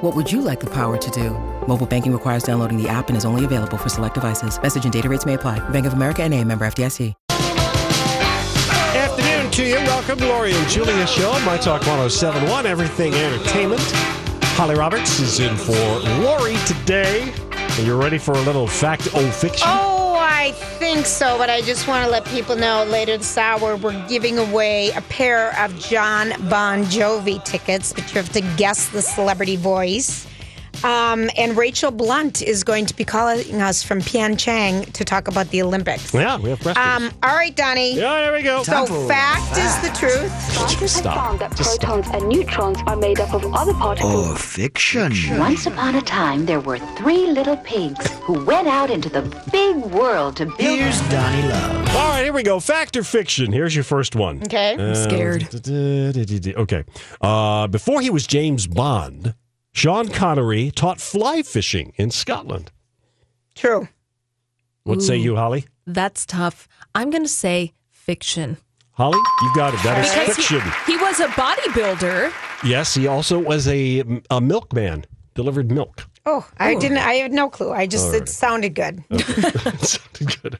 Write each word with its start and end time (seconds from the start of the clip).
What 0.00 0.14
would 0.14 0.30
you 0.30 0.42
like 0.42 0.60
the 0.60 0.68
power 0.68 0.98
to 0.98 1.10
do? 1.10 1.30
Mobile 1.66 1.86
banking 1.86 2.12
requires 2.12 2.42
downloading 2.42 2.76
the 2.80 2.88
app 2.88 3.08
and 3.08 3.16
is 3.16 3.24
only 3.24 3.44
available 3.46 3.76
for 3.78 3.88
select 3.88 4.14
devices. 4.14 4.60
Message 4.60 4.84
and 4.84 4.92
data 4.92 5.08
rates 5.08 5.24
may 5.24 5.34
apply. 5.34 5.58
Bank 5.70 5.86
of 5.86 5.94
America 5.94 6.22
and 6.22 6.32
a 6.34 6.44
member 6.44 6.66
FDIC. 6.66 7.14
Afternoon 8.94 9.50
to 9.52 9.64
you. 9.64 9.74
Welcome 9.76 10.18
to 10.18 10.26
Lori 10.26 10.52
and 10.54 10.68
Julia 10.68 11.06
show 11.06 11.30
on 11.30 11.42
My 11.44 11.56
Talk 11.56 11.80
1071, 11.80 12.66
Everything 12.66 13.14
Entertainment. 13.14 13.80
Holly 14.58 14.74
Roberts 14.74 15.18
is 15.20 15.40
in 15.40 15.56
for 15.56 15.74
Lori 16.22 16.56
today. 16.66 17.32
Are 17.78 17.82
you 17.82 18.00
ready 18.00 18.18
for 18.18 18.32
a 18.32 18.40
little 18.40 18.66
fact 18.66 19.08
o 19.14 19.30
fiction? 19.30 19.64
Oh. 19.68 19.95
I 20.46 20.52
think 20.52 21.06
so, 21.06 21.36
but 21.38 21.50
I 21.50 21.60
just 21.60 21.88
want 21.88 22.04
to 22.04 22.10
let 22.10 22.24
people 22.26 22.54
know 22.54 22.84
later 22.84 23.16
this 23.18 23.36
hour 23.36 23.74
we're 23.74 24.06
giving 24.06 24.38
away 24.38 24.90
a 24.90 25.00
pair 25.02 25.58
of 25.58 25.76
John 25.80 26.34
Bon 26.48 26.84
Jovi 26.84 27.44
tickets, 27.44 27.92
but 27.92 28.04
you 28.14 28.20
have 28.22 28.28
to 28.30 28.42
guess 28.56 28.88
the 28.90 29.02
celebrity 29.02 29.56
voice. 29.56 30.24
Um, 30.84 31.30
and 31.36 31.56
Rachel 31.56 31.90
Blount 31.90 32.42
is 32.42 32.64
going 32.64 32.86
to 32.86 32.94
be 32.96 33.04
calling 33.04 33.60
us 33.60 33.82
from 33.82 34.00
Pyeongchang 34.00 34.92
to 34.92 35.04
talk 35.04 35.28
about 35.28 35.48
the 35.50 35.62
Olympics. 35.62 36.12
Yeah, 36.12 36.38
we 36.38 36.50
have 36.50 36.60
questions. 36.60 36.86
Um, 36.86 37.10
all 37.22 37.34
right, 37.34 37.54
Donnie. 37.54 37.94
Yeah, 37.96 38.20
there 38.22 38.32
we 38.32 38.42
go. 38.42 38.62
So, 38.62 38.86
fact, 39.08 39.46
fact. 39.56 39.58
is 39.84 39.88
the 39.90 39.96
truth. 39.96 40.32
Scientists 40.52 40.96
have 41.00 41.04
found 41.14 41.38
that 41.40 41.56
Just 41.56 41.80
protons 41.80 42.06
stop. 42.06 42.20
and 42.20 42.28
neutrons 42.28 42.78
are 42.86 42.96
made 42.96 43.20
up 43.20 43.32
of 43.34 43.44
other 43.54 43.72
particles. 43.74 44.14
Oh, 44.28 44.34
fiction. 44.36 45.12
Once 45.38 45.66
upon 45.66 45.94
a 45.94 46.02
time, 46.02 46.46
there 46.46 46.60
were 46.60 46.78
three 46.96 47.26
little 47.30 47.56
pigs 47.58 48.10
who 48.22 48.44
went 48.44 48.68
out 48.68 48.90
into 48.90 49.08
the 49.08 49.22
big 49.52 49.76
world 49.76 50.36
to 50.36 50.46
build. 50.46 50.60
Here's 50.60 51.00
Donnie 51.08 51.48
Love. 51.48 51.88
All 51.96 52.08
right, 52.10 52.24
here 52.24 52.32
we 52.32 52.42
go. 52.42 52.60
Fact 52.60 52.96
or 52.96 53.04
fiction? 53.04 53.52
Here's 53.52 53.74
your 53.74 53.84
first 53.84 54.14
one. 54.16 54.42
Okay. 54.42 54.74
I'm 54.74 54.80
uh, 54.80 54.94
scared. 54.94 55.44
Okay. 55.54 56.84
Uh, 57.20 57.66
before 57.68 58.00
he 58.00 58.10
was 58.10 58.26
James 58.26 58.66
Bond, 58.66 59.34
Sean 59.76 60.08
Connery 60.08 60.70
taught 60.70 61.02
fly 61.02 61.42
fishing 61.42 61.92
in 61.96 62.10
Scotland. 62.10 62.72
True. 63.54 63.86
What 64.84 64.96
Ooh, 64.96 65.00
say 65.02 65.18
you, 65.18 65.36
Holly? 65.36 65.66
That's 65.86 66.24
tough. 66.24 66.66
I'm 66.94 67.10
going 67.10 67.24
to 67.24 67.28
say 67.28 67.74
fiction. 67.90 68.56
Holly, 68.92 69.18
you 69.42 69.50
got 69.54 69.74
it. 69.74 69.82
That 69.82 70.02
is 70.02 70.34
fiction. 70.34 70.62
He, 70.86 70.96
he, 70.96 70.96
was 70.96 71.20
a 71.20 71.26
bodybuilder. 71.26 72.32
Yes, 72.64 72.94
he 72.94 73.06
also 73.06 73.38
was 73.38 73.68
a, 73.68 74.02
a 74.30 74.40
milkman, 74.40 75.04
delivered 75.34 75.70
milk. 75.70 76.06
Oh, 76.24 76.48
I 76.56 76.72
Ooh. 76.74 76.80
didn't. 76.80 76.96
I 76.98 77.12
had 77.16 77.32
no 77.34 77.50
clue. 77.50 77.70
I 77.70 77.86
just, 77.86 78.12
right. 78.12 78.22
it 78.22 78.30
sounded 78.30 78.74
good. 78.74 79.04
Okay. 79.12 79.42
it 79.68 79.80
sounded 79.80 80.42
good. 80.42 80.58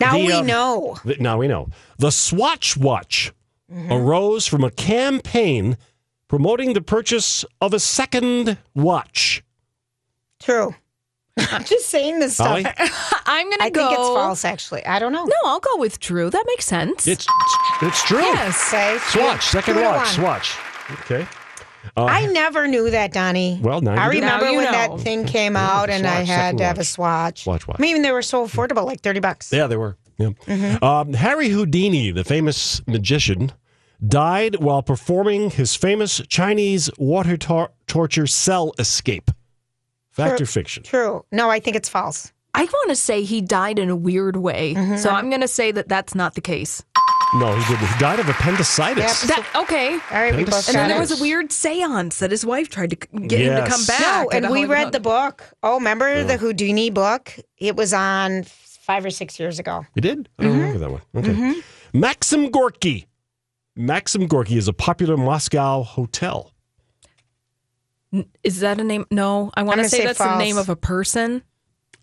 Now 0.00 0.12
the, 0.16 0.24
we 0.24 0.32
um, 0.34 0.46
know. 0.46 0.96
The, 1.04 1.16
now 1.18 1.36
we 1.36 1.48
know. 1.48 1.68
The 1.98 2.12
Swatch 2.12 2.76
Watch 2.76 3.32
mm-hmm. 3.68 3.90
arose 3.92 4.46
from 4.46 4.62
a 4.62 4.70
campaign 4.70 5.76
promoting 6.32 6.72
the 6.72 6.80
purchase 6.80 7.44
of 7.60 7.74
a 7.74 7.78
second 7.78 8.56
watch. 8.74 9.44
True. 10.40 10.74
I'm 11.38 11.62
just 11.62 11.90
saying 11.90 12.20
this 12.20 12.36
stuff. 12.36 12.62
Holly? 12.64 12.64
I'm 13.26 13.48
going 13.48 13.58
to 13.58 13.64
I 13.64 13.68
go. 13.68 13.80
think 13.82 13.98
it's 13.98 14.08
false, 14.08 14.44
actually. 14.46 14.86
I 14.86 14.98
don't 14.98 15.12
know. 15.12 15.26
No, 15.26 15.34
I'll 15.44 15.60
go 15.60 15.76
with 15.76 16.00
Drew. 16.00 16.30
That 16.30 16.44
makes 16.46 16.64
sense. 16.64 17.06
It's 17.06 17.26
it's 17.82 18.02
true. 18.04 18.20
Yes. 18.20 18.72
Okay. 18.72 18.96
Swatch, 19.10 19.44
second 19.48 19.74
Two 19.74 19.82
watch, 19.82 20.08
swatch. 20.08 20.56
Okay. 21.02 21.26
Uh, 21.98 22.06
I 22.06 22.24
never 22.32 22.66
knew 22.66 22.88
that, 22.88 23.12
Donnie. 23.12 23.60
Well, 23.62 23.82
now 23.82 24.00
I 24.02 24.06
you 24.06 24.20
remember 24.22 24.46
Now 24.46 24.50
you 24.52 24.56
when 24.56 24.64
know. 24.64 24.72
that 24.72 25.00
thing 25.00 25.26
came 25.26 25.54
out 25.54 25.90
and 25.90 26.06
I 26.06 26.22
had 26.22 26.56
to 26.56 26.64
have 26.64 26.78
a 26.78 26.84
swatch. 26.84 27.42
Swatch 27.44 27.68
watch. 27.68 27.76
I 27.78 27.82
mean, 27.82 28.00
they 28.00 28.10
were 28.10 28.22
so 28.22 28.46
affordable, 28.46 28.86
like 28.86 29.02
30 29.02 29.20
bucks. 29.20 29.52
Yeah, 29.52 29.66
they 29.66 29.76
were. 29.76 29.98
Yeah. 30.16 30.28
Mm-hmm. 30.46 30.82
Um, 30.82 31.12
Harry 31.12 31.50
Houdini, 31.50 32.10
the 32.10 32.24
famous 32.24 32.80
magician, 32.86 33.52
died 34.06 34.56
while 34.56 34.82
performing 34.82 35.50
his 35.50 35.74
famous 35.74 36.20
Chinese 36.28 36.90
water 36.98 37.36
tor- 37.36 37.70
torture 37.86 38.26
cell 38.26 38.72
escape. 38.78 39.30
Fact 40.10 40.36
true, 40.38 40.44
or 40.44 40.46
fiction? 40.46 40.82
True. 40.82 41.24
No, 41.32 41.48
I 41.50 41.60
think 41.60 41.76
it's 41.76 41.88
false. 41.88 42.32
I 42.54 42.64
want 42.64 42.90
to 42.90 42.96
say 42.96 43.22
he 43.22 43.40
died 43.40 43.78
in 43.78 43.88
a 43.88 43.96
weird 43.96 44.36
way. 44.36 44.74
Mm-hmm. 44.74 44.96
So 44.96 45.08
I'm 45.08 45.30
going 45.30 45.40
to 45.40 45.48
say 45.48 45.72
that 45.72 45.88
that's 45.88 46.14
not 46.14 46.34
the 46.34 46.42
case. 46.42 46.82
No, 47.36 47.54
he 47.56 47.64
didn't. 47.74 47.88
He 47.88 47.98
died 47.98 48.20
of 48.20 48.28
appendicitis. 48.28 49.26
Yep. 49.26 49.36
That, 49.38 49.56
okay. 49.62 49.94
All 50.10 50.20
right, 50.20 50.34
And 50.34 50.46
then 50.76 50.88
there 50.90 50.98
was 51.00 51.18
a 51.18 51.22
weird 51.22 51.50
seance 51.50 52.18
that 52.18 52.30
his 52.30 52.44
wife 52.44 52.68
tried 52.68 52.90
to 52.90 52.96
get 52.96 53.40
yes. 53.40 53.58
him 53.58 53.64
to 53.64 53.70
come 53.70 53.86
back. 53.86 54.24
No, 54.24 54.30
and 54.32 54.50
we 54.50 54.66
read 54.66 54.92
the 54.92 55.00
book. 55.00 55.42
Oh, 55.62 55.76
remember 55.76 56.12
yeah. 56.12 56.22
the 56.24 56.36
Houdini 56.36 56.90
book? 56.90 57.32
It 57.56 57.74
was 57.74 57.94
on 57.94 58.42
five 58.42 59.02
or 59.02 59.08
six 59.10 59.40
years 59.40 59.58
ago. 59.58 59.86
You 59.94 60.02
did? 60.02 60.28
I 60.38 60.42
don't 60.42 60.52
mm-hmm. 60.52 60.60
remember 60.60 60.78
that 60.80 60.90
one. 60.90 61.00
Okay. 61.16 61.32
Mm-hmm. 61.32 61.98
Maxim 62.00 62.50
Gorky 62.50 63.06
Maxim 63.76 64.26
Gorky 64.26 64.56
is 64.56 64.68
a 64.68 64.72
popular 64.72 65.16
Moscow 65.16 65.82
hotel. 65.82 66.52
Is 68.44 68.60
that 68.60 68.78
a 68.78 68.84
name? 68.84 69.06
No, 69.10 69.50
I 69.54 69.62
want 69.62 69.80
to 69.80 69.88
say, 69.88 69.98
say, 70.00 70.04
that's 70.04 70.18
false. 70.18 70.32
the 70.32 70.38
name 70.38 70.58
of 70.58 70.68
a 70.68 70.76
person. 70.76 71.42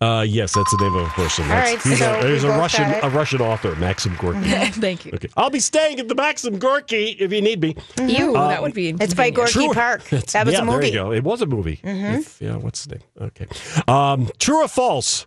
Uh, 0.00 0.24
yes, 0.26 0.54
that's 0.54 0.70
the 0.76 0.82
name 0.82 0.94
of 0.96 1.04
a 1.06 1.10
person. 1.10 1.46
That's, 1.46 1.84
he's 1.84 1.98
so 1.98 2.18
a, 2.18 2.22
there's 2.22 2.42
a 2.42 2.48
Russian, 2.48 2.90
a 3.02 3.10
Russian 3.10 3.40
author, 3.42 3.76
Maxim 3.76 4.16
Gorky. 4.16 4.40
Thank 4.44 5.04
you. 5.04 5.12
Okay. 5.14 5.28
I'll 5.36 5.50
be 5.50 5.60
staying 5.60 6.00
at 6.00 6.08
the 6.08 6.14
Maxim 6.14 6.58
Gorky 6.58 7.10
if 7.20 7.30
you 7.32 7.42
need 7.42 7.60
me. 7.60 7.74
Mm-hmm. 7.74 8.08
You, 8.08 8.28
um, 8.36 8.48
that 8.48 8.62
would 8.62 8.72
be. 8.72 8.88
It's 8.88 9.12
by 9.14 9.28
Gorky 9.30 9.52
true, 9.52 9.74
Park. 9.74 10.02
That 10.10 10.46
was 10.46 10.54
yeah, 10.54 10.62
a 10.62 10.64
movie. 10.64 10.78
There 10.78 10.84
you 10.86 10.92
go. 10.94 11.12
It 11.12 11.22
was 11.22 11.42
a 11.42 11.46
movie. 11.46 11.78
Mm-hmm. 11.84 12.42
yeah, 12.44 12.56
what's 12.56 12.86
the 12.86 12.96
name? 12.96 13.04
Okay. 13.20 13.46
Um, 13.86 14.30
true 14.38 14.64
or 14.64 14.68
false? 14.68 15.26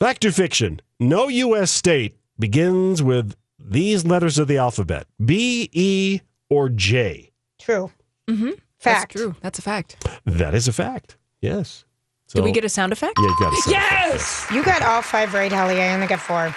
Fact 0.00 0.24
or 0.24 0.32
fiction? 0.32 0.80
No 0.98 1.28
U.S. 1.28 1.70
state 1.70 2.16
begins 2.40 3.02
with 3.02 3.36
these 3.64 4.04
letters 4.04 4.38
of 4.38 4.46
the 4.46 4.58
alphabet 4.58 5.06
B, 5.24 5.70
E, 5.72 6.20
or 6.50 6.68
J? 6.68 7.32
True. 7.58 7.90
Mm-hmm. 8.28 8.50
Fact. 8.78 9.12
That's 9.12 9.12
true. 9.14 9.34
That's 9.40 9.58
a 9.58 9.62
fact. 9.62 10.06
That 10.26 10.54
is 10.54 10.68
a 10.68 10.72
fact. 10.72 11.16
Yes. 11.40 11.84
So, 12.26 12.36
Did 12.38 12.44
we 12.44 12.52
get 12.52 12.64
a 12.64 12.68
sound 12.68 12.92
effect? 12.92 13.14
Yeah, 13.18 13.24
you 13.26 13.36
got 13.38 13.52
a 13.52 13.56
sound 13.62 13.72
Yes! 13.72 14.12
Effect. 14.16 14.52
You 14.52 14.64
got 14.64 14.82
all 14.82 15.02
five 15.02 15.34
right, 15.34 15.52
Holly. 15.52 15.80
I 15.80 15.94
only 15.94 16.06
got 16.06 16.20
four. 16.20 16.44
Damn. 16.46 16.54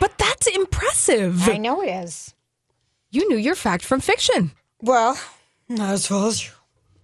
But 0.00 0.16
that's 0.18 0.46
impressive. 0.48 1.48
I 1.48 1.56
know 1.56 1.82
it 1.82 1.88
is. 1.90 2.34
You 3.10 3.28
knew 3.28 3.36
your 3.36 3.54
fact 3.54 3.84
from 3.84 4.00
fiction. 4.00 4.52
Well, 4.82 5.18
not 5.68 5.90
as 5.94 6.10
well 6.10 6.26
as 6.26 6.44
you. 6.46 6.52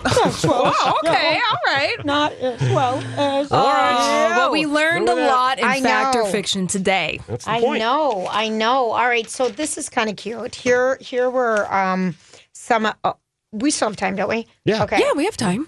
Oh, 0.05 0.25
as 0.25 0.47
wow, 0.47 0.97
okay, 1.07 1.35
yeah. 1.35 1.41
all 1.41 1.75
right. 1.75 2.05
Not 2.05 2.33
as 2.35 2.61
well 2.73 2.99
as. 3.19 3.53
All 3.53 3.67
right. 3.67 4.31
Well, 4.37 4.51
we 4.53 4.67
learned 4.67 5.09
a 5.09 5.15
lot 5.15 5.59
in 5.59 5.65
I 5.65 5.81
fact 5.81 6.15
know. 6.15 6.23
or 6.23 6.31
fiction 6.31 6.67
today. 6.67 7.21
That's 7.27 7.45
the 7.45 7.51
I 7.51 7.61
point. 7.61 7.81
know, 7.81 8.27
I 8.31 8.49
know. 8.49 8.91
All 8.93 9.07
right, 9.07 9.29
so 9.29 9.49
this 9.49 9.77
is 9.77 9.89
kind 9.89 10.09
of 10.09 10.17
cute. 10.17 10.55
Here, 10.55 10.97
here 11.01 11.29
were 11.29 11.73
um, 11.73 12.15
some. 12.53 12.87
Uh, 13.05 13.13
we 13.53 13.71
still 13.71 13.89
have 13.89 13.97
time, 13.97 14.17
don't 14.17 14.29
we? 14.29 14.47
Yeah. 14.65 14.85
Okay. 14.85 14.99
Yeah, 15.01 15.13
we 15.15 15.25
have 15.27 15.37
time. 15.37 15.67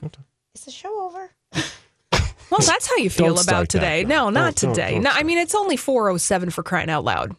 Is 0.55 0.65
the 0.65 0.71
show 0.71 1.09
over? 1.09 1.31
well, 2.51 2.61
that's 2.67 2.87
how 2.89 2.97
you 2.97 3.11
feel 3.11 3.39
about 3.39 3.69
today. 3.69 4.05
That, 4.05 4.09
no. 4.09 4.31
not 4.31 4.55
don't, 4.57 4.75
today. 4.75 4.93
Don't, 4.93 5.03
no, 5.05 5.11
I 5.13 5.25
mean 5.25 5.39
it's 5.39 5.55
only 5.55 5.77
four 5.77 6.09
oh 6.09 6.17
seven 6.17 6.49
for 6.51 6.63
crying 6.63 6.89
out 6.91 7.05
loud. 7.05 7.37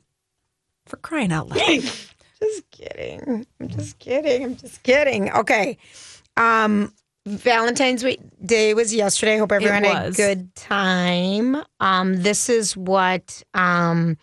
For 0.85 0.97
crying 0.97 1.31
out 1.31 1.47
loud. 1.49 1.57
just 1.59 2.69
kidding. 2.69 3.47
I'm 3.59 3.67
just 3.67 3.97
kidding. 3.97 4.43
I'm 4.43 4.55
just 4.57 4.83
kidding. 4.83 5.31
Okay. 5.31 5.77
Um, 6.37 6.93
Valentine's 7.25 8.05
Day 8.45 8.73
was 8.73 8.93
yesterday. 8.93 9.37
Hope 9.37 9.51
everyone 9.51 9.83
had 9.83 10.07
a 10.07 10.11
good 10.11 10.53
time. 10.55 11.57
Um, 11.79 12.21
this 12.21 12.49
is 12.49 12.75
what 12.75 13.43
um, 13.53 14.17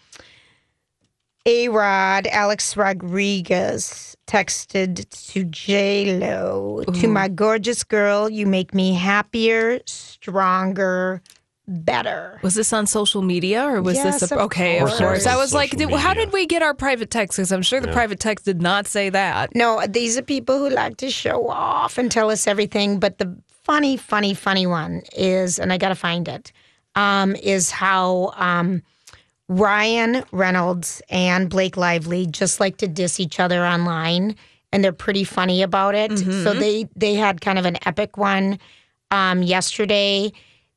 A 1.47 1.69
Rod, 1.69 2.27
Alex 2.27 2.77
Rodriguez, 2.77 4.17
texted 4.27 5.07
to 5.33 5.45
J 5.45 6.19
Lo. 6.19 6.83
To 6.85 7.09
my 7.09 7.29
gorgeous 7.29 7.85
girl, 7.85 8.29
you 8.29 8.45
make 8.47 8.75
me 8.75 8.93
happier, 8.95 9.81
stronger, 9.87 11.23
better. 11.71 12.39
Was 12.43 12.55
this 12.55 12.73
on 12.73 12.87
social 12.87 13.23
media 13.23 13.63
or 13.65 13.81
was 13.81 13.95
yes, 13.97 14.21
this 14.21 14.31
a, 14.31 14.35
of 14.35 14.41
okay? 14.47 14.79
Course. 14.81 14.93
Of 14.93 14.99
course, 14.99 15.27
I 15.27 15.37
was 15.37 15.55
like, 15.55 15.71
did, 15.71 15.91
how 15.91 16.13
did 16.13 16.33
we 16.33 16.45
get 16.47 16.63
our 16.63 16.75
private 16.75 17.11
text? 17.11 17.37
Because 17.39 17.53
I'm 17.53 17.63
sure 17.63 17.81
the 17.81 17.89
yeah. 17.89 17.95
private 17.95 18.19
text 18.21 18.45
did 18.45 18.61
not 18.61 18.87
say 18.87 19.09
that. 19.11 19.55
No, 19.55 19.85
these 19.89 20.19
are 20.19 20.23
people 20.23 20.59
who 20.59 20.69
like 20.69 20.97
to 20.99 21.11
show 21.11 21.49
off 21.49 21.97
and 21.97 22.11
tell 22.11 22.29
us 22.31 22.47
everything. 22.47 22.99
But 22.99 23.19
the 23.19 23.35
funny, 23.47 23.97
funny, 23.97 24.35
funny 24.35 24.67
one 24.67 25.03
is, 25.17 25.59
and 25.59 25.73
I 25.73 25.79
got 25.79 25.91
to 25.91 25.95
find 25.95 26.29
it, 26.29 26.53
um, 26.97 27.35
is 27.37 27.71
how. 27.71 28.33
Um, 28.37 28.83
Ryan 29.53 30.23
Reynolds 30.31 31.03
and 31.11 31.51
Blake 31.51 31.77
Lively 31.77 32.25
just 32.25 32.61
like 32.61 32.77
to 32.77 32.87
diss 32.87 33.19
each 33.19 33.41
other 33.41 33.65
online, 33.67 34.37
and 34.71 34.85
they're 34.85 34.93
pretty 34.93 35.25
funny 35.25 35.63
about 35.63 35.97
it. 35.97 36.13
Mm-hmm. 36.13 36.45
So 36.45 36.55
they 36.55 36.89
they 36.95 37.15
had 37.15 37.41
kind 37.41 37.59
of 37.59 37.65
an 37.67 37.77
epic 37.85 38.17
one 38.17 38.61
um, 39.11 39.43
yesterday 39.43 40.31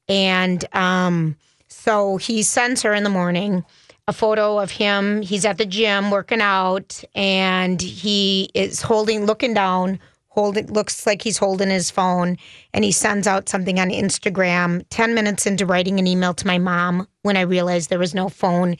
and 0.07 0.63
um, 0.75 1.35
so 1.67 2.17
he 2.17 2.44
sends 2.44 2.81
her 2.81 2.94
in 2.94 3.03
the 3.03 3.09
morning 3.09 3.63
a 4.07 4.13
photo 4.13 4.59
of 4.59 4.71
him. 4.71 5.21
He's 5.21 5.45
at 5.45 5.57
the 5.57 5.65
gym 5.65 6.11
working 6.11 6.41
out 6.41 7.03
and 7.15 7.81
he 7.81 8.50
is 8.53 8.81
holding, 8.81 9.25
looking 9.25 9.53
down, 9.53 10.00
holding, 10.27 10.67
looks 10.67 11.05
like 11.05 11.21
he's 11.21 11.38
holding 11.38 11.69
his 11.69 11.89
phone. 11.89 12.38
And 12.73 12.83
he 12.83 12.91
sends 12.91 13.27
out 13.27 13.47
something 13.47 13.79
on 13.79 13.89
Instagram 13.89 14.83
10 14.89 15.13
minutes 15.15 15.45
into 15.45 15.65
writing 15.65 16.00
an 16.00 16.07
email 16.07 16.33
to 16.33 16.47
my 16.47 16.57
mom 16.57 17.07
when 17.21 17.38
I 17.38 17.41
realized 17.41 17.89
there 17.89 18.00
was 18.00 18.13
no 18.13 18.27
phone 18.27 18.75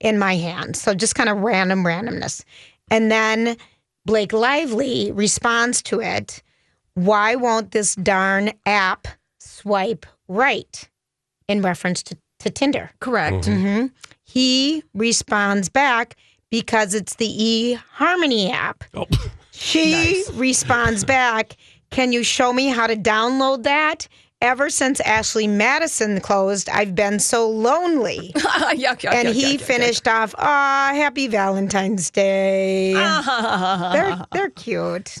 in 0.00 0.18
my 0.18 0.34
hand. 0.34 0.76
So 0.76 0.92
just 0.92 1.14
kind 1.14 1.28
of 1.30 1.38
random 1.38 1.84
randomness. 1.84 2.42
And 2.90 3.12
then 3.12 3.56
Blake 4.04 4.32
Lively 4.32 5.12
responds 5.12 5.82
to 5.82 6.00
it 6.00 6.42
Why 6.94 7.36
won't 7.36 7.70
this 7.70 7.94
darn 7.94 8.50
app 8.66 9.06
swipe 9.38 10.04
right 10.28 10.88
in 11.48 11.62
reference 11.62 12.02
to, 12.04 12.16
to 12.40 12.50
Tinder. 12.50 12.90
Correct. 13.00 13.46
Mm-hmm. 13.46 13.56
Mm-hmm. 13.66 13.86
He 14.24 14.82
responds 14.94 15.68
back 15.68 16.16
because 16.50 16.94
it's 16.94 17.16
the 17.16 17.76
eHarmony 17.98 18.50
app. 18.50 18.84
Oh. 18.94 19.06
She 19.56 19.92
nice. 19.92 20.30
responds 20.32 21.04
back, 21.04 21.56
Can 21.90 22.12
you 22.12 22.24
show 22.24 22.52
me 22.52 22.66
how 22.66 22.88
to 22.88 22.96
download 22.96 23.62
that? 23.62 24.08
Ever 24.40 24.68
since 24.68 24.98
Ashley 24.98 25.46
Madison 25.46 26.20
closed, 26.20 26.68
I've 26.68 26.96
been 26.96 27.20
so 27.20 27.48
lonely. 27.48 28.32
yuck, 28.34 28.74
yuck, 28.76 29.12
and 29.12 29.28
yuck, 29.28 29.32
he 29.32 29.56
finished 29.56 30.08
off, 30.08 30.34
Ah, 30.38 30.90
happy 30.94 31.28
Valentine's 31.28 32.10
Day. 32.10 32.94
they're, 32.94 34.26
they're 34.32 34.50
cute. 34.50 35.18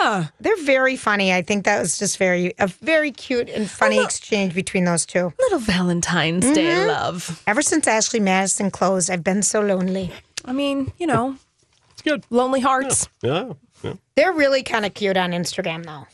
Yeah. 0.00 0.26
They're 0.40 0.62
very 0.62 0.96
funny. 0.96 1.32
I 1.32 1.42
think 1.42 1.64
that 1.64 1.80
was 1.80 1.98
just 1.98 2.18
very 2.18 2.54
a 2.58 2.66
very 2.66 3.10
cute 3.12 3.48
and 3.48 3.68
funny 3.70 3.96
little, 3.96 4.06
exchange 4.06 4.54
between 4.54 4.84
those 4.84 5.06
two. 5.06 5.32
Little 5.38 5.58
Valentine's 5.58 6.44
mm-hmm. 6.44 6.54
Day 6.54 6.86
love. 6.86 7.42
Ever 7.46 7.62
since 7.62 7.86
Ashley 7.86 8.20
Madison 8.20 8.70
closed, 8.70 9.10
I've 9.10 9.24
been 9.24 9.42
so 9.42 9.60
lonely. 9.60 10.12
I 10.44 10.52
mean, 10.52 10.92
you 10.98 11.06
know, 11.06 11.36
it's 11.90 12.02
good. 12.02 12.24
Lonely 12.30 12.60
hearts. 12.60 13.08
Yeah. 13.22 13.30
yeah. 13.48 13.52
yeah. 13.82 13.92
They're 14.16 14.32
really 14.32 14.62
kind 14.62 14.84
of 14.84 14.94
cute 14.94 15.16
on 15.16 15.32
Instagram 15.32 15.84
though. 15.84 16.06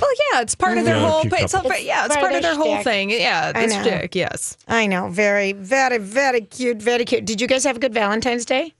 Well, 0.00 0.10
yeah, 0.32 0.42
it's 0.42 0.54
part 0.54 0.78
of 0.78 0.84
their 0.84 0.94
yeah, 0.96 1.10
whole. 1.10 1.24
But 1.24 1.40
it's, 1.40 1.54
it's, 1.54 1.82
yeah, 1.82 2.04
it's 2.06 2.14
part, 2.14 2.30
part 2.30 2.36
of 2.36 2.42
their, 2.42 2.54
their 2.54 2.74
whole 2.74 2.84
thing. 2.84 3.10
Yeah, 3.10 3.50
I 3.52 3.66
dick. 3.82 4.14
Yes, 4.14 4.56
I 4.68 4.86
know. 4.86 5.08
Very, 5.08 5.52
very, 5.52 5.98
very 5.98 6.42
cute. 6.42 6.76
Very 6.76 7.04
cute. 7.04 7.24
Did 7.24 7.40
you 7.40 7.48
guys 7.48 7.64
have 7.64 7.76
a 7.76 7.80
good 7.80 7.92
Valentine's 7.92 8.44
Day? 8.44 8.74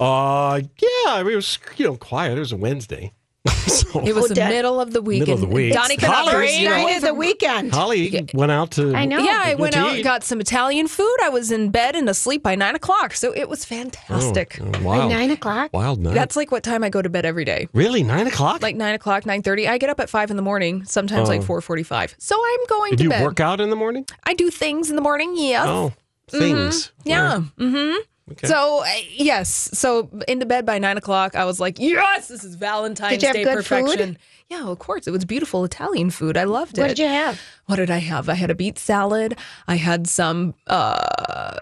Uh, 0.00 0.62
yeah. 0.80 0.88
I 1.10 1.22
mean, 1.24 1.34
it 1.34 1.36
was 1.36 1.58
you 1.76 1.86
know 1.86 1.96
quiet. 1.96 2.36
It 2.36 2.40
was 2.40 2.50
a 2.50 2.56
Wednesday. 2.56 3.12
so, 3.68 4.00
it 4.00 4.14
was 4.14 4.30
oh, 4.30 4.34
the 4.34 4.40
middle 4.44 4.80
of 4.80 4.92
the 4.92 5.00
week. 5.02 5.20
Middle 5.20 5.34
of 5.34 5.40
the 5.40 5.46
week. 5.46 5.72
Donnie 5.72 5.96
Holly, 5.96 6.64
night 6.64 6.96
of 6.96 7.02
the 7.02 7.14
weekend. 7.14 7.72
Holly 7.72 8.26
went 8.34 8.52
out 8.52 8.72
to. 8.72 8.94
I 8.94 9.04
know. 9.06 9.18
Yeah, 9.18 9.40
I 9.44 9.54
went 9.54 9.76
out, 9.76 9.94
and 9.94 10.04
got 10.04 10.24
some 10.24 10.40
Italian 10.40 10.88
food. 10.88 11.14
I 11.22 11.28
was 11.30 11.50
in 11.50 11.70
bed 11.70 11.96
and 11.96 12.08
asleep 12.08 12.42
by 12.42 12.54
nine 12.54 12.74
o'clock, 12.74 13.14
so 13.14 13.32
it 13.34 13.48
was 13.48 13.64
fantastic. 13.64 14.58
Oh, 14.60 14.70
oh 14.74 14.84
wow. 14.84 15.08
nine 15.08 15.30
o'clock. 15.30 15.70
Wild 15.72 16.00
night. 16.00 16.14
That's 16.14 16.36
like 16.36 16.50
what 16.52 16.62
time 16.62 16.84
I 16.84 16.90
go 16.90 17.00
to 17.02 17.08
bed 17.08 17.24
every 17.24 17.44
day. 17.44 17.68
Really, 17.72 18.02
nine 18.02 18.26
o'clock. 18.26 18.62
Like 18.62 18.76
nine 18.76 18.94
o'clock, 18.94 19.24
nine 19.26 19.42
thirty. 19.42 19.66
I 19.68 19.78
get 19.78 19.88
up 19.90 20.00
at 20.00 20.10
five 20.10 20.30
in 20.30 20.36
the 20.36 20.42
morning. 20.42 20.84
Sometimes 20.84 21.28
like 21.28 21.40
oh. 21.40 21.44
four 21.44 21.60
forty-five. 21.60 22.14
So 22.18 22.36
I'm 22.44 22.66
going 22.68 22.90
to 22.92 22.96
bed. 22.96 22.98
Do 22.98 23.16
you 23.20 23.24
work 23.26 23.40
out 23.40 23.60
in 23.60 23.70
the 23.70 23.76
morning? 23.76 24.06
I 24.24 24.34
do 24.34 24.50
things 24.50 24.90
in 24.90 24.96
the 24.96 25.02
morning. 25.02 25.34
Yes. 25.36 25.66
Oh, 25.66 25.92
things. 26.28 26.92
Mm-hmm. 27.04 27.08
Yeah. 27.08 27.32
yeah. 27.38 27.42
Mm-hmm. 27.58 27.98
Okay. 28.32 28.46
So 28.46 28.84
yes, 29.10 29.70
so 29.72 30.08
into 30.26 30.46
bed 30.46 30.66
by 30.66 30.78
nine 30.78 30.96
o'clock. 30.96 31.34
I 31.34 31.44
was 31.44 31.58
like, 31.60 31.78
yes, 31.78 32.28
this 32.28 32.44
is 32.44 32.54
Valentine's 32.56 33.18
Day 33.22 33.44
perfection. 33.44 34.10
Food? 34.10 34.18
Yeah, 34.50 34.64
of 34.66 34.78
course, 34.78 35.06
it 35.06 35.10
was 35.10 35.24
beautiful 35.24 35.64
Italian 35.64 36.10
food. 36.10 36.36
I 36.36 36.44
loved 36.44 36.76
what 36.78 36.78
it. 36.78 36.82
What 36.88 36.96
did 36.96 36.98
you 37.02 37.08
have? 37.08 37.40
What 37.66 37.76
did 37.76 37.90
I 37.90 37.98
have? 37.98 38.28
I 38.28 38.34
had 38.34 38.50
a 38.50 38.54
beet 38.54 38.78
salad. 38.78 39.36
I 39.66 39.76
had 39.76 40.06
some 40.08 40.54
uh, 40.66 41.56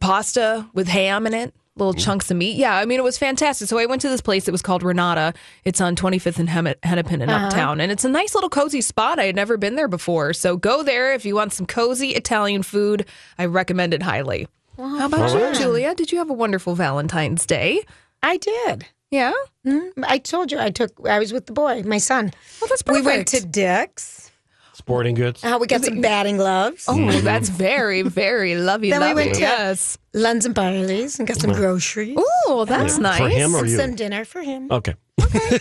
pasta 0.00 0.68
with 0.74 0.88
ham 0.88 1.26
in 1.26 1.34
it. 1.34 1.54
Little 1.76 1.94
Ooh. 1.94 1.98
chunks 2.04 2.30
of 2.30 2.36
meat. 2.36 2.56
Yeah, 2.56 2.76
I 2.76 2.84
mean, 2.84 3.00
it 3.00 3.02
was 3.02 3.18
fantastic. 3.18 3.68
So 3.68 3.78
I 3.78 3.86
went 3.86 4.00
to 4.02 4.08
this 4.08 4.20
place 4.20 4.44
that 4.44 4.52
was 4.52 4.62
called 4.62 4.82
Rinata. 4.82 5.34
It's 5.64 5.80
on 5.80 5.96
25th 5.96 6.38
and 6.38 6.48
Hennepin 6.48 7.20
in 7.20 7.28
uh-huh. 7.28 7.46
Uptown. 7.46 7.80
And 7.80 7.90
it's 7.90 8.04
a 8.04 8.08
nice 8.08 8.34
little 8.36 8.48
cozy 8.50 8.80
spot. 8.80 9.18
I 9.18 9.24
had 9.24 9.34
never 9.34 9.56
been 9.56 9.74
there 9.74 9.88
before. 9.88 10.32
So 10.34 10.56
go 10.56 10.84
there 10.84 11.12
if 11.14 11.24
you 11.24 11.34
want 11.34 11.52
some 11.52 11.66
cozy 11.66 12.10
Italian 12.10 12.62
food. 12.62 13.04
I 13.38 13.46
recommend 13.46 13.92
it 13.92 14.04
highly. 14.04 14.46
Well, 14.76 14.88
how 14.98 15.06
about 15.06 15.32
you, 15.32 15.54
Julia? 15.60 15.94
Did 15.94 16.10
you 16.10 16.18
have 16.18 16.30
a 16.30 16.34
wonderful 16.34 16.74
Valentine's 16.74 17.46
Day? 17.46 17.82
I 18.22 18.36
did. 18.38 18.86
Yeah. 19.10 19.32
Mm-hmm. 19.64 20.02
I 20.06 20.18
told 20.18 20.50
you 20.50 20.58
I 20.58 20.70
took. 20.70 20.90
I 21.08 21.18
was 21.18 21.32
with 21.32 21.46
the 21.46 21.52
boy, 21.52 21.82
my 21.84 21.98
son. 21.98 22.32
Well, 22.60 22.68
that's 22.68 22.82
perfect. 22.82 23.04
We 23.04 23.08
went 23.12 23.28
to 23.28 23.44
Dick's. 23.46 24.30
Sporting 24.72 25.14
goods. 25.14 25.40
How 25.40 25.56
uh, 25.56 25.58
we 25.60 25.66
got 25.68 25.84
some 25.84 26.00
batting 26.00 26.36
gloves. 26.36 26.86
Oh, 26.88 26.94
mm-hmm. 26.94 27.24
that's 27.24 27.48
very, 27.48 28.02
very 28.02 28.56
lovely. 28.56 28.90
then 28.90 29.02
we 29.08 29.14
went 29.14 29.34
to 29.36 29.40
yes. 29.40 29.96
Lunds 30.12 30.44
and 30.46 30.54
Byerly's 30.54 31.18
and 31.20 31.28
got 31.28 31.38
some 31.40 31.52
groceries. 31.52 32.18
Oh, 32.18 32.64
that's 32.66 32.96
yeah. 32.96 33.02
nice. 33.02 33.18
For 33.20 33.28
him 33.28 33.54
or 33.54 33.60
and 33.60 33.70
you? 33.70 33.76
Some 33.76 33.94
dinner 33.94 34.24
for 34.24 34.42
him. 34.42 34.66
Okay. 34.72 34.96
okay. 35.22 35.58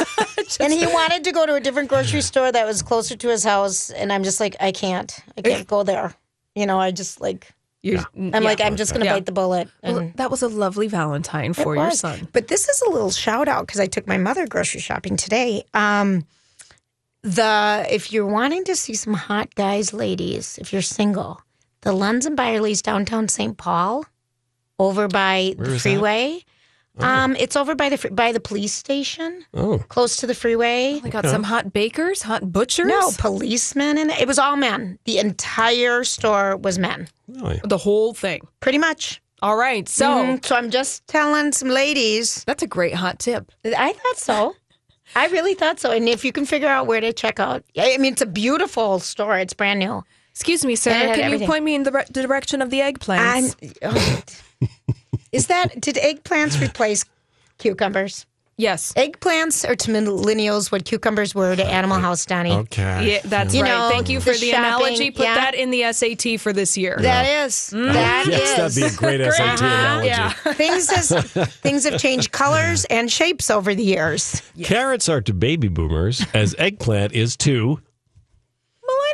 and 0.60 0.72
he 0.72 0.86
wanted 0.86 1.22
to 1.24 1.32
go 1.32 1.44
to 1.44 1.54
a 1.54 1.60
different 1.60 1.90
grocery 1.90 2.22
store 2.22 2.50
that 2.50 2.66
was 2.66 2.80
closer 2.80 3.14
to 3.14 3.28
his 3.28 3.44
house, 3.44 3.90
and 3.90 4.10
I'm 4.10 4.24
just 4.24 4.40
like, 4.40 4.56
I 4.58 4.72
can't. 4.72 5.16
I 5.36 5.42
can't 5.42 5.68
go 5.68 5.82
there. 5.82 6.14
You 6.54 6.64
know, 6.64 6.80
I 6.80 6.90
just 6.92 7.20
like 7.20 7.52
you're, 7.86 8.00
yeah. 8.14 8.30
I'm 8.34 8.42
like, 8.42 8.60
I'm 8.60 8.74
just 8.76 8.92
going 8.92 9.06
to 9.06 9.12
bite 9.12 9.26
the 9.26 9.32
bullet. 9.32 9.68
And... 9.82 9.96
Well, 9.96 10.12
that 10.16 10.28
was 10.30 10.42
a 10.42 10.48
lovely 10.48 10.88
Valentine 10.88 11.52
for 11.52 11.76
your 11.76 11.92
son. 11.92 12.28
But 12.32 12.48
this 12.48 12.68
is 12.68 12.82
a 12.82 12.90
little 12.90 13.12
shout 13.12 13.46
out 13.46 13.66
because 13.66 13.80
I 13.80 13.86
took 13.86 14.06
my 14.08 14.18
mother 14.18 14.44
grocery 14.46 14.80
shopping 14.80 15.16
today. 15.16 15.62
Um, 15.72 16.26
the 17.22 17.86
if 17.88 18.12
you're 18.12 18.26
wanting 18.26 18.64
to 18.64 18.74
see 18.76 18.94
some 18.94 19.14
hot 19.14 19.54
guys, 19.54 19.92
ladies, 19.92 20.58
if 20.58 20.72
you're 20.72 20.82
single, 20.82 21.40
the 21.82 21.92
Lunds 21.92 22.26
and 22.26 22.36
Byerly's 22.36 22.82
downtown 22.82 23.28
St. 23.28 23.56
Paul, 23.56 24.04
over 24.80 25.06
by 25.06 25.52
Where 25.56 25.68
the 25.68 25.78
freeway. 25.78 26.34
That? 26.38 26.42
Oh. 26.98 27.04
Um, 27.04 27.36
it's 27.36 27.56
over 27.56 27.74
by 27.74 27.90
the 27.90 28.08
by 28.10 28.32
the 28.32 28.40
police 28.40 28.72
station. 28.72 29.44
Oh, 29.52 29.78
close 29.88 30.16
to 30.16 30.26
the 30.26 30.34
freeway. 30.34 30.98
They 31.02 31.08
oh 31.08 31.12
got 31.12 31.24
okay. 31.26 31.32
some 31.32 31.42
hot 31.42 31.72
bakers, 31.74 32.22
hot 32.22 32.50
butchers. 32.52 32.86
No 32.86 33.10
policemen, 33.18 33.98
in 33.98 34.08
it 34.10 34.26
was 34.26 34.38
all 34.38 34.56
men. 34.56 34.98
The 35.04 35.18
entire 35.18 36.04
store 36.04 36.56
was 36.56 36.78
men. 36.78 37.08
Really? 37.28 37.60
The 37.64 37.76
whole 37.78 38.14
thing, 38.14 38.46
pretty 38.60 38.78
much. 38.78 39.20
All 39.42 39.56
right, 39.58 39.86
so 39.86 40.06
mm 40.06 40.44
so 40.44 40.56
I'm 40.56 40.70
just 40.70 41.06
telling 41.06 41.52
some 41.52 41.68
ladies. 41.68 42.42
That's 42.44 42.62
a 42.62 42.66
great 42.66 42.94
hot 42.94 43.18
tip. 43.18 43.52
I 43.64 43.92
thought 43.92 44.16
so. 44.16 44.54
I 45.14 45.26
really 45.28 45.52
thought 45.54 45.78
so. 45.78 45.90
And 45.92 46.08
if 46.08 46.24
you 46.24 46.32
can 46.32 46.46
figure 46.46 46.66
out 46.68 46.86
where 46.86 47.00
to 47.02 47.12
check 47.12 47.38
out, 47.38 47.62
I 47.78 47.96
mean, 47.98 48.14
it's 48.14 48.22
a 48.22 48.26
beautiful 48.26 48.98
store. 48.98 49.38
It's 49.38 49.52
brand 49.52 49.78
new. 49.80 50.02
Excuse 50.30 50.64
me, 50.64 50.74
sir. 50.74 50.90
Can 50.90 51.20
everything. 51.20 51.40
you 51.40 51.46
point 51.46 51.64
me 51.64 51.74
in 51.74 51.82
the 51.84 51.92
re- 51.92 52.06
direction 52.10 52.60
of 52.62 52.70
the 52.70 52.80
eggplants? 52.80 53.54
Is 55.36 55.46
that 55.48 55.78
did 55.80 55.96
eggplants 55.96 56.58
replace 56.66 57.04
cucumbers? 57.58 58.24
Yes. 58.58 58.94
Eggplants 58.94 59.68
are 59.68 59.74
to 59.76 59.92
millennials 59.92 60.72
what 60.72 60.86
cucumbers 60.86 61.34
were 61.34 61.54
to 61.54 61.62
Animal 61.62 61.98
House, 61.98 62.24
Donnie. 62.24 62.52
Okay. 62.52 63.12
Yeah, 63.16 63.20
that's 63.22 63.54
right. 63.54 63.62
Know, 63.68 63.90
Thank 63.92 64.08
you 64.08 64.18
for 64.18 64.32
the, 64.32 64.38
the 64.38 64.52
analogy. 64.52 65.10
Put 65.10 65.26
yeah. 65.26 65.34
that 65.34 65.54
in 65.54 65.70
the 65.70 65.92
SAT 65.92 66.40
for 66.40 66.54
this 66.54 66.78
year. 66.78 66.96
Yeah. 66.98 67.02
That 67.22 67.46
is. 67.48 67.52
Mm. 67.52 67.92
That 67.92 68.26
yes, 68.28 68.42
is. 68.42 68.74
That'd 68.74 68.96
be 68.96 68.96
a 68.96 68.98
great, 68.98 69.18
great. 69.18 69.32
SAT 69.34 69.54
uh-huh. 69.60 69.66
analogy. 69.66 70.06
Yeah. 70.08 70.30
things, 70.54 70.90
has, 70.90 71.32
things 71.58 71.84
have 71.84 72.00
changed 72.00 72.32
colors 72.32 72.86
and 72.86 73.12
shapes 73.12 73.50
over 73.50 73.74
the 73.74 73.84
years. 73.84 74.40
Carrots 74.62 75.10
are 75.10 75.20
to 75.20 75.34
baby 75.34 75.68
boomers 75.68 76.24
as 76.32 76.54
eggplant 76.58 77.12
is 77.12 77.36
to 77.38 77.82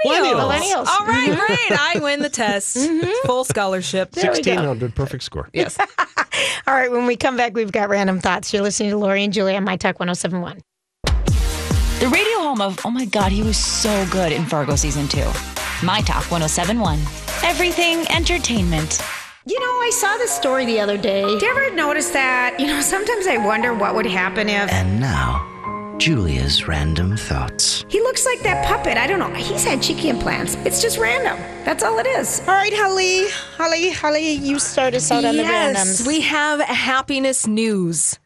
Millennials. 0.05 0.51
Millennials. 0.51 0.87
All 0.89 1.07
right, 1.07 1.31
mm-hmm. 1.31 1.39
great. 1.47 1.81
I 1.97 1.99
win 2.03 2.21
the 2.21 2.29
test. 2.29 2.77
Mm-hmm. 2.77 3.27
Full 3.27 3.45
scholarship. 3.45 4.13
There 4.13 4.31
1600, 4.31 4.95
perfect 4.95 5.23
score. 5.25 5.49
Yes. 5.53 5.79
All 6.67 6.75
right, 6.75 6.91
when 6.91 7.07
we 7.07 7.17
come 7.17 7.37
back, 7.37 7.55
we've 7.55 7.73
got 7.73 7.89
random 7.89 8.21
thoughts. 8.21 8.53
You're 8.53 8.63
listening 8.63 8.91
to 8.91 8.99
Lori 8.99 9.25
and 9.25 9.33
Julie 9.33 9.57
on 9.57 9.65
My 9.65 9.77
Talk 9.77 10.01
1071. 10.01 10.61
The 12.01 12.09
radio 12.09 12.39
home 12.39 12.61
of, 12.61 12.79
oh 12.85 12.91
my 12.91 13.05
God, 13.05 13.31
he 13.31 13.43
was 13.43 13.57
so 13.57 14.07
good 14.11 14.33
in 14.33 14.45
Fargo 14.45 14.75
season 14.77 15.07
two. 15.07 15.25
My 15.85 16.01
Talk 16.01 16.29
1071. 16.31 16.99
Everything 17.45 18.07
entertainment. 18.11 19.01
You 19.45 19.59
know, 19.59 19.67
I 19.67 19.91
saw 19.93 20.17
this 20.19 20.31
story 20.33 20.65
the 20.67 20.79
other 20.81 20.97
day. 20.97 21.25
Did 21.25 21.43
you 21.43 21.51
ever 21.51 21.75
notice 21.75 22.11
that? 22.11 22.59
You 22.61 22.69
know, 22.69 22.81
sometimes 22.81 23.27
I 23.27 23.39
wonder 23.39 23.75
what 23.75 23.97
would 23.97 24.07
happen 24.07 24.49
if. 24.49 24.71
And 24.73 25.01
now. 25.01 25.49
Julia's 26.03 26.67
random 26.67 27.17
thoughts. 27.17 27.85
He 27.89 28.01
looks 28.01 28.27
like 28.27 28.41
that 28.43 28.67
puppet. 28.67 28.99
I 28.99 29.07
don't 29.07 29.21
know. 29.21 29.33
He's 29.35 29.63
had 29.65 29.81
cheeky 29.81 30.09
implants. 30.09 30.57
It's 30.67 30.83
just 30.83 30.99
random. 30.99 31.39
That's 31.65 31.85
all 31.85 31.97
it 32.01 32.09
is. 32.09 32.41
All 32.41 32.47
right, 32.57 32.73
Holly. 32.75 33.27
Holly, 33.31 33.91
Holly, 33.91 34.31
you 34.33 34.59
start 34.59 34.95
us 34.95 35.13
out 35.13 35.25
on 35.25 35.37
yes, 35.37 35.99
the 36.03 36.05
randoms. 36.05 36.09
We 36.09 36.21
have 36.23 36.61
happiness 36.61 37.47
news. 37.47 38.19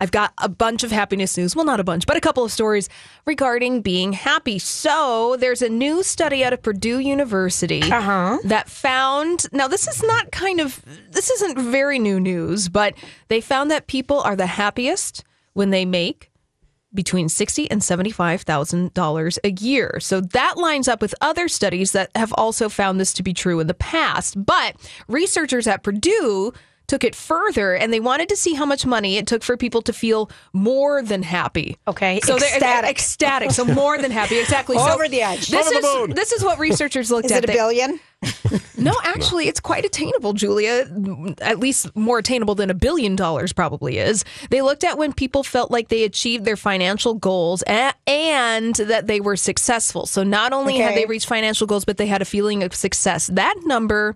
I've 0.00 0.10
got 0.10 0.32
a 0.38 0.48
bunch 0.48 0.84
of 0.84 0.90
happiness 0.90 1.36
news. 1.36 1.54
Well, 1.54 1.66
not 1.66 1.80
a 1.80 1.84
bunch, 1.84 2.06
but 2.06 2.16
a 2.16 2.20
couple 2.22 2.46
of 2.46 2.50
stories 2.50 2.88
regarding 3.26 3.82
being 3.82 4.14
happy. 4.14 4.58
So, 4.58 5.36
there's 5.36 5.60
a 5.60 5.68
new 5.68 6.02
study 6.02 6.42
out 6.46 6.54
of 6.54 6.62
Purdue 6.62 6.98
University 7.00 7.82
uh-huh. 7.82 8.38
that 8.44 8.70
found 8.70 9.44
now, 9.52 9.68
this 9.68 9.86
is 9.86 10.02
not 10.02 10.32
kind 10.32 10.60
of, 10.60 10.82
this 11.10 11.28
isn't 11.28 11.58
very 11.60 11.98
new 11.98 12.20
news, 12.20 12.70
but 12.70 12.94
they 13.28 13.42
found 13.42 13.70
that 13.70 13.86
people 13.86 14.18
are 14.22 14.34
the 14.34 14.46
happiest 14.46 15.24
when 15.52 15.68
they 15.68 15.84
make 15.84 16.27
between 16.94 17.28
sixty 17.28 17.70
and 17.70 17.82
seventy-five 17.84 18.42
thousand 18.42 18.94
dollars 18.94 19.38
a 19.44 19.50
year. 19.50 19.98
So 20.00 20.20
that 20.20 20.56
lines 20.56 20.88
up 20.88 21.02
with 21.02 21.14
other 21.20 21.48
studies 21.48 21.92
that 21.92 22.10
have 22.14 22.32
also 22.34 22.68
found 22.68 22.98
this 23.00 23.12
to 23.14 23.22
be 23.22 23.34
true 23.34 23.60
in 23.60 23.66
the 23.66 23.74
past. 23.74 24.44
But 24.44 24.76
researchers 25.06 25.66
at 25.66 25.82
Purdue 25.82 26.52
took 26.88 27.04
it 27.04 27.14
further 27.14 27.74
and 27.76 27.92
they 27.92 28.00
wanted 28.00 28.30
to 28.30 28.34
see 28.36 28.54
how 28.54 28.64
much 28.66 28.84
money 28.86 29.18
it 29.18 29.26
took 29.26 29.42
for 29.44 29.56
people 29.56 29.82
to 29.82 29.92
feel 29.92 30.30
more 30.54 31.02
than 31.02 31.22
happy. 31.22 31.76
Okay. 31.86 32.18
So 32.24 32.36
ecstatic. 32.36 32.60
they're 32.60 32.90
ecstatic. 32.90 33.50
So 33.50 33.64
more 33.64 33.98
than 33.98 34.10
happy. 34.10 34.38
Exactly. 34.38 34.76
So 34.88 34.94
Over 34.94 35.08
the 35.08 35.20
edge. 35.22 35.48
This, 35.48 35.66
is, 35.68 35.72
the 35.82 35.98
moon. 35.98 36.10
this 36.14 36.30
is 36.32 36.42
what 36.44 36.58
researchers 36.60 37.10
looked 37.10 37.26
is 37.26 37.32
at. 37.32 37.44
Is 37.44 37.50
it 37.50 37.54
a 37.54 37.56
billion? 37.56 38.00
no, 38.78 38.92
actually, 39.02 39.48
it's 39.48 39.58
quite 39.60 39.84
attainable, 39.84 40.34
Julia. 40.34 40.86
At 41.42 41.58
least 41.58 41.94
more 41.96 42.18
attainable 42.18 42.54
than 42.54 42.70
a 42.70 42.74
billion 42.74 43.14
dollars 43.16 43.52
probably 43.52 43.98
is. 43.98 44.24
They 44.50 44.62
looked 44.62 44.84
at 44.84 44.96
when 44.96 45.12
people 45.12 45.42
felt 45.42 45.70
like 45.72 45.88
they 45.88 46.04
achieved 46.04 46.44
their 46.44 46.56
financial 46.56 47.14
goals 47.14 47.62
and 47.66 48.74
that 48.76 49.08
they 49.08 49.20
were 49.20 49.36
successful. 49.36 50.06
So 50.06 50.22
not 50.22 50.52
only 50.54 50.74
okay. 50.74 50.82
had 50.84 50.94
they 50.96 51.04
reached 51.06 51.26
financial 51.26 51.66
goals, 51.66 51.84
but 51.84 51.96
they 51.98 52.06
had 52.06 52.22
a 52.22 52.26
feeling 52.26 52.62
of 52.62 52.72
success. 52.74 53.26
That 53.26 53.56
number 53.64 54.14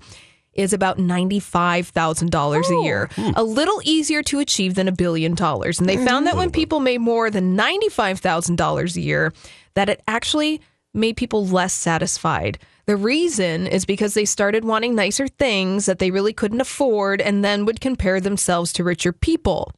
is 0.55 0.73
about 0.73 0.99
$95,000 0.99 2.81
a 2.83 2.85
year, 2.85 3.09
oh, 3.17 3.23
hmm. 3.23 3.31
a 3.37 3.43
little 3.43 3.81
easier 3.85 4.23
to 4.25 4.39
achieve 4.39 4.75
than 4.75 4.89
a 4.89 4.93
billion 4.93 5.35
dollars. 5.35 5.81
And 5.81 5.89
they 5.89 5.97
mm. 5.97 6.05
found 6.05 6.27
that 6.27 6.37
when 6.37 6.51
people 6.51 6.79
made 6.81 6.99
more 6.99 7.31
than 7.31 7.57
$95,000 7.57 8.97
a 8.97 9.01
year, 9.01 9.33
that 9.75 9.89
it 9.89 10.03
actually 10.07 10.61
made 10.93 11.17
people 11.17 11.47
less 11.47 11.73
satisfied. 11.73 12.59
The 12.85 12.97
reason 12.97 13.67
is 13.67 13.87
because 13.87 14.13
they 14.15 14.27
started 14.27 14.65
wanting 14.65 14.95
nicer 14.95 15.27
things 15.27 15.87
that 15.87 15.99
they 16.01 16.11
really 16.11 16.35
couldn't 16.35 16.61
afford 16.61 17.23
and 17.23 17.43
then 17.43 17.65
would 17.65 17.81
compare 17.81 18.21
themselves 18.21 18.73
to 18.75 18.85
richer 18.85 19.13
people. 19.13 19.73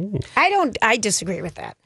Ooh. 0.00 0.20
I 0.36 0.50
don't 0.50 0.76
I 0.82 0.98
disagree 0.98 1.42
with 1.42 1.54
that. 1.54 1.76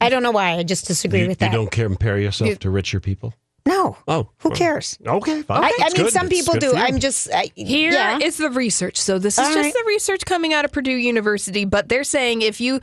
I 0.00 0.10
don't 0.10 0.22
know 0.22 0.32
why. 0.32 0.56
I 0.58 0.62
just 0.62 0.86
disagree 0.86 1.22
you, 1.22 1.28
with 1.28 1.38
that. 1.38 1.50
You 1.52 1.58
don't 1.58 1.70
compare 1.70 2.18
yourself 2.18 2.50
you, 2.50 2.56
to 2.56 2.70
richer 2.70 3.00
people? 3.00 3.32
No. 3.68 3.96
Oh. 4.08 4.30
Who 4.38 4.50
cares? 4.50 4.98
Okay. 5.06 5.42
Fine. 5.42 5.64
I, 5.64 5.70
I 5.82 5.88
mean, 5.92 6.04
good. 6.04 6.12
some 6.12 6.28
people 6.30 6.54
do. 6.54 6.72
I'm 6.74 6.98
just 7.00 7.28
I, 7.32 7.50
Here 7.54 7.90
is 8.22 8.40
yeah. 8.40 8.48
the 8.48 8.50
research. 8.54 8.96
So 8.96 9.18
this 9.18 9.34
is 9.38 9.46
All 9.46 9.52
just 9.52 9.56
right. 9.58 9.72
the 9.74 9.84
research 9.86 10.24
coming 10.24 10.54
out 10.54 10.64
of 10.64 10.72
Purdue 10.72 10.90
University, 10.96 11.64
but 11.66 11.88
they're 11.90 12.02
saying 12.04 12.40
if 12.42 12.60
you 12.62 12.80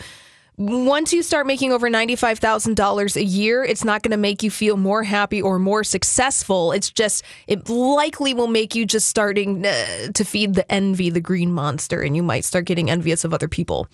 once 0.57 1.11
you 1.11 1.21
start 1.23 1.47
making 1.47 1.73
over 1.73 1.89
$95,000 1.89 3.15
a 3.17 3.25
year, 3.25 3.61
it's 3.63 3.83
not 3.83 4.03
going 4.03 4.11
to 4.11 4.15
make 4.17 4.41
you 4.43 4.49
feel 4.51 4.77
more 4.77 5.01
happy 5.03 5.41
or 5.41 5.57
more 5.59 5.83
successful. 5.83 6.71
It's 6.71 6.89
just 6.91 7.23
it 7.47 7.67
likely 7.67 8.33
will 8.35 8.45
make 8.47 8.73
you 8.75 8.85
just 8.85 9.07
starting 9.09 9.65
uh, 9.65 10.11
to 10.13 10.23
feed 10.23 10.53
the 10.53 10.69
envy, 10.71 11.09
the 11.09 11.19
green 11.19 11.51
monster, 11.51 12.01
and 12.03 12.15
you 12.15 12.21
might 12.23 12.45
start 12.45 12.65
getting 12.65 12.89
envious 12.91 13.25
of 13.25 13.33
other 13.33 13.47
people 13.49 13.87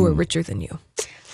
who 0.00 0.06
are 0.10 0.12
hmm. 0.12 0.18
richer 0.18 0.42
than 0.42 0.60
you. 0.60 0.78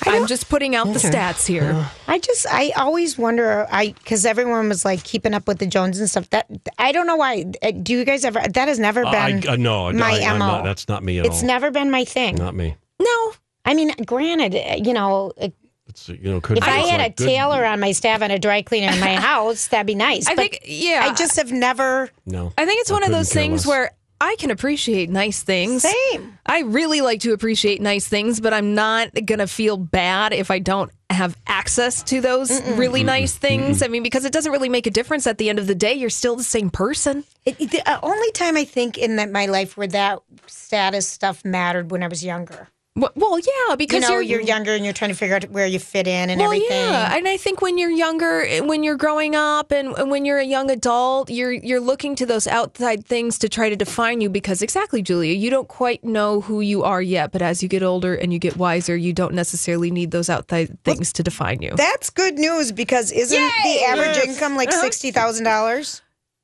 I'm 0.08 0.26
just 0.26 0.48
putting 0.48 0.76
out 0.76 0.86
the 0.88 0.98
stats 1.00 1.46
here. 1.48 1.86
I 2.06 2.18
just 2.18 2.46
I 2.48 2.70
always 2.76 3.16
wonder 3.18 3.66
I 3.72 3.88
because 3.88 4.24
everyone 4.26 4.68
was 4.68 4.84
like 4.84 5.02
keeping 5.02 5.34
up 5.34 5.48
with 5.48 5.58
the 5.58 5.66
Jones 5.66 5.98
and 5.98 6.08
stuff. 6.08 6.28
That 6.30 6.46
I 6.78 6.92
don't 6.92 7.06
know 7.06 7.16
why. 7.16 7.46
Uh, 7.62 7.72
do 7.72 7.94
you 7.94 8.04
guys 8.04 8.24
ever? 8.24 8.40
That 8.40 8.68
has 8.68 8.78
never 8.78 9.02
been 9.02 9.48
uh, 9.48 9.52
I, 9.52 9.56
no, 9.56 9.90
my 9.92 10.20
I, 10.20 10.32
MO. 10.34 10.38
not, 10.38 10.64
that's 10.64 10.86
not 10.86 11.02
me 11.02 11.18
at 11.18 11.26
it's 11.26 11.40
all. 11.40 11.46
never 11.46 11.70
been 11.70 11.90
my 11.90 12.04
thing. 12.04 12.36
not 12.36 12.54
me. 12.54 12.76
No, 13.00 13.32
I 13.64 13.74
mean, 13.74 13.88
granted, 14.04 14.54
uh, 14.54 14.76
you 14.76 14.92
know, 14.92 15.32
It's 15.38 16.08
you 16.08 16.30
know. 16.30 16.40
Could 16.40 16.58
if 16.58 16.64
I 16.64 16.78
had 16.80 17.10
a 17.10 17.12
tailor 17.12 17.64
on 17.64 17.80
my 17.80 17.92
staff 17.92 18.20
and 18.22 18.30
a 18.30 18.38
dry 18.38 18.62
cleaner 18.62 18.92
in 18.92 19.00
my 19.00 19.14
house, 19.16 19.68
that'd 19.68 19.86
be 19.86 19.94
nice. 19.96 20.26
I 20.28 20.36
but 20.36 20.42
think 20.42 20.60
yeah. 20.66 21.08
I 21.10 21.14
just 21.14 21.36
have 21.36 21.50
never. 21.50 22.10
No, 22.26 22.52
I 22.56 22.64
think 22.66 22.80
it's 22.82 22.92
one 22.92 23.02
of 23.02 23.10
those 23.10 23.32
things 23.32 23.66
less. 23.66 23.66
where 23.66 23.90
I 24.20 24.36
can 24.38 24.50
appreciate 24.50 25.10
nice 25.10 25.42
things. 25.42 25.82
Same. 25.82 26.38
I 26.46 26.60
really 26.60 27.00
like 27.02 27.20
to 27.20 27.32
appreciate 27.32 27.80
nice 27.82 28.06
things, 28.08 28.40
but 28.40 28.54
I'm 28.54 28.74
not 28.74 29.10
going 29.26 29.40
to 29.40 29.46
feel 29.46 29.76
bad 29.76 30.32
if 30.32 30.50
I 30.50 30.58
don't 30.58 30.90
have 31.10 31.36
access 31.46 32.02
to 32.04 32.20
those 32.20 32.50
Mm-mm. 32.50 32.78
really 32.78 33.04
nice 33.04 33.34
things. 33.36 33.80
Mm-mm. 33.80 33.84
I 33.84 33.88
mean, 33.88 34.02
because 34.02 34.24
it 34.24 34.32
doesn't 34.32 34.50
really 34.50 34.68
make 34.70 34.86
a 34.86 34.90
difference 34.90 35.26
at 35.26 35.36
the 35.38 35.50
end 35.50 35.58
of 35.58 35.66
the 35.66 35.74
day. 35.74 35.92
You're 35.94 36.08
still 36.10 36.34
the 36.36 36.42
same 36.44 36.70
person. 36.70 37.24
It, 37.44 37.58
the 37.58 37.82
uh, 37.88 38.00
only 38.02 38.30
time 38.32 38.56
I 38.56 38.64
think 38.64 38.96
in 38.98 39.30
my 39.32 39.46
life 39.46 39.76
where 39.76 39.86
that 39.88 40.20
status 40.46 41.06
stuff 41.06 41.44
mattered 41.44 41.90
when 41.90 42.02
I 42.02 42.08
was 42.08 42.24
younger. 42.24 42.68
Well, 42.96 43.38
yeah, 43.40 43.76
because 43.76 44.04
you 44.04 44.08
know, 44.08 44.08
you're, 44.14 44.38
you're 44.38 44.40
younger 44.40 44.72
and 44.74 44.82
you're 44.82 44.94
trying 44.94 45.10
to 45.10 45.16
figure 45.16 45.36
out 45.36 45.44
where 45.50 45.66
you 45.66 45.78
fit 45.78 46.06
in 46.08 46.30
and 46.30 46.40
well, 46.40 46.50
everything. 46.50 46.70
Yeah, 46.78 47.14
and 47.14 47.28
I 47.28 47.36
think 47.36 47.60
when 47.60 47.76
you're 47.76 47.90
younger, 47.90 48.46
when 48.60 48.82
you're 48.84 48.96
growing 48.96 49.36
up, 49.36 49.70
and, 49.70 49.92
and, 49.98 50.10
when 50.10 50.24
you're 50.24 50.38
a 50.38 50.44
young 50.44 50.70
adult, 50.70 51.28
you're 51.30 51.52
you're 51.52 51.80
looking 51.80 52.14
to 52.16 52.24
those 52.26 52.46
outside 52.46 53.04
things 53.04 53.38
to 53.40 53.50
try 53.50 53.68
to 53.68 53.76
define 53.76 54.22
you 54.22 54.30
because 54.30 54.62
exactly, 54.62 55.02
Julia, 55.02 55.34
you 55.34 55.50
don't 55.50 55.68
quite 55.68 56.04
know 56.04 56.40
who 56.40 56.62
you 56.62 56.84
are 56.84 57.02
yet. 57.02 57.32
But 57.32 57.42
as 57.42 57.62
you 57.62 57.68
get 57.68 57.82
older 57.82 58.14
and 58.14 58.32
you 58.32 58.38
get 58.38 58.56
wiser, 58.56 58.96
you 58.96 59.12
don't 59.12 59.34
necessarily 59.34 59.90
need 59.90 60.10
those 60.10 60.30
outside 60.30 60.82
things 60.84 61.08
well, 61.08 61.12
to 61.16 61.22
define 61.22 61.60
you. 61.60 61.72
That's 61.76 62.08
good 62.08 62.38
news 62.38 62.72
because 62.72 63.12
isn't 63.12 63.38
Yay! 63.38 63.50
the 63.64 63.84
average 63.84 64.16
yes. 64.16 64.26
income 64.28 64.56
like 64.56 64.70
uh-huh. 64.70 64.80
sixty 64.80 65.10
thousand 65.10 65.44
dollars? 65.44 66.00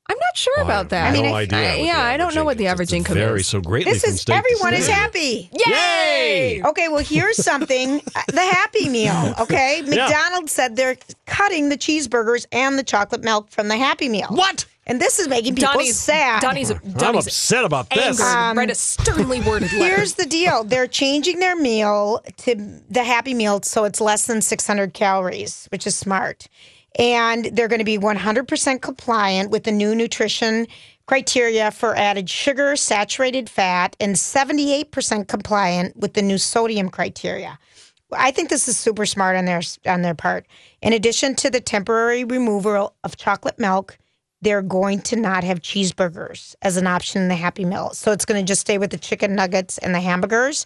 I'm 0.09 0.17
not 0.19 0.35
sure 0.37 0.53
oh, 0.59 0.63
about 0.63 0.89
that. 0.89 1.09
I, 1.09 1.13
mean, 1.13 1.23
no 1.25 1.33
idea. 1.35 1.59
I, 1.59 1.75
yeah, 1.77 1.99
I 2.01 2.17
don't 2.17 2.35
know 2.35 2.43
what 2.43 2.57
the 2.57 2.67
average 2.67 2.91
income 2.91 3.15
very, 3.15 3.39
is. 3.39 3.47
So 3.47 3.61
greatly 3.61 3.93
this 3.93 4.03
is 4.03 4.25
everyone 4.27 4.73
is 4.73 4.87
happy. 4.87 5.49
Yay! 5.53 5.69
Yay! 6.57 6.63
Okay, 6.63 6.89
well 6.89 7.03
here's 7.03 7.37
something: 7.43 8.01
uh, 8.13 8.21
the 8.27 8.41
Happy 8.41 8.89
Meal. 8.89 9.33
Okay, 9.39 9.81
McDonald's 9.83 10.51
said 10.51 10.75
they're 10.75 10.97
cutting 11.25 11.69
the 11.69 11.77
cheeseburgers 11.77 12.45
and 12.51 12.77
the 12.77 12.83
chocolate 12.83 13.23
milk 13.23 13.49
from 13.49 13.69
the 13.69 13.77
Happy 13.77 14.09
Meal. 14.09 14.27
What? 14.29 14.65
And 14.85 14.99
this 14.99 15.17
is 15.19 15.29
making 15.29 15.55
people 15.55 15.71
Donnie's, 15.75 15.97
sad. 15.97 16.41
Donnie's, 16.41 16.67
Donnie's 16.69 17.03
I'm 17.03 17.15
upset 17.15 17.63
about 17.63 17.89
this. 17.89 18.19
Um, 18.19 18.57
a 18.57 18.75
sternly 18.75 19.39
worded 19.39 19.71
letter. 19.71 19.95
Here's 19.95 20.15
the 20.15 20.25
deal: 20.25 20.65
they're 20.65 20.85
changing 20.87 21.39
their 21.39 21.55
meal 21.55 22.21
to 22.39 22.55
the 22.89 23.05
Happy 23.05 23.33
Meal, 23.33 23.61
so 23.61 23.85
it's 23.85 24.01
less 24.01 24.27
than 24.27 24.41
600 24.41 24.93
calories, 24.93 25.67
which 25.71 25.87
is 25.87 25.97
smart 25.97 26.49
and 26.95 27.45
they're 27.53 27.67
going 27.67 27.79
to 27.79 27.85
be 27.85 27.97
100% 27.97 28.81
compliant 28.81 29.49
with 29.49 29.63
the 29.63 29.71
new 29.71 29.95
nutrition 29.95 30.67
criteria 31.05 31.71
for 31.71 31.95
added 31.95 32.29
sugar, 32.29 32.75
saturated 32.75 33.49
fat, 33.49 33.95
and 33.99 34.15
78% 34.15 35.27
compliant 35.27 35.97
with 35.97 36.13
the 36.13 36.21
new 36.21 36.37
sodium 36.37 36.89
criteria. 36.89 37.57
I 38.15 38.31
think 38.31 38.49
this 38.49 38.67
is 38.67 38.77
super 38.77 39.05
smart 39.07 39.35
on 39.35 39.45
their 39.45 39.61
on 39.87 40.03
their 40.03 40.13
part. 40.13 40.45
In 40.83 40.93
addition 40.93 41.33
to 41.37 41.49
the 41.49 41.59
temporary 41.59 42.23
removal 42.23 42.93
of 43.03 43.17
chocolate 43.17 43.57
milk, 43.57 43.97
they're 44.39 44.61
going 44.61 45.01
to 45.01 45.15
not 45.15 45.43
have 45.43 45.61
cheeseburgers 45.61 46.53
as 46.61 46.77
an 46.77 46.85
option 46.85 47.23
in 47.23 47.27
the 47.27 47.35
Happy 47.35 47.65
Meal. 47.65 47.89
So 47.93 48.11
it's 48.11 48.23
going 48.25 48.39
to 48.39 48.45
just 48.47 48.61
stay 48.61 48.77
with 48.77 48.91
the 48.91 48.97
chicken 48.99 49.33
nuggets 49.33 49.79
and 49.79 49.95
the 49.95 49.99
hamburgers. 49.99 50.63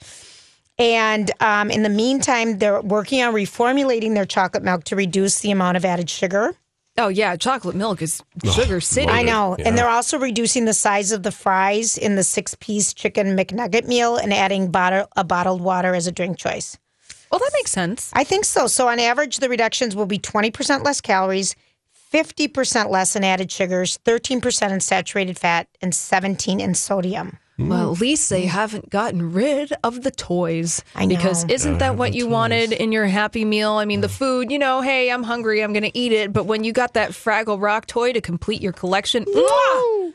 And 0.79 1.31
um, 1.39 1.71
in 1.71 1.81
the 1.83 1.89
meantime, 1.89 2.59
they're 2.59 2.81
working 2.81 3.23
on 3.23 3.33
reformulating 3.33 4.13
their 4.13 4.25
chocolate 4.25 4.63
milk 4.63 4.83
to 4.85 4.95
reduce 4.95 5.39
the 5.39 5.51
amount 5.51 5.75
of 5.77 5.83
added 5.85 6.09
sugar. 6.09 6.53
Oh 6.99 7.07
yeah, 7.09 7.35
chocolate 7.35 7.75
milk 7.75 8.01
is 8.01 8.23
sugar 8.55 8.81
city. 8.81 9.07
I 9.07 9.21
know, 9.21 9.55
yeah. 9.59 9.67
and 9.67 9.77
they're 9.77 9.89
also 9.89 10.17
reducing 10.17 10.65
the 10.65 10.73
size 10.73 11.11
of 11.11 11.21
the 11.21 11.31
fries 11.31 11.95
in 11.95 12.15
the 12.15 12.23
six-piece 12.23 12.93
chicken 12.95 13.37
McNugget 13.37 13.87
meal 13.87 14.17
and 14.17 14.33
adding 14.33 14.71
bottle, 14.71 15.07
a 15.15 15.23
bottled 15.23 15.61
water 15.61 15.93
as 15.93 16.07
a 16.07 16.11
drink 16.11 16.37
choice. 16.39 16.75
Well, 17.31 17.37
that 17.37 17.51
makes 17.53 17.69
sense. 17.69 18.09
I 18.13 18.23
think 18.23 18.45
so. 18.45 18.65
So 18.65 18.87
on 18.87 18.99
average, 18.99 19.37
the 19.39 19.49
reductions 19.49 19.95
will 19.95 20.07
be 20.07 20.17
twenty 20.17 20.49
percent 20.49 20.83
less 20.83 20.99
calories, 20.99 21.55
fifty 21.91 22.47
percent 22.47 22.89
less 22.89 23.15
in 23.15 23.23
added 23.23 23.51
sugars, 23.51 23.97
thirteen 24.03 24.41
percent 24.41 24.73
in 24.73 24.79
saturated 24.79 25.37
fat, 25.37 25.67
and 25.83 25.93
seventeen 25.93 26.59
in 26.59 26.73
sodium. 26.73 27.37
Mm. 27.59 27.67
Well, 27.69 27.91
at 27.93 27.99
least 27.99 28.29
they 28.29 28.45
haven't 28.45 28.89
gotten 28.91 29.33
rid 29.33 29.73
of 29.83 30.03
the 30.03 30.11
toys. 30.11 30.83
I 30.93 31.05
know. 31.05 31.15
Because 31.15 31.43
isn't 31.45 31.79
that 31.79 31.95
what 31.95 32.13
you 32.13 32.25
toys. 32.25 32.33
wanted 32.33 32.71
in 32.73 32.91
your 32.91 33.07
Happy 33.07 33.45
Meal? 33.45 33.71
I 33.71 33.85
mean, 33.85 34.01
the 34.01 34.09
food, 34.09 34.51
you 34.51 34.59
know, 34.59 34.81
hey, 34.81 35.11
I'm 35.11 35.23
hungry, 35.23 35.61
I'm 35.63 35.73
going 35.73 35.83
to 35.83 35.97
eat 35.97 36.11
it. 36.11 36.31
But 36.31 36.45
when 36.45 36.63
you 36.63 36.71
got 36.71 36.93
that 36.93 37.11
Fraggle 37.11 37.59
Rock 37.59 37.87
toy 37.87 38.13
to 38.13 38.21
complete 38.21 38.61
your 38.61 38.73
collection, 38.73 39.25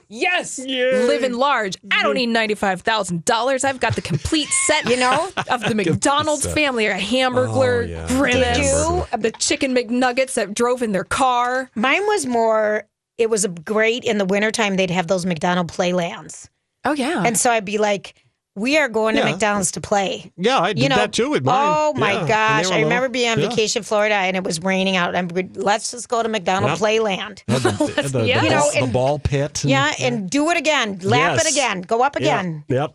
yes, 0.08 0.60
Yay. 0.60 1.04
living 1.08 1.32
large. 1.32 1.76
I 1.90 2.04
don't 2.04 2.14
need 2.14 2.28
$95,000. 2.28 3.64
I've 3.64 3.80
got 3.80 3.96
the 3.96 4.02
complete 4.02 4.48
set, 4.66 4.88
you 4.88 4.96
know, 4.98 5.28
of 5.50 5.62
the 5.62 5.74
McDonald's 5.74 6.46
family, 6.46 6.86
a 6.86 6.96
hamburger, 6.96 7.50
oh, 7.50 7.80
yeah. 7.80 8.06
Grimace, 8.06 8.58
you, 8.58 9.04
the 9.18 9.32
chicken 9.32 9.74
McNuggets 9.74 10.34
that 10.34 10.54
drove 10.54 10.80
in 10.82 10.92
their 10.92 11.04
car. 11.04 11.70
Mine 11.74 12.06
was 12.06 12.24
more, 12.24 12.84
it 13.18 13.30
was 13.30 13.44
great 13.64 14.04
in 14.04 14.18
the 14.18 14.24
wintertime, 14.26 14.76
they'd 14.76 14.92
have 14.92 15.08
those 15.08 15.26
McDonald 15.26 15.72
playlands. 15.72 16.48
Oh 16.84 16.92
yeah. 16.94 17.22
And 17.24 17.36
so 17.38 17.50
I'd 17.50 17.64
be 17.64 17.78
like, 17.78 18.14
we 18.54 18.76
are 18.76 18.88
going 18.88 19.16
yeah. 19.16 19.24
to 19.24 19.30
McDonald's 19.30 19.70
to 19.72 19.80
play. 19.80 20.30
Yeah, 20.36 20.58
I 20.58 20.72
did 20.74 20.82
you 20.82 20.88
know, 20.90 20.96
that 20.96 21.12
too 21.12 21.30
with 21.30 21.44
mine. 21.44 21.72
Oh 21.74 21.94
my 21.94 22.12
yeah. 22.12 22.28
gosh. 22.28 22.70
I 22.70 22.80
remember 22.80 23.08
being 23.08 23.30
on 23.30 23.40
yeah. 23.40 23.48
vacation 23.48 23.82
Florida 23.82 24.14
and 24.14 24.36
it 24.36 24.44
was 24.44 24.62
raining 24.62 24.96
out. 24.96 25.14
And 25.14 25.30
we, 25.32 25.48
let's 25.54 25.90
just 25.90 26.08
go 26.08 26.22
to 26.22 26.28
McDonald 26.28 26.78
Playland. 26.78 27.44
The, 27.46 27.60
the, 28.02 28.08
the, 28.18 28.26
you 28.26 28.50
know, 28.50 28.70
and, 28.74 28.88
the 28.88 28.92
ball 28.92 29.18
pit. 29.18 29.64
And, 29.64 29.70
yeah, 29.70 29.92
and 30.00 30.28
do 30.28 30.50
it 30.50 30.58
again. 30.58 30.98
Lap 31.02 31.36
yes. 31.36 31.46
it 31.46 31.52
again. 31.52 31.80
Go 31.80 32.02
up 32.02 32.16
again. 32.16 32.64
Yep 32.68 32.94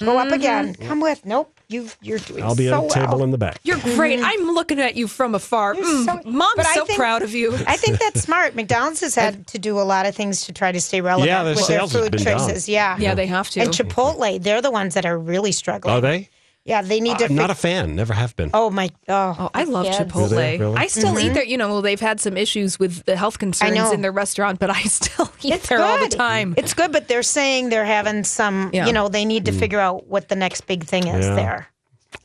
Go 0.00 0.18
up 0.18 0.26
mm-hmm. 0.26 0.34
again. 0.34 0.74
Come 0.74 1.00
with. 1.00 1.24
Nope. 1.24 1.56
You've 1.68 1.96
you're 2.02 2.18
doing. 2.18 2.42
I'll 2.42 2.56
be 2.56 2.68
so 2.68 2.84
at 2.86 2.90
a 2.90 2.94
table 2.94 3.14
well. 3.14 3.22
in 3.22 3.30
the 3.30 3.38
back. 3.38 3.60
You're 3.62 3.76
mm-hmm. 3.76 3.96
great. 3.96 4.20
I'm 4.22 4.48
looking 4.50 4.80
at 4.80 4.96
you 4.96 5.06
from 5.06 5.34
afar. 5.36 5.76
Mm, 5.76 6.04
so- 6.22 6.28
Mom's 6.28 6.68
so 6.74 6.84
think- 6.84 6.98
proud 6.98 7.22
of 7.22 7.32
you. 7.32 7.54
I 7.68 7.76
think 7.76 7.98
that's 8.00 8.20
smart. 8.22 8.56
McDonald's 8.56 9.00
has 9.02 9.14
had 9.14 9.46
to 9.48 9.58
do 9.58 9.78
a 9.78 9.82
lot 9.82 10.04
of 10.04 10.14
things 10.16 10.44
to 10.46 10.52
try 10.52 10.72
to 10.72 10.80
stay 10.80 11.00
relevant 11.00 11.30
their 11.30 11.44
with 11.44 11.56
their 11.58 11.64
sales 11.64 11.92
food 11.92 12.18
choices. 12.18 12.68
Yeah. 12.68 12.96
yeah, 12.98 13.14
they 13.14 13.26
have 13.26 13.50
to. 13.50 13.60
And 13.60 13.70
Chipotle, 13.70 14.42
they're 14.42 14.60
the 14.60 14.70
ones 14.72 14.94
that 14.94 15.06
are 15.06 15.16
really 15.18 15.52
struggling. 15.52 15.94
Are 15.94 16.00
they? 16.00 16.28
Yeah, 16.64 16.80
they 16.80 17.00
need 17.00 17.16
uh, 17.16 17.18
to. 17.18 17.24
I'm 17.24 17.28
fi- 17.30 17.34
not 17.34 17.50
a 17.50 17.54
fan. 17.54 17.94
Never 17.94 18.14
have 18.14 18.34
been. 18.36 18.50
Oh 18.54 18.70
my! 18.70 18.88
Oh, 19.06 19.36
oh 19.38 19.50
I 19.52 19.64
love 19.64 19.84
Chipotle. 19.86 20.58
Really? 20.58 20.76
I 20.76 20.86
still 20.86 21.10
mm-hmm. 21.10 21.18
eat 21.20 21.34
there. 21.34 21.44
You 21.44 21.58
know, 21.58 21.68
well, 21.68 21.82
they've 21.82 22.00
had 22.00 22.20
some 22.20 22.38
issues 22.38 22.78
with 22.78 23.04
the 23.04 23.16
health 23.16 23.38
concerns 23.38 23.92
in 23.92 24.00
their 24.00 24.12
restaurant, 24.12 24.58
but 24.58 24.70
I 24.70 24.82
still 24.84 25.30
eat 25.42 25.52
it's 25.52 25.68
there 25.68 25.78
good. 25.78 25.84
all 25.84 25.98
the 25.98 26.08
time. 26.16 26.54
It's 26.56 26.72
good, 26.72 26.90
but 26.90 27.06
they're 27.08 27.22
saying 27.22 27.68
they're 27.68 27.84
having 27.84 28.24
some. 28.24 28.70
Yeah. 28.72 28.86
You 28.86 28.94
know, 28.94 29.08
they 29.08 29.26
need 29.26 29.44
to 29.44 29.52
mm. 29.52 29.58
figure 29.58 29.78
out 29.78 30.06
what 30.06 30.30
the 30.30 30.36
next 30.36 30.62
big 30.66 30.84
thing 30.84 31.06
is 31.06 31.26
yeah. 31.26 31.34
there. 31.36 31.68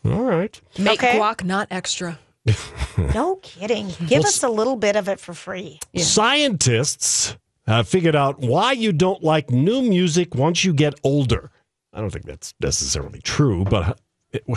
All 0.06 0.24
right. 0.24 0.60
Make 0.78 1.04
okay. 1.04 1.20
guac 1.20 1.44
not 1.44 1.68
extra. 1.70 2.18
no 3.14 3.36
kidding. 3.42 3.90
Give 4.08 4.20
well, 4.20 4.28
us 4.28 4.42
a 4.42 4.50
little 4.50 4.78
bit 4.78 4.96
of 4.96 5.10
it 5.10 5.20
for 5.20 5.34
free. 5.34 5.80
Yeah. 5.92 6.04
Scientists 6.06 7.36
have 7.68 7.90
figured 7.90 8.16
out 8.16 8.40
why 8.40 8.72
you 8.72 8.94
don't 8.94 9.22
like 9.22 9.50
new 9.52 9.82
music 9.82 10.34
once 10.34 10.64
you 10.64 10.74
get 10.74 10.94
older. 11.04 11.52
I 11.92 12.00
don't 12.00 12.10
think 12.12 12.26
that's 12.26 12.54
necessarily 12.62 13.20
true, 13.20 13.66
but 13.66 14.00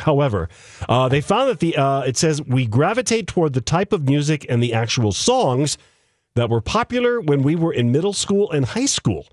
However, 0.01 0.49
uh, 0.89 1.09
they 1.09 1.21
found 1.21 1.51
that 1.51 1.61
the 1.61 1.77
uh, 1.77 2.01
it 2.03 2.17
says 2.19 2.43
we 2.43 2.67
gravitate 2.67 3.27
toward 3.27 3.55
the 3.55 3.61
type 3.63 3.93
of 3.93 4.05
music 4.07 4.45
and 4.49 4.63
the 4.63 4.75
actual 4.75 5.13
songs 5.13 5.79
that 6.35 6.51
were 6.51 6.61
popular 6.61 7.21
when 7.21 7.43
we 7.43 7.57
were 7.57 7.73
in 7.73 7.91
middle 7.91 8.13
school 8.13 8.51
and 8.51 8.67
high 8.67 8.87
school. 8.87 9.27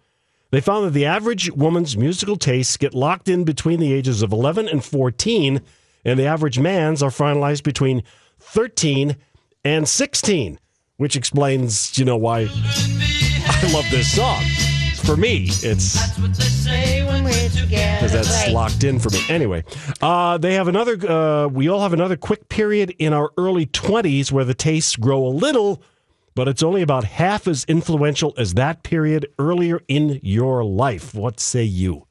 They 0.51 0.61
found 0.61 0.87
that 0.87 0.91
the 0.91 1.05
average 1.05 1.51
woman's 1.51 1.95
musical 1.97 2.35
tastes 2.37 2.75
get 2.77 2.93
locked 2.93 3.27
in 3.29 3.43
between 3.43 3.79
the 3.79 3.93
ages 3.93 4.21
of 4.21 4.31
11 4.33 4.67
and 4.67 4.83
14, 4.83 5.61
and 6.05 6.19
the 6.19 6.25
average 6.25 6.57
man's 6.57 7.03
are 7.03 7.11
finalized 7.11 7.63
between 7.63 8.03
13 8.39 9.15
and 9.63 9.87
16, 9.87 10.57
which 10.97 11.15
explains, 11.15 11.97
you 11.99 12.05
know, 12.05 12.17
why 12.17 12.41
I 13.45 13.69
love 13.73 13.85
this 13.91 14.15
song 14.15 14.41
for 15.09 15.17
me, 15.17 15.47
it's 15.63 16.07
because 16.19 18.11
that's 18.11 18.29
right. 18.43 18.51
locked 18.51 18.83
in 18.83 18.99
for 18.99 19.09
me. 19.09 19.19
Anyway, 19.27 19.63
uh, 20.03 20.37
they 20.37 20.53
have 20.53 20.67
another. 20.67 20.97
Uh, 21.11 21.47
we 21.47 21.67
all 21.67 21.81
have 21.81 21.93
another 21.93 22.15
quick 22.15 22.47
period 22.49 22.93
in 22.99 23.11
our 23.11 23.31
early 23.37 23.65
twenties 23.65 24.31
where 24.31 24.45
the 24.45 24.53
tastes 24.53 24.95
grow 24.95 25.25
a 25.25 25.29
little, 25.29 25.81
but 26.35 26.47
it's 26.47 26.61
only 26.61 26.83
about 26.83 27.05
half 27.05 27.47
as 27.47 27.63
influential 27.65 28.33
as 28.37 28.53
that 28.53 28.83
period 28.83 29.27
earlier 29.39 29.81
in 29.87 30.19
your 30.21 30.63
life. 30.63 31.15
What 31.15 31.39
say 31.39 31.63
you? 31.63 32.05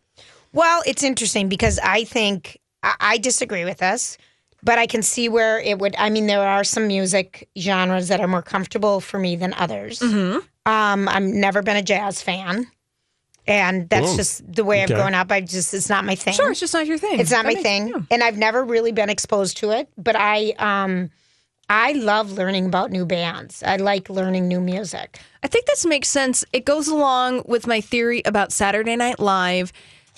Well, 0.52 0.82
it's 0.84 1.04
interesting 1.04 1.48
because 1.48 1.78
I 1.82 2.02
think 2.02 2.58
I, 2.82 2.94
I 3.00 3.18
disagree 3.18 3.64
with 3.64 3.82
us 3.82 4.18
but 4.60 4.76
I 4.76 4.88
can 4.88 5.02
see 5.02 5.28
where 5.28 5.60
it 5.60 5.78
would. 5.78 5.94
I 5.98 6.10
mean, 6.10 6.26
there 6.26 6.42
are 6.42 6.64
some 6.64 6.88
music 6.88 7.48
genres 7.56 8.08
that 8.08 8.18
are 8.20 8.26
more 8.26 8.42
comfortable 8.42 9.00
for 9.00 9.16
me 9.16 9.36
than 9.36 9.54
others. 9.54 10.00
Mm-hmm. 10.00 10.38
Um, 10.68 11.08
I've 11.08 11.22
never 11.22 11.62
been 11.62 11.76
a 11.76 11.82
jazz 11.82 12.20
fan 12.20 12.66
and 13.48 13.88
that's 13.88 14.12
oh, 14.12 14.16
just 14.16 14.52
the 14.52 14.62
way 14.64 14.82
I've 14.82 14.90
okay. 14.90 15.00
grown 15.00 15.14
up. 15.14 15.32
I 15.32 15.40
just 15.40 15.72
it's 15.74 15.88
not 15.88 16.04
my 16.04 16.14
thing. 16.14 16.34
Sure, 16.34 16.50
it's 16.50 16.60
just 16.60 16.74
not 16.74 16.86
your 16.86 16.98
thing. 16.98 17.18
It's 17.18 17.30
not 17.30 17.38
that 17.44 17.46
my 17.46 17.54
makes, 17.54 17.62
thing, 17.62 17.88
yeah. 17.88 17.98
and 18.10 18.22
I've 18.22 18.36
never 18.36 18.62
really 18.64 18.92
been 18.92 19.08
exposed 19.08 19.56
to 19.58 19.70
it. 19.70 19.88
But 19.96 20.16
I, 20.16 20.52
um, 20.58 21.10
I 21.70 21.92
love 21.92 22.32
learning 22.32 22.66
about 22.66 22.90
new 22.90 23.06
bands. 23.06 23.62
I 23.62 23.76
like 23.76 24.10
learning 24.10 24.46
new 24.48 24.60
music. 24.60 25.18
I 25.42 25.48
think 25.48 25.64
this 25.64 25.86
makes 25.86 26.08
sense. 26.08 26.44
It 26.52 26.66
goes 26.66 26.88
along 26.88 27.44
with 27.46 27.66
my 27.66 27.80
theory 27.80 28.20
about 28.26 28.52
Saturday 28.52 28.96
Night 28.96 29.18
Live 29.18 29.72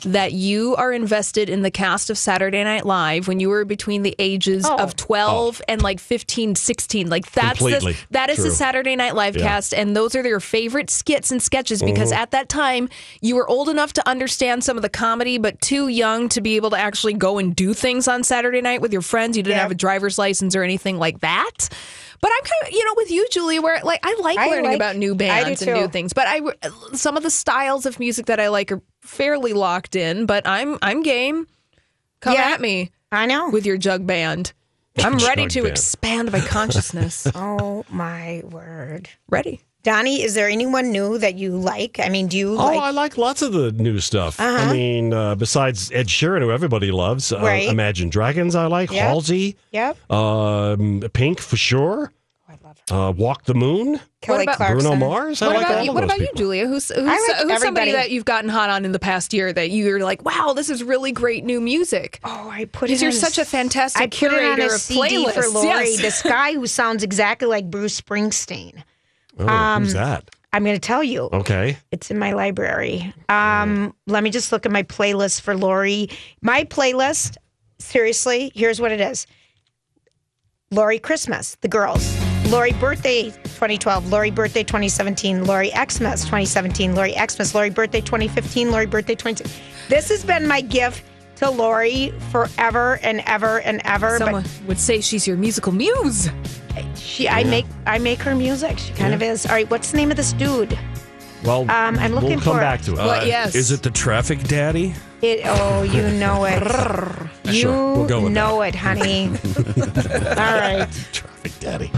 that 0.04 0.32
you 0.32 0.74
are 0.76 0.92
invested 0.92 1.48
in 1.48 1.62
the 1.62 1.70
cast 1.70 2.10
of 2.10 2.18
Saturday 2.18 2.62
Night 2.64 2.84
Live 2.84 3.28
when 3.28 3.40
you 3.40 3.48
were 3.48 3.64
between 3.64 4.02
the 4.02 4.14
ages 4.18 4.64
oh. 4.66 4.78
of 4.78 4.96
12 4.96 5.60
oh. 5.60 5.64
and 5.68 5.82
like 5.82 6.00
15, 6.00 6.54
16. 6.54 7.08
Like 7.08 7.30
that's 7.32 7.58
the, 7.58 7.96
that 8.10 8.30
is 8.30 8.36
True. 8.36 8.44
the 8.46 8.50
Saturday 8.50 8.96
Night 8.96 9.14
Live 9.14 9.36
yeah. 9.36 9.44
cast 9.46 9.74
and 9.74 9.96
those 9.96 10.14
are 10.14 10.26
your 10.26 10.40
favorite 10.40 10.90
skits 10.90 11.30
and 11.30 11.42
sketches 11.42 11.82
because 11.82 12.10
mm-hmm. 12.12 12.22
at 12.22 12.30
that 12.32 12.48
time 12.48 12.88
you 13.20 13.36
were 13.36 13.48
old 13.48 13.68
enough 13.68 13.92
to 13.94 14.08
understand 14.08 14.64
some 14.64 14.76
of 14.76 14.82
the 14.82 14.88
comedy 14.88 15.38
but 15.38 15.60
too 15.60 15.88
young 15.88 16.28
to 16.30 16.40
be 16.40 16.56
able 16.56 16.70
to 16.70 16.78
actually 16.78 17.14
go 17.14 17.38
and 17.38 17.54
do 17.54 17.74
things 17.74 18.08
on 18.08 18.22
Saturday 18.24 18.60
night 18.60 18.80
with 18.80 18.92
your 18.92 19.02
friends. 19.02 19.36
You 19.36 19.42
didn't 19.42 19.56
yeah. 19.56 19.62
have 19.62 19.70
a 19.70 19.74
driver's 19.76 20.18
license 20.18 20.56
or 20.56 20.62
anything 20.62 20.98
like 20.98 21.20
that. 21.20 21.68
But 22.22 22.30
I'm 22.36 22.44
kind 22.44 22.62
of, 22.68 22.72
you 22.74 22.84
know, 22.84 22.94
with 22.98 23.10
you, 23.10 23.26
Julie, 23.30 23.60
where 23.60 23.80
like 23.82 24.00
I 24.02 24.14
like 24.22 24.36
I 24.36 24.48
learning 24.48 24.64
like, 24.72 24.76
about 24.76 24.96
new 24.96 25.14
bands 25.14 25.62
and 25.62 25.72
new 25.80 25.88
things. 25.88 26.12
But 26.12 26.26
I 26.28 26.40
some 26.92 27.16
of 27.16 27.22
the 27.22 27.30
styles 27.30 27.86
of 27.86 27.98
music 27.98 28.26
that 28.26 28.38
I 28.38 28.48
like 28.48 28.70
are 28.72 28.82
fairly 29.10 29.52
locked 29.52 29.96
in, 29.96 30.24
but 30.26 30.46
I'm 30.46 30.78
I'm 30.80 31.02
game. 31.02 31.46
Come 32.20 32.34
yeah, 32.34 32.50
at 32.54 32.60
me. 32.60 32.90
I 33.12 33.26
know. 33.26 33.50
With 33.50 33.66
your 33.66 33.76
jug 33.76 34.06
band. 34.06 34.52
I'm 34.98 35.18
ready 35.18 35.46
to 35.48 35.62
band. 35.62 35.70
expand 35.72 36.32
my 36.32 36.40
consciousness. 36.40 37.26
oh 37.34 37.84
my 37.90 38.42
word. 38.44 39.08
Ready. 39.28 39.60
Donnie, 39.82 40.22
is 40.22 40.34
there 40.34 40.46
anyone 40.48 40.90
new 40.92 41.16
that 41.16 41.36
you 41.36 41.56
like? 41.56 41.98
I 42.00 42.10
mean, 42.10 42.26
do 42.26 42.36
you? 42.36 42.50
Oh, 42.50 42.66
like- 42.66 42.80
I 42.82 42.90
like 42.90 43.16
lots 43.16 43.40
of 43.40 43.52
the 43.52 43.72
new 43.72 43.98
stuff. 43.98 44.38
Uh-huh. 44.38 44.70
I 44.70 44.72
mean, 44.72 45.14
uh, 45.14 45.34
besides 45.36 45.90
Ed 45.92 46.06
Sheeran, 46.08 46.42
who 46.42 46.50
everybody 46.52 46.92
loves, 46.92 47.32
uh, 47.32 47.38
right. 47.40 47.66
uh, 47.66 47.72
Imagine 47.72 48.10
Dragons, 48.10 48.54
I 48.54 48.66
like 48.66 48.90
yep. 48.90 49.06
Halsey, 49.08 49.56
yep, 49.72 49.96
um, 50.12 51.00
Pink 51.14 51.40
for 51.40 51.56
sure. 51.56 52.12
Uh, 52.90 53.12
Walk 53.12 53.44
the 53.44 53.54
Moon. 53.54 54.00
Kelly 54.20 54.42
about, 54.44 54.58
Bruno 54.58 54.96
Mars. 54.96 55.40
what 55.40 55.56
about, 55.56 55.84
you, 55.84 55.92
What 55.92 56.02
about 56.04 56.18
you, 56.18 56.28
Julia? 56.34 56.66
Who's, 56.66 56.88
who's, 56.90 57.04
like 57.04 57.20
who's 57.42 57.62
somebody 57.62 57.92
that 57.92 58.10
you've 58.10 58.24
gotten 58.24 58.50
hot 58.50 58.68
on 58.68 58.84
in 58.84 58.92
the 58.92 58.98
past 58.98 59.32
year 59.32 59.52
that 59.52 59.70
you're 59.70 60.00
like, 60.02 60.24
wow, 60.24 60.52
this 60.54 60.68
is 60.68 60.82
really 60.82 61.12
great 61.12 61.44
new 61.44 61.60
music? 61.60 62.18
Oh, 62.24 62.50
I 62.50 62.64
put 62.66 62.90
it. 62.90 63.00
You're 63.00 63.12
such 63.12 63.38
a 63.38 63.44
fantastic 63.44 64.02
I 64.02 64.06
curator 64.08 64.64
of 64.66 64.70
CD 64.72 65.24
playlists. 65.24 65.32
for 65.34 65.48
Lori. 65.48 65.66
Yes. 65.68 66.00
This 66.00 66.22
guy 66.22 66.52
who 66.54 66.66
sounds 66.66 67.02
exactly 67.04 67.46
like 67.48 67.70
Bruce 67.70 67.98
Springsteen. 68.00 68.82
Oh, 69.38 69.46
um, 69.48 69.84
who's 69.84 69.94
that? 69.94 70.28
I'm 70.52 70.64
going 70.64 70.74
to 70.76 70.80
tell 70.80 71.04
you. 71.04 71.28
Okay. 71.32 71.78
It's 71.92 72.10
in 72.10 72.18
my 72.18 72.32
library. 72.32 73.14
Um, 73.28 73.94
let 74.06 74.24
me 74.24 74.30
just 74.30 74.50
look 74.50 74.66
at 74.66 74.72
my 74.72 74.82
playlist 74.82 75.42
for 75.42 75.56
Lori. 75.56 76.08
My 76.42 76.64
playlist, 76.64 77.36
seriously, 77.78 78.50
here's 78.54 78.80
what 78.80 78.90
it 78.90 79.00
is 79.00 79.28
Lori 80.72 80.98
Christmas, 80.98 81.56
The 81.60 81.68
Girls. 81.68 82.19
Lori 82.50 82.72
Birthday 82.72 83.30
2012, 83.44 84.08
Lori 84.10 84.32
Birthday 84.32 84.64
2017, 84.64 85.44
Lori 85.44 85.68
Xmas 85.70 86.22
2017, 86.24 86.96
Lori 86.96 87.12
Xmas, 87.12 87.54
Lori 87.54 87.70
Birthday 87.70 88.00
2015, 88.00 88.72
Lori 88.72 88.86
Birthday 88.86 89.14
20. 89.14 89.44
This 89.88 90.08
has 90.08 90.24
been 90.24 90.48
my 90.48 90.60
gift 90.60 91.04
to 91.36 91.48
Lori 91.48 92.10
forever 92.32 92.98
and 93.04 93.22
ever 93.26 93.60
and 93.60 93.80
ever. 93.84 94.18
Someone 94.18 94.42
but 94.42 94.50
would 94.66 94.78
say 94.80 95.00
she's 95.00 95.28
your 95.28 95.36
musical 95.36 95.70
muse. 95.70 96.28
She, 96.96 97.24
yeah. 97.24 97.36
I 97.36 97.44
make, 97.44 97.66
I 97.86 97.98
make 97.98 98.18
her 98.22 98.34
music. 98.34 98.78
She 98.80 98.92
kind 98.94 99.10
yeah. 99.10 99.14
of 99.16 99.22
is. 99.22 99.46
All 99.46 99.52
right, 99.52 99.70
what's 99.70 99.92
the 99.92 99.98
name 99.98 100.10
of 100.10 100.16
this 100.16 100.32
dude? 100.32 100.76
Well, 101.44 101.62
um, 101.70 101.98
I'm 102.00 102.14
looking. 102.14 102.30
We'll 102.30 102.40
come 102.40 102.54
for 102.54 102.60
back 102.60 102.80
to 102.82 102.94
it. 102.94 102.98
uh, 102.98 103.22
yes. 103.26 103.54
Is 103.54 103.70
it 103.70 103.82
the 103.84 103.90
traffic 103.90 104.42
daddy? 104.42 104.92
It. 105.22 105.40
Oh, 105.44 105.84
you 105.84 106.02
know 106.14 106.44
it. 106.46 106.64
you 107.44 107.52
sure. 107.52 108.04
we'll 108.06 108.28
know 108.28 108.58
that. 108.60 108.74
it, 108.74 108.74
honey. 108.74 109.26
All 109.56 110.14
right. 110.80 110.88
Traffic 111.12 111.52
daddy. 111.60 111.90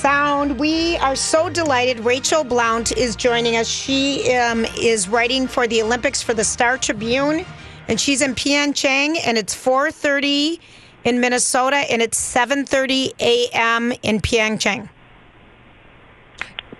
sound. 0.00 0.58
We 0.58 0.96
are 0.98 1.14
so 1.14 1.50
delighted. 1.50 2.00
Rachel 2.06 2.42
Blount 2.42 2.92
is 2.96 3.14
joining 3.14 3.56
us. 3.56 3.68
She 3.68 4.32
um, 4.34 4.64
is 4.80 5.10
writing 5.10 5.46
for 5.46 5.66
the 5.66 5.82
Olympics 5.82 6.22
for 6.22 6.32
the 6.32 6.42
Star 6.42 6.78
Tribune, 6.78 7.44
and 7.86 8.00
she's 8.00 8.22
in 8.22 8.34
Pyeongchang, 8.34 9.16
and 9.26 9.36
it's 9.36 9.54
4.30 9.54 10.58
in 11.04 11.20
Minnesota, 11.20 11.76
and 11.90 12.00
it's 12.00 12.18
7.30 12.34 13.10
a.m. 13.20 13.92
in 14.02 14.20
Pyeongchang. 14.22 14.88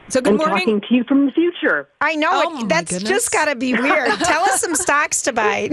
So 0.08 0.22
good 0.22 0.32
I'm 0.32 0.36
morning. 0.38 0.56
talking 0.56 0.80
to 0.88 0.94
you 0.94 1.04
from 1.04 1.26
the 1.26 1.32
future. 1.32 1.88
I 2.00 2.14
know 2.16 2.30
oh, 2.32 2.60
it, 2.62 2.68
that's 2.70 2.90
goodness. 2.90 3.08
just 3.10 3.32
got 3.32 3.44
to 3.44 3.54
be 3.54 3.74
weird. 3.74 4.18
Tell 4.20 4.42
us 4.44 4.62
some 4.62 4.74
stocks 4.74 5.20
to 5.22 5.34
buy. 5.34 5.68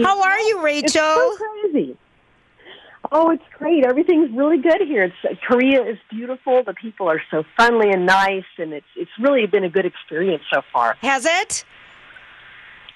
How 0.00 0.22
are 0.22 0.40
you, 0.40 0.62
Rachel? 0.62 0.84
It's 1.04 1.38
so 1.38 1.70
crazy. 1.70 1.96
Oh, 3.12 3.30
it's 3.30 3.42
great. 3.58 3.84
Everything's 3.84 4.30
really 4.36 4.58
good 4.58 4.80
here. 4.86 5.04
It's 5.04 5.14
uh, 5.24 5.34
Korea 5.46 5.82
is 5.82 5.98
beautiful. 6.10 6.62
The 6.64 6.74
people 6.74 7.08
are 7.08 7.20
so 7.30 7.44
friendly 7.56 7.90
and 7.90 8.06
nice, 8.06 8.44
and 8.58 8.72
it's 8.72 8.86
it's 8.96 9.10
really 9.20 9.46
been 9.46 9.64
a 9.64 9.68
good 9.68 9.84
experience 9.84 10.42
so 10.52 10.62
far. 10.72 10.96
Has 11.02 11.26
it? 11.26 11.64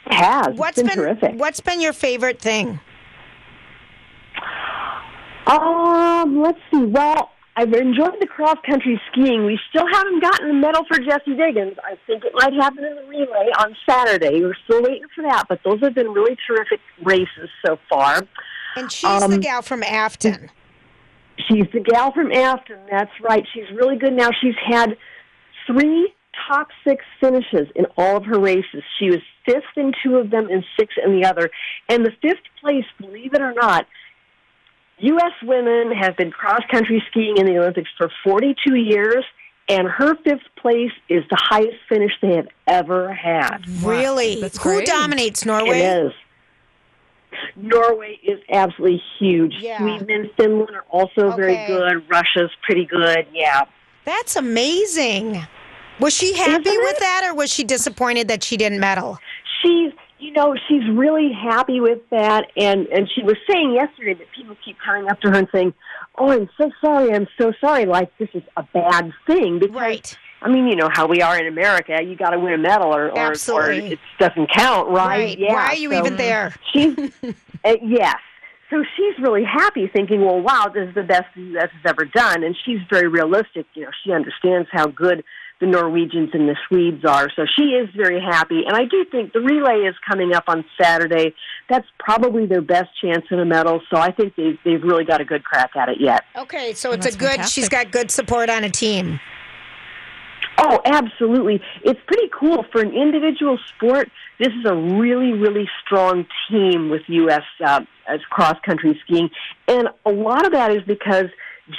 It 0.06 0.12
has. 0.14 0.48
What's 0.56 0.78
it's 0.78 0.88
been, 0.94 0.98
been 1.04 1.16
terrific. 1.18 1.40
What's 1.40 1.60
been 1.60 1.80
your 1.80 1.92
favorite 1.92 2.40
thing? 2.40 2.80
Um, 5.46 6.42
let's 6.42 6.58
see. 6.72 6.84
Well, 6.84 7.30
I've 7.56 7.72
enjoyed 7.72 8.16
the 8.20 8.26
cross 8.26 8.56
country 8.68 9.00
skiing. 9.12 9.44
We 9.44 9.58
still 9.70 9.86
haven't 9.90 10.20
gotten 10.22 10.50
a 10.50 10.54
medal 10.54 10.84
for 10.88 10.98
Jessie 10.98 11.34
Diggins. 11.36 11.76
I 11.84 11.96
think 12.06 12.24
it 12.24 12.32
might 12.34 12.52
happen 12.54 12.84
in 12.84 12.96
the 12.96 13.04
relay 13.04 13.50
on 13.58 13.76
Saturday. 13.88 14.40
We're 14.40 14.54
still 14.64 14.82
waiting 14.82 15.08
for 15.14 15.22
that, 15.22 15.44
but 15.48 15.60
those 15.64 15.80
have 15.80 15.94
been 15.94 16.08
really 16.08 16.36
terrific 16.46 16.80
races 17.02 17.48
so 17.64 17.78
far. 17.90 18.22
And 18.76 18.90
she's 18.90 19.04
um, 19.08 19.30
the 19.30 19.38
gal 19.38 19.62
from 19.62 19.82
Afton. 19.82 20.50
She's 21.46 21.66
the 21.72 21.80
gal 21.80 22.12
from 22.12 22.32
Afton. 22.32 22.78
That's 22.90 23.10
right. 23.20 23.46
She's 23.52 23.68
really 23.74 23.96
good 23.96 24.12
now. 24.12 24.30
She's 24.40 24.54
had 24.64 24.96
three 25.66 26.12
top 26.48 26.68
six 26.86 27.04
finishes 27.20 27.68
in 27.74 27.84
all 27.96 28.16
of 28.16 28.24
her 28.24 28.38
races. 28.38 28.82
She 28.98 29.10
was 29.10 29.18
fifth 29.46 29.64
in 29.76 29.92
two 30.02 30.16
of 30.18 30.30
them 30.30 30.48
and 30.48 30.64
sixth 30.78 30.98
in 31.04 31.12
the 31.20 31.26
other. 31.28 31.50
And 31.88 32.04
the 32.04 32.12
fifth 32.22 32.40
place, 32.60 32.84
believe 33.00 33.34
it 33.34 33.40
or 33.42 33.52
not, 33.52 33.86
U.S. 34.98 35.30
women 35.42 35.92
have 35.92 36.16
been 36.16 36.30
cross 36.32 36.60
country 36.70 37.02
skiing 37.10 37.36
in 37.36 37.46
the 37.46 37.56
Olympics 37.58 37.88
for 37.96 38.10
42 38.24 38.74
years, 38.74 39.24
and 39.68 39.86
her 39.86 40.16
fifth 40.24 40.42
place 40.56 40.90
is 41.08 41.22
the 41.30 41.38
highest 41.40 41.76
finish 41.88 42.10
they 42.20 42.34
have 42.34 42.48
ever 42.66 43.12
had. 43.12 43.58
Really? 43.82 44.42
Wow. 44.42 44.48
Who 44.48 44.58
great. 44.58 44.86
dominates 44.86 45.46
Norway? 45.46 45.78
It 45.78 46.06
is. 46.06 46.12
Norway 47.56 48.18
is 48.26 48.38
absolutely 48.52 49.00
huge. 49.18 49.54
Yeah. 49.58 49.78
Sweden 49.78 50.10
and 50.10 50.30
Finland 50.36 50.70
are 50.74 50.84
also 50.90 51.32
okay. 51.32 51.36
very 51.36 51.66
good. 51.66 52.04
Russia's 52.08 52.50
pretty 52.62 52.86
good. 52.86 53.26
Yeah. 53.32 53.62
That's 54.04 54.36
amazing. 54.36 55.44
Was 56.00 56.14
she 56.16 56.34
happy 56.36 56.68
Isn't 56.68 56.82
with 56.84 56.94
it? 56.96 57.00
that 57.00 57.22
or 57.28 57.34
was 57.34 57.52
she 57.52 57.64
disappointed 57.64 58.28
that 58.28 58.42
she 58.44 58.56
didn't 58.56 58.80
medal? 58.80 59.18
She's 59.62 59.92
you 60.20 60.32
know, 60.32 60.56
she's 60.68 60.82
really 60.96 61.30
happy 61.32 61.80
with 61.80 62.00
that 62.10 62.46
and 62.56 62.86
and 62.88 63.08
she 63.14 63.22
was 63.22 63.36
saying 63.50 63.72
yesterday 63.74 64.14
that 64.14 64.26
people 64.34 64.56
keep 64.64 64.76
coming 64.84 65.08
up 65.10 65.20
to 65.20 65.30
her 65.30 65.36
and 65.36 65.48
saying, 65.52 65.74
"Oh, 66.16 66.30
I'm 66.30 66.48
so 66.58 66.70
sorry. 66.82 67.12
I'm 67.12 67.26
so 67.40 67.52
sorry. 67.60 67.86
Like 67.86 68.16
this 68.18 68.28
is 68.34 68.42
a 68.56 68.62
bad 68.72 69.12
thing 69.26 69.58
because 69.60 69.76
right. 69.76 70.16
I 70.40 70.48
mean, 70.50 70.66
you 70.66 70.76
know 70.76 70.88
how 70.92 71.06
we 71.08 71.20
are 71.22 71.36
in 71.38 71.46
America. 71.46 71.98
You 72.02 72.16
got 72.16 72.30
to 72.30 72.38
win 72.38 72.52
a 72.52 72.58
medal, 72.58 72.94
or 72.94 73.08
or, 73.10 73.30
or, 73.50 73.70
it 73.72 73.98
doesn't 74.18 74.52
count, 74.52 74.88
right? 74.88 74.98
right. 75.30 75.38
Yeah. 75.38 75.52
Why 75.52 75.62
are 75.66 75.74
you 75.74 75.90
so 75.90 75.98
even 75.98 76.16
there? 76.16 76.54
She's 76.72 76.96
uh, 77.64 77.74
yes. 77.82 78.16
So 78.70 78.84
she's 78.96 79.18
really 79.18 79.44
happy, 79.44 79.88
thinking, 79.92 80.24
"Well, 80.24 80.40
wow, 80.40 80.70
this 80.72 80.88
is 80.90 80.94
the 80.94 81.02
best 81.02 81.24
the 81.34 81.42
U.S. 81.54 81.70
has 81.72 81.90
ever 81.90 82.04
done." 82.04 82.44
And 82.44 82.54
she's 82.64 82.78
very 82.90 83.08
realistic. 83.08 83.66
You 83.74 83.82
know, 83.84 83.90
she 84.04 84.12
understands 84.12 84.68
how 84.70 84.86
good 84.86 85.24
the 85.60 85.66
Norwegians 85.66 86.30
and 86.34 86.48
the 86.48 86.56
Swedes 86.68 87.04
are. 87.04 87.28
So 87.34 87.44
she 87.58 87.70
is 87.72 87.88
very 87.96 88.20
happy. 88.20 88.62
And 88.64 88.76
I 88.76 88.84
do 88.84 89.04
think 89.10 89.32
the 89.32 89.40
relay 89.40 89.88
is 89.88 89.96
coming 90.08 90.32
up 90.32 90.44
on 90.46 90.64
Saturday. 90.80 91.34
That's 91.68 91.86
probably 91.98 92.46
their 92.46 92.60
best 92.60 92.90
chance 93.02 93.24
in 93.28 93.40
a 93.40 93.44
medal. 93.44 93.80
So 93.90 93.98
I 94.00 94.12
think 94.12 94.36
they've, 94.36 94.56
they've 94.64 94.80
really 94.84 95.04
got 95.04 95.20
a 95.20 95.24
good 95.24 95.42
crack 95.42 95.72
at 95.74 95.88
it 95.88 95.96
yet. 96.00 96.22
Okay, 96.36 96.74
so 96.74 96.92
it's 96.92 97.06
That's 97.06 97.16
a 97.16 97.18
good, 97.18 97.28
fantastic. 97.30 97.52
she's 97.54 97.68
got 97.68 97.90
good 97.90 98.12
support 98.12 98.48
on 98.50 98.62
a 98.62 98.70
team. 98.70 99.18
Oh, 100.70 100.80
absolutely. 100.84 101.62
It's 101.82 102.00
pretty 102.06 102.28
cool 102.28 102.64
for 102.70 102.82
an 102.82 102.92
individual 102.92 103.58
sport. 103.74 104.10
This 104.38 104.48
is 104.48 104.64
a 104.66 104.74
really, 104.74 105.32
really 105.32 105.68
strong 105.84 106.26
team 106.50 106.90
with 106.90 107.02
U.S. 107.06 107.42
Uh, 107.64 107.80
cross 108.28 108.56
country 108.64 109.00
skiing, 109.04 109.30
and 109.66 109.88
a 110.04 110.10
lot 110.10 110.44
of 110.46 110.52
that 110.52 110.70
is 110.70 110.82
because 110.86 111.26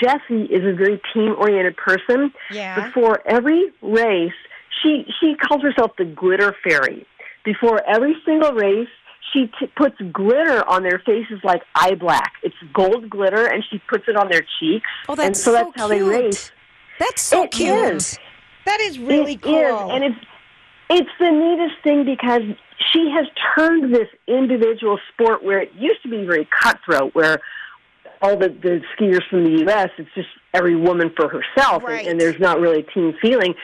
Jessie 0.02 0.44
is 0.46 0.64
a 0.66 0.74
very 0.74 1.00
team 1.14 1.36
oriented 1.38 1.76
person. 1.78 2.34
Yeah. 2.52 2.86
Before 2.88 3.22
every 3.28 3.72
race, 3.84 4.34
she 4.82 5.06
she 5.20 5.36
calls 5.36 5.62
herself 5.62 5.92
the 5.98 6.06
glitter 6.06 6.56
fairy. 6.64 7.06
Before 7.46 7.80
every 7.88 8.16
single 8.26 8.54
race, 8.54 8.90
she 9.34 9.52
t- 9.60 9.68
puts 9.76 9.98
glitter 10.12 10.68
on 10.68 10.82
their 10.84 10.98
faces 11.06 11.40
like 11.44 11.62
eye 11.76 11.94
black. 11.96 12.34
It's 12.42 12.56
gold 12.74 13.08
glitter, 13.10 13.46
and 13.46 13.64
she 13.70 13.80
puts 13.88 14.06
it 14.08 14.16
on 14.16 14.30
their 14.30 14.46
cheeks. 14.60 14.88
Oh, 15.08 15.14
that's 15.16 15.28
and 15.28 15.38
so, 15.38 15.44
so 15.52 15.52
that's 15.52 15.66
cute. 15.66 15.78
how 15.80 15.88
they 15.88 16.02
race. 16.02 16.52
That's 17.00 17.22
so 17.22 17.44
it 17.44 17.52
cute. 17.52 17.94
Is. 17.96 18.20
That 18.70 18.82
is 18.82 19.00
really 19.00 19.34
it 19.34 19.42
cool. 19.42 19.56
Is, 19.56 19.92
and 19.92 20.04
it's 20.04 20.20
it's 20.92 21.10
the 21.20 21.32
neatest 21.32 21.82
thing 21.84 22.06
because 22.06 22.42
she 22.94 23.10
has 23.18 23.26
turned 23.56 23.92
this 23.94 24.08
individual 24.28 25.00
sport 25.12 25.44
where 25.44 25.60
it 25.60 25.72
used 25.76 26.04
to 26.04 26.08
be 26.10 26.24
very 26.24 26.48
cutthroat, 26.62 27.16
where 27.16 27.42
all 28.22 28.38
the, 28.38 28.50
the 28.50 28.82
skiers 28.96 29.28
from 29.28 29.46
the 29.46 29.52
U.S. 29.64 29.90
It's 29.98 30.10
just 30.14 30.28
every 30.54 30.76
woman 30.76 31.12
for 31.16 31.30
herself, 31.30 31.84
right. 31.84 32.00
and, 32.02 32.08
and 32.10 32.22
there's 32.22 32.40
not 32.40 32.60
really 32.60 32.82
a 32.82 32.92
team 32.94 33.14
feeling. 33.20 33.56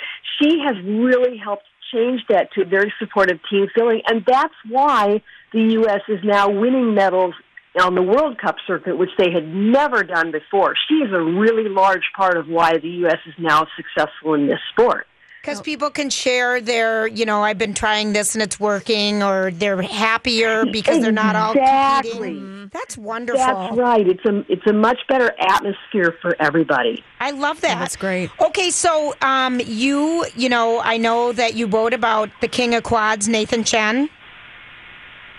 She 0.42 0.60
has 0.66 0.76
really 0.84 1.38
helped 1.38 1.64
change 1.94 2.22
that 2.30 2.52
to 2.54 2.62
a 2.64 2.66
very 2.66 2.92
supportive 2.98 3.40
team 3.48 3.68
feeling, 3.76 4.02
and 4.08 4.24
that's 4.26 4.54
why 4.68 5.22
the 5.54 5.62
U.S. 5.82 6.02
is 6.08 6.20
now 6.24 6.50
winning 6.50 6.96
medals 6.96 7.36
on 7.82 7.96
the 7.96 8.02
World 8.02 8.38
Cup 8.38 8.56
circuit, 8.66 8.98
which 8.98 9.10
they 9.18 9.32
had 9.32 9.48
never 9.54 10.04
done 10.04 10.32
before. 10.32 10.76
She's 10.88 11.12
a 11.12 11.22
really 11.22 11.68
large 11.70 12.04
part 12.16 12.38
of 12.38 12.48
why 12.48 12.78
the 12.78 12.90
U.S. 13.04 13.18
is 13.28 13.34
now 13.38 13.68
successful 13.76 14.34
in 14.34 14.48
this 14.48 14.60
sport. 14.72 15.08
Because 15.42 15.62
people 15.62 15.92
can 15.92 16.10
share 16.10 16.60
their, 16.60 17.06
you 17.06 17.24
know, 17.24 17.44
I've 17.44 17.60
been 17.60 17.76
trying 17.76 18.14
this 18.14 18.34
and 18.34 18.42
it's 18.42 18.60
working, 18.60 19.22
or 19.22 19.52
they're 19.52 19.80
happier 19.80 20.66
because 20.66 21.02
they're 21.04 21.12
not 21.12 21.36
all 21.36 21.54
competing. 21.54 22.42
Mm-hmm. 22.42 22.66
That's 22.72 22.98
wonderful. 22.98 23.46
That's 23.46 23.78
right. 23.78 24.08
It's 24.08 24.26
a 24.26 24.44
it's 24.52 24.66
a 24.68 24.74
much 24.74 24.98
better 25.08 25.32
atmosphere 25.40 26.16
for 26.20 26.36
everybody. 26.40 27.04
I 27.20 27.30
love 27.30 27.62
that. 27.62 27.78
That's 27.78 27.96
great. 27.96 28.32
Okay, 28.42 28.72
so 28.72 29.14
um, 29.22 29.60
you, 29.64 30.26
you 30.36 30.50
know, 30.50 30.80
I 30.80 30.98
know 30.98 31.32
that 31.34 31.54
you 31.54 31.68
wrote 31.68 31.94
about 31.94 32.30
the 32.42 32.48
King 32.48 32.74
of 32.74 32.82
Quads, 32.82 33.28
Nathan 33.28 33.64
Chen. 33.64 34.10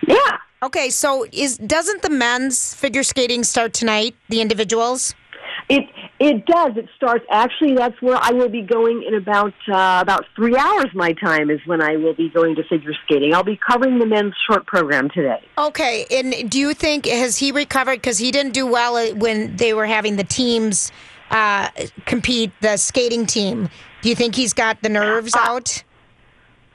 Yeah. 0.07 0.17
Okay, 0.63 0.89
so 0.89 1.27
is 1.33 1.59
doesn't 1.59 2.03
the 2.03 2.09
men's 2.11 2.73
figure 2.75 3.03
skating 3.03 3.45
start 3.45 3.75
tonight? 3.75 4.15
The 4.31 4.41
individuals. 4.41 5.15
It 5.69 5.85
it 6.19 6.47
does. 6.47 6.73
It 6.79 6.89
starts 6.97 7.27
actually. 7.31 7.75
That's 7.75 8.01
where 8.01 8.17
I 8.17 8.31
will 8.31 8.49
be 8.49 8.63
going 8.63 9.03
in 9.07 9.15
about 9.15 9.53
uh, 9.71 9.99
about 10.01 10.25
three 10.35 10.57
hours. 10.57 10.87
My 10.95 11.13
time 11.13 11.51
is 11.51 11.61
when 11.67 11.83
I 11.83 11.97
will 11.97 12.15
be 12.15 12.31
going 12.31 12.55
to 12.57 12.63
figure 12.65 12.95
skating. 13.05 13.35
I'll 13.35 13.45
be 13.45 13.61
covering 13.71 13.99
the 13.99 14.07
men's 14.07 14.33
short 14.49 14.65
program 14.67 15.11
today. 15.13 15.43
Okay, 15.59 16.07
and 16.11 16.49
do 16.51 16.59
you 16.59 16.73
think 16.73 17.05
has 17.05 17.37
he 17.37 17.53
recovered? 17.53 17.97
Because 17.97 18.17
he 18.17 18.31
didn't 18.31 18.55
do 18.55 18.67
well 18.67 18.97
uh, 18.97 19.15
when 19.15 19.55
they 19.57 19.75
were 19.75 19.87
having 19.87 20.17
the 20.17 20.25
teams 20.25 20.91
uh, 21.31 21.69
compete, 22.07 22.51
the 22.63 22.79
skating 22.79 23.27
team. 23.27 23.69
Do 24.01 24.09
you 24.09 24.15
think 24.15 24.35
he's 24.35 24.55
got 24.55 24.81
the 24.83 24.89
nerves 24.89 25.35
uh, 25.35 25.41
out? 25.41 25.83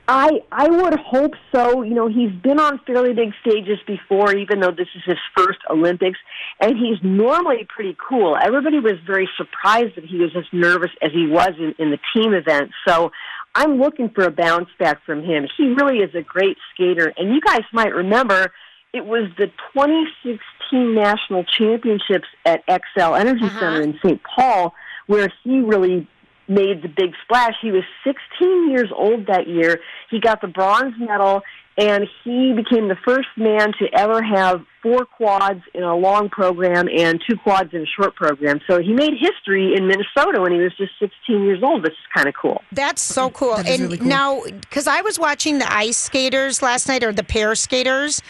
I 0.07 0.41
I 0.51 0.67
would 0.67 0.99
hope 0.99 1.33
so. 1.53 1.83
You 1.83 1.93
know, 1.93 2.07
he's 2.07 2.31
been 2.31 2.59
on 2.59 2.79
fairly 2.87 3.13
big 3.13 3.33
stages 3.41 3.77
before, 3.85 4.35
even 4.35 4.59
though 4.59 4.71
this 4.71 4.87
is 4.95 5.03
his 5.05 5.17
first 5.37 5.59
Olympics, 5.69 6.19
and 6.59 6.73
he's 6.77 6.97
normally 7.03 7.67
pretty 7.67 7.95
cool. 8.09 8.35
Everybody 8.41 8.79
was 8.79 8.93
very 9.05 9.29
surprised 9.37 9.95
that 9.95 10.05
he 10.05 10.17
was 10.17 10.31
as 10.35 10.45
nervous 10.51 10.91
as 11.01 11.11
he 11.13 11.27
was 11.27 11.51
in, 11.59 11.75
in 11.77 11.91
the 11.91 11.99
team 12.15 12.33
event. 12.33 12.71
So 12.87 13.11
I'm 13.53 13.79
looking 13.79 14.09
for 14.09 14.23
a 14.23 14.31
bounce 14.31 14.69
back 14.79 15.03
from 15.05 15.23
him. 15.23 15.47
He 15.57 15.67
really 15.67 15.99
is 15.99 16.13
a 16.15 16.21
great 16.21 16.57
skater, 16.73 17.13
and 17.17 17.33
you 17.33 17.41
guys 17.41 17.61
might 17.71 17.93
remember 17.93 18.51
it 18.93 19.05
was 19.05 19.29
the 19.37 19.47
2016 19.73 20.95
national 20.95 21.43
championships 21.45 22.27
at 22.45 22.63
Xcel 22.67 23.17
Energy 23.19 23.45
uh-huh. 23.45 23.59
Center 23.59 23.81
in 23.81 23.97
St. 24.03 24.19
Paul 24.35 24.73
where 25.07 25.27
he 25.43 25.59
really 25.59 26.07
made 26.47 26.81
the 26.81 26.87
big 26.89 27.13
splash. 27.23 27.53
He 27.61 27.71
was 27.71 27.83
16 28.03 28.69
years 28.71 28.89
old 28.95 29.27
that 29.27 29.47
year. 29.47 29.79
He 30.09 30.19
got 30.19 30.41
the 30.41 30.47
bronze 30.47 30.93
medal, 30.99 31.41
and 31.77 32.07
he 32.23 32.53
became 32.53 32.87
the 32.87 32.97
first 33.05 33.27
man 33.37 33.73
to 33.79 33.85
ever 33.93 34.21
have 34.21 34.61
four 34.81 35.05
quads 35.05 35.61
in 35.73 35.83
a 35.83 35.95
long 35.95 36.27
program 36.29 36.87
and 36.89 37.21
two 37.29 37.37
quads 37.37 37.73
in 37.73 37.81
a 37.83 37.85
short 37.85 38.15
program. 38.15 38.59
So 38.67 38.81
he 38.81 38.93
made 38.93 39.13
history 39.19 39.75
in 39.75 39.87
Minnesota 39.87 40.41
when 40.41 40.51
he 40.51 40.57
was 40.59 40.73
just 40.77 40.91
16 40.99 41.43
years 41.43 41.61
old. 41.63 41.83
This 41.83 41.91
is 41.91 42.07
kind 42.15 42.27
of 42.27 42.33
cool. 42.39 42.61
That's 42.71 43.01
so 43.01 43.29
cool. 43.29 43.55
That 43.55 43.67
and 43.67 43.81
really 43.83 43.97
cool. 43.99 44.07
now, 44.07 44.41
because 44.45 44.87
I 44.87 45.01
was 45.01 45.19
watching 45.19 45.59
the 45.59 45.71
ice 45.71 45.97
skaters 45.97 46.61
last 46.61 46.87
night 46.87 47.03
or 47.03 47.11
the 47.11 47.23
pair 47.23 47.55
skaters, 47.55 48.21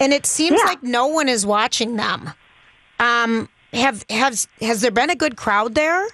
and 0.00 0.12
it 0.12 0.26
seems 0.26 0.58
yeah. 0.60 0.66
like 0.68 0.82
no 0.82 1.08
one 1.08 1.28
is 1.28 1.44
watching 1.44 1.96
them. 1.96 2.30
Um, 2.98 3.48
have 3.72 4.06
has 4.08 4.48
has 4.60 4.80
there 4.80 4.90
been 4.90 5.10
a 5.10 5.16
good 5.16 5.36
crowd 5.36 5.74
there? 5.74 6.06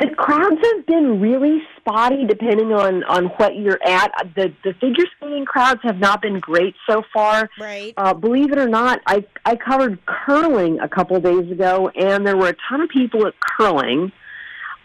The 0.00 0.08
crowds 0.08 0.56
have 0.74 0.86
been 0.86 1.20
really 1.20 1.62
spotty 1.78 2.26
depending 2.26 2.72
on, 2.72 3.04
on 3.04 3.26
what 3.36 3.56
you're 3.56 3.78
at. 3.84 4.10
The 4.36 4.52
the 4.64 4.74
figure 4.80 5.04
skating 5.16 5.44
crowds 5.44 5.80
have 5.84 5.98
not 5.98 6.20
been 6.22 6.40
great 6.40 6.74
so 6.88 7.02
far. 7.12 7.48
Right. 7.60 7.94
Uh, 7.96 8.12
believe 8.12 8.50
it 8.52 8.58
or 8.58 8.68
not, 8.68 9.00
I 9.06 9.24
I 9.44 9.56
covered 9.56 9.98
curling 10.06 10.80
a 10.80 10.88
couple 10.88 11.18
days 11.20 11.50
ago 11.50 11.90
and 11.94 12.26
there 12.26 12.36
were 12.36 12.48
a 12.48 12.56
ton 12.68 12.80
of 12.80 12.88
people 12.88 13.26
at 13.26 13.34
curling. 13.40 14.10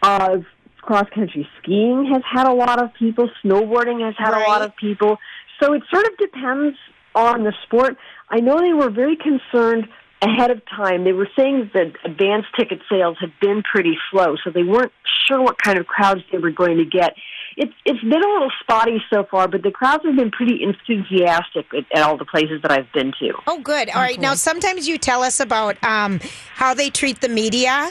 Uh 0.03 0.37
cross 0.81 1.09
country 1.13 1.47
skiing 1.61 2.05
has 2.11 2.21
had 2.25 2.47
a 2.47 2.53
lot 2.53 2.81
of 2.81 2.93
people, 2.93 3.29
snowboarding 3.43 4.03
has 4.05 4.15
had 4.17 4.31
right. 4.31 4.45
a 4.45 4.49
lot 4.49 4.61
of 4.61 4.75
people. 4.75 5.17
So 5.61 5.73
it 5.73 5.81
sort 5.91 6.05
of 6.05 6.17
depends 6.17 6.77
on 7.15 7.43
the 7.43 7.53
sport. 7.65 7.97
I 8.29 8.37
know 8.39 8.59
they 8.59 8.73
were 8.73 8.89
very 8.91 9.17
concerned 9.17 9.87
ahead 10.21 10.51
of 10.51 10.61
time, 10.65 11.03
they 11.05 11.13
were 11.13 11.29
saying 11.37 11.71
that 11.73 11.93
advance 12.03 12.45
ticket 12.57 12.79
sales 12.89 13.17
had 13.21 13.31
been 13.39 13.63
pretty 13.63 13.97
slow, 14.11 14.35
so 14.43 14.49
they 14.53 14.63
weren't 14.63 14.91
sure 15.27 15.41
what 15.41 15.57
kind 15.57 15.79
of 15.79 15.85
crowds 15.87 16.21
they 16.31 16.37
were 16.37 16.51
going 16.51 16.77
to 16.77 16.85
get. 16.85 17.13
It's 17.55 17.73
it's 17.85 18.01
been 18.01 18.23
a 18.23 18.27
little 18.27 18.51
spotty 18.61 19.01
so 19.11 19.25
far, 19.29 19.47
but 19.47 19.63
the 19.63 19.71
crowds 19.71 20.03
have 20.05 20.15
been 20.17 20.31
pretty 20.31 20.59
enthusiastic 20.63 21.65
at, 21.75 21.85
at 21.97 22.03
all 22.03 22.17
the 22.17 22.25
places 22.25 22.61
that 22.63 22.71
I've 22.71 22.91
been 22.93 23.11
to. 23.19 23.33
Oh, 23.47 23.59
good. 23.59 23.89
All 23.89 24.01
right. 24.01 24.19
Now, 24.19 24.33
sometimes 24.35 24.87
you 24.87 24.97
tell 24.97 25.23
us 25.23 25.39
about 25.39 25.81
um, 25.83 26.19
how 26.53 26.73
they 26.73 26.89
treat 26.89 27.21
the 27.21 27.29
media. 27.29 27.89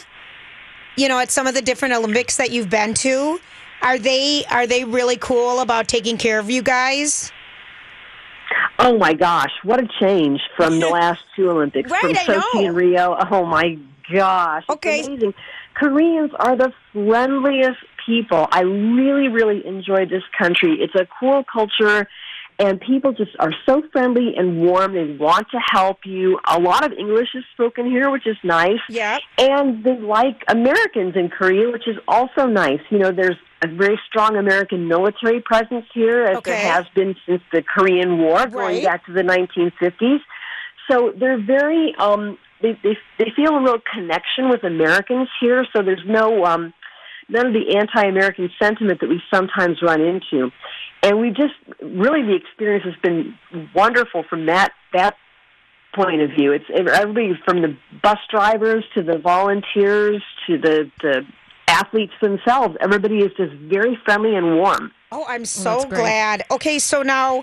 You 0.96 1.08
know, 1.08 1.18
at 1.18 1.30
some 1.30 1.46
of 1.46 1.54
the 1.54 1.62
different 1.62 1.94
Olympics 1.94 2.36
that 2.38 2.50
you've 2.50 2.70
been 2.70 2.92
to, 2.94 3.38
are 3.82 3.98
they 3.98 4.44
are 4.50 4.66
they 4.66 4.84
really 4.84 5.16
cool 5.16 5.60
about 5.60 5.86
taking 5.88 6.16
care 6.18 6.38
of 6.38 6.48
you 6.50 6.62
guys? 6.62 7.32
Oh 8.78 8.96
my 8.96 9.12
gosh, 9.12 9.50
what 9.64 9.80
a 9.82 9.88
change 10.00 10.40
from 10.56 10.78
the 10.78 10.88
last 10.88 11.20
two 11.34 11.50
Olympics, 11.50 11.90
right, 11.90 12.00
from 12.00 12.12
Sochi 12.40 12.66
and 12.66 12.76
Rio. 12.76 13.16
Oh 13.30 13.44
my 13.44 13.76
gosh, 14.12 14.64
okay. 14.70 15.04
amazing. 15.04 15.34
Koreans 15.74 16.32
are 16.38 16.56
the 16.56 16.72
friendliest 16.92 17.78
people. 18.06 18.46
I 18.50 18.62
really, 18.62 19.28
really 19.28 19.66
enjoy 19.66 20.06
this 20.06 20.22
country. 20.37 20.76
It's 20.80 20.94
a 20.94 21.06
cool 21.20 21.44
culture 21.52 22.08
and 22.61 22.81
people 22.81 23.12
just 23.12 23.31
are 23.38 23.53
so 23.66 23.83
friendly 23.92 24.35
and 24.37 24.61
warm. 24.62 24.94
They 24.94 25.16
want 25.16 25.47
to 25.53 25.59
help 25.73 25.99
you. 26.05 26.40
A 26.47 26.59
lot 26.59 26.85
of 26.85 26.92
English 26.99 27.29
is 27.35 27.44
spoken 27.55 27.87
here, 27.87 28.11
which 28.11 28.27
is 28.27 28.37
nice. 28.42 28.81
Yeah. 28.88 29.18
And 29.38 29.85
they 29.85 29.97
like 29.99 30.42
Americans 30.49 31.14
in 31.14 31.29
Korea, 31.29 31.71
which 31.71 31.87
is 31.87 31.97
also 32.09 32.47
nice. 32.47 32.81
You 32.90 32.99
know, 32.99 33.12
there's 33.12 33.37
a 33.62 33.68
very 33.68 33.99
strong 34.09 34.37
American 34.37 34.88
military 34.88 35.40
presence 35.40 35.85
here, 35.94 36.25
as 36.25 36.38
okay. 36.38 36.51
there 36.51 36.73
has 36.73 36.87
been 36.97 37.14
since 37.27 37.42
the 37.53 37.62
Korean 37.62 38.18
War, 38.18 38.38
right. 38.38 38.53
going 38.53 38.85
back 38.85 39.07
to 39.07 39.12
the 39.12 39.23
1950s. 39.23 40.18
So 40.90 41.12
they're 41.18 41.40
very 41.40 41.94
um, 41.99 42.38
they, 42.61 42.73
they 42.83 42.97
they 43.18 43.31
feel 43.37 43.55
a 43.57 43.62
real 43.62 43.79
connection 43.94 44.49
with 44.49 44.64
Americans 44.64 45.29
here. 45.40 45.64
So 45.77 45.83
there's 45.83 46.03
no 46.07 46.44
um, 46.44 46.73
none 47.28 47.46
of 47.46 47.52
the 47.52 47.76
anti-American 47.76 48.50
sentiment 48.60 49.00
that 49.00 49.08
we 49.08 49.20
sometimes 49.32 49.80
run 49.82 50.00
into. 50.00 50.50
And 51.02 51.20
we 51.20 51.30
just 51.30 51.54
really 51.82 52.22
the 52.22 52.34
experience 52.34 52.84
has 52.84 52.94
been 53.02 53.34
wonderful 53.74 54.24
from 54.28 54.46
that 54.46 54.72
that 54.92 55.14
point 55.94 56.20
of 56.22 56.30
view. 56.30 56.52
It's 56.52 56.64
everybody 56.74 57.38
from 57.44 57.62
the 57.62 57.76
bus 58.02 58.18
drivers 58.30 58.84
to 58.94 59.02
the 59.02 59.18
volunteers 59.18 60.22
to 60.46 60.58
the, 60.58 60.90
the 61.02 61.22
athletes 61.66 62.12
themselves. 62.20 62.76
Everybody 62.80 63.18
is 63.18 63.32
just 63.36 63.52
very 63.54 63.98
friendly 64.04 64.34
and 64.34 64.56
warm. 64.56 64.92
Oh, 65.12 65.24
I'm 65.28 65.42
oh, 65.42 65.44
so 65.44 65.78
oh, 65.82 65.88
glad. 65.88 66.44
Okay, 66.50 66.78
so 66.78 67.02
now 67.02 67.38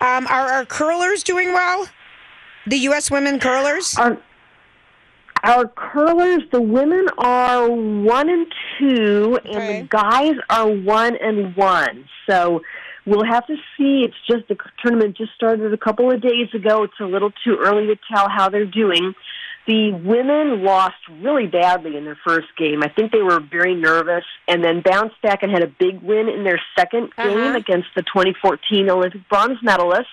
um, 0.00 0.26
are 0.26 0.50
our 0.52 0.64
curlers 0.64 1.22
doing 1.22 1.52
well? 1.52 1.86
The 2.66 2.76
U.S. 2.80 3.10
women 3.10 3.40
curlers. 3.40 3.96
Our, 3.96 4.18
our 5.44 5.68
curlers, 5.68 6.42
the 6.50 6.60
women 6.60 7.06
are 7.18 7.68
one 7.70 8.28
and 8.28 8.46
two, 8.78 9.38
and 9.44 9.84
the 9.84 9.88
guys 9.88 10.34
are 10.50 10.68
one 10.68 11.16
and 11.16 11.54
one. 11.54 12.08
So 12.28 12.62
we'll 13.06 13.24
have 13.24 13.46
to 13.46 13.54
see. 13.76 14.02
It's 14.04 14.14
just 14.28 14.48
the 14.48 14.56
tournament 14.84 15.16
just 15.16 15.32
started 15.34 15.72
a 15.72 15.76
couple 15.76 16.10
of 16.10 16.20
days 16.20 16.48
ago. 16.54 16.82
It's 16.84 16.98
a 17.00 17.04
little 17.04 17.30
too 17.44 17.56
early 17.62 17.86
to 17.86 17.96
tell 18.12 18.28
how 18.28 18.48
they're 18.48 18.64
doing. 18.66 19.14
The 19.68 19.92
women 19.92 20.64
lost 20.64 20.96
really 21.20 21.46
badly 21.46 21.96
in 21.96 22.04
their 22.04 22.18
first 22.26 22.48
game. 22.56 22.82
I 22.82 22.88
think 22.88 23.12
they 23.12 23.22
were 23.22 23.38
very 23.38 23.74
nervous 23.74 24.24
and 24.48 24.64
then 24.64 24.80
bounced 24.82 25.20
back 25.22 25.42
and 25.42 25.52
had 25.52 25.62
a 25.62 25.66
big 25.68 26.00
win 26.02 26.28
in 26.30 26.42
their 26.42 26.60
2nd 26.78 27.04
uh-huh. 27.08 27.28
game 27.28 27.54
against 27.54 27.88
the 27.94 28.02
2014 28.02 28.88
Olympic 28.88 29.28
bronze 29.28 29.58
medalists 29.64 30.04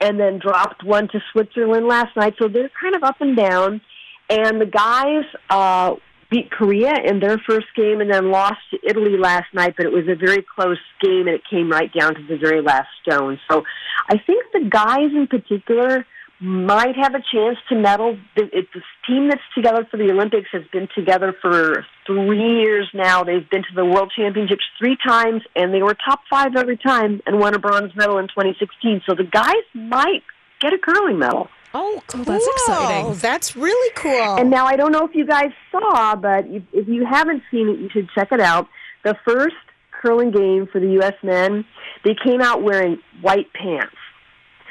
and 0.00 0.18
then 0.18 0.38
dropped 0.38 0.82
one 0.82 1.08
to 1.08 1.20
Switzerland 1.32 1.86
last 1.86 2.16
night. 2.16 2.34
So 2.38 2.48
they're 2.48 2.70
kind 2.80 2.96
of 2.96 3.04
up 3.04 3.20
and 3.20 3.36
down. 3.36 3.82
And 4.28 4.60
the 4.60 4.66
guys 4.66 5.24
uh, 5.50 5.94
beat 6.30 6.50
Korea 6.50 6.94
in 7.04 7.20
their 7.20 7.38
first 7.38 7.66
game 7.76 8.00
and 8.00 8.12
then 8.12 8.30
lost 8.30 8.58
to 8.70 8.78
Italy 8.86 9.16
last 9.18 9.52
night, 9.54 9.74
but 9.76 9.86
it 9.86 9.92
was 9.92 10.06
a 10.08 10.16
very 10.16 10.42
close 10.54 10.80
game 11.00 11.26
and 11.28 11.34
it 11.36 11.42
came 11.48 11.70
right 11.70 11.90
down 11.94 12.14
to 12.14 12.22
the 12.28 12.36
very 12.36 12.60
last 12.60 12.88
stone. 13.02 13.38
So 13.50 13.62
I 14.08 14.18
think 14.18 14.44
the 14.52 14.68
guys 14.68 15.10
in 15.14 15.28
particular 15.28 16.04
might 16.38 16.96
have 16.96 17.14
a 17.14 17.22
chance 17.32 17.56
to 17.68 17.74
medal. 17.76 18.18
It's 18.34 18.68
a 18.74 19.10
team 19.10 19.28
that's 19.28 19.40
together 19.54 19.86
for 19.90 19.96
the 19.96 20.10
Olympics 20.10 20.48
has 20.52 20.62
been 20.70 20.86
together 20.94 21.32
for 21.40 21.86
three 22.06 22.60
years 22.60 22.90
now. 22.92 23.22
They've 23.24 23.48
been 23.48 23.62
to 23.62 23.74
the 23.74 23.86
World 23.86 24.12
Championships 24.14 24.64
three 24.78 24.98
times, 25.06 25.40
and 25.54 25.72
they 25.72 25.82
were 25.82 25.94
top 25.94 26.20
five 26.28 26.54
every 26.54 26.76
time 26.76 27.22
and 27.26 27.38
won 27.40 27.54
a 27.54 27.58
bronze 27.58 27.96
medal 27.96 28.18
in 28.18 28.26
2016. 28.28 29.02
So 29.08 29.14
the 29.14 29.24
guys 29.24 29.64
might 29.72 30.24
get 30.60 30.74
a 30.74 30.78
curling 30.78 31.18
medal. 31.18 31.48
Oh, 31.78 31.96
oh 31.98 32.02
cool. 32.08 32.24
That's 32.24 32.46
exciting. 32.46 33.14
That's 33.16 33.54
really 33.54 33.92
cool. 33.96 34.36
And 34.36 34.48
now 34.50 34.64
I 34.66 34.76
don't 34.76 34.92
know 34.92 35.04
if 35.04 35.14
you 35.14 35.26
guys 35.26 35.50
saw, 35.70 36.16
but 36.16 36.46
if, 36.46 36.62
if 36.72 36.88
you 36.88 37.04
haven't 37.04 37.42
seen 37.50 37.68
it, 37.68 37.78
you 37.78 37.90
should 37.90 38.08
check 38.14 38.32
it 38.32 38.40
out. 38.40 38.66
The 39.04 39.14
first 39.26 39.54
curling 40.00 40.30
game 40.30 40.66
for 40.72 40.80
the 40.80 40.88
U.S. 40.92 41.12
men, 41.22 41.66
they 42.04 42.14
came 42.14 42.40
out 42.40 42.62
wearing 42.62 42.98
white 43.20 43.52
pants, 43.52 43.92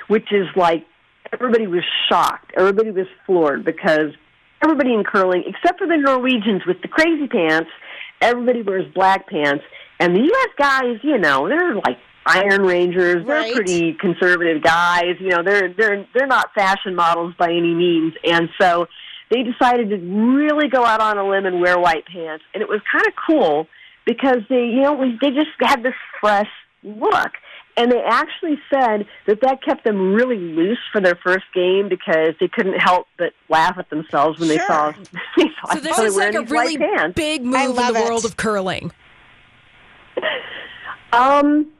which 0.07 0.31
is 0.33 0.47
like 0.55 0.83
everybody 1.31 1.67
was 1.67 1.83
shocked. 2.09 2.51
Everybody 2.57 2.89
was 2.89 3.05
floored 3.27 3.63
because 3.63 4.11
everybody 4.63 4.91
in 4.93 5.03
curling, 5.03 5.43
except 5.45 5.77
for 5.77 5.85
the 5.87 5.97
Norwegians 5.97 6.65
with 6.65 6.81
the 6.81 6.87
crazy 6.87 7.27
pants, 7.27 7.69
everybody 8.19 8.63
wears 8.63 8.91
black 8.95 9.27
pants. 9.29 9.63
And 9.99 10.15
the 10.15 10.21
U.S. 10.21 10.49
guys, 10.57 10.97
you 11.03 11.19
know, 11.19 11.47
they're 11.47 11.75
like 11.75 11.99
Iron 12.25 12.63
Rangers. 12.63 13.25
They're 13.25 13.53
pretty 13.53 13.93
conservative 13.93 14.63
guys. 14.63 15.15
You 15.19 15.29
know, 15.29 15.43
they're 15.43 15.71
they're 15.73 16.07
they're 16.15 16.27
not 16.27 16.53
fashion 16.55 16.95
models 16.95 17.35
by 17.37 17.49
any 17.49 17.73
means, 17.73 18.13
and 18.23 18.49
so 18.59 18.87
they 19.29 19.43
decided 19.43 19.89
to 19.89 19.97
really 19.97 20.67
go 20.67 20.83
out 20.83 21.01
on 21.01 21.17
a 21.17 21.27
limb 21.27 21.45
and 21.45 21.61
wear 21.61 21.77
white 21.79 22.05
pants, 22.07 22.43
and 22.53 22.61
it 22.63 22.69
was 22.69 22.81
kind 22.91 23.05
of 23.05 23.13
cool 23.27 23.67
because 24.05 24.37
they 24.49 24.65
you 24.65 24.81
know 24.81 24.97
they 25.21 25.29
just 25.31 25.49
had 25.59 25.83
this 25.83 25.93
fresh 26.19 26.49
look. 26.83 27.31
And 27.77 27.91
they 27.91 28.01
actually 28.01 28.55
said 28.73 29.05
that 29.27 29.41
that 29.41 29.61
kept 29.61 29.83
them 29.83 30.13
really 30.13 30.37
loose 30.37 30.77
for 30.93 31.01
their 31.01 31.19
first 31.21 31.43
game 31.53 31.89
because 31.89 32.29
they 32.39 32.47
couldn't 32.47 32.79
help 32.79 33.05
but 33.17 33.33
laugh 33.49 33.75
at 33.77 33.89
themselves 33.89 34.39
when 34.39 34.47
sure. 34.47 34.57
they 34.57 34.63
saw. 34.63 34.93
They 35.35 35.43
saw 35.59 35.73
so 35.73 35.79
this 35.81 35.99
is 35.99 36.15
like 36.15 36.35
a 36.35 36.41
really 36.43 36.77
big 37.13 37.43
move 37.43 37.77
in 37.77 37.93
the 37.93 37.99
it. 37.99 38.05
world 38.05 38.23
of 38.25 38.37
curling. 38.37 38.93
Um, 41.13 41.71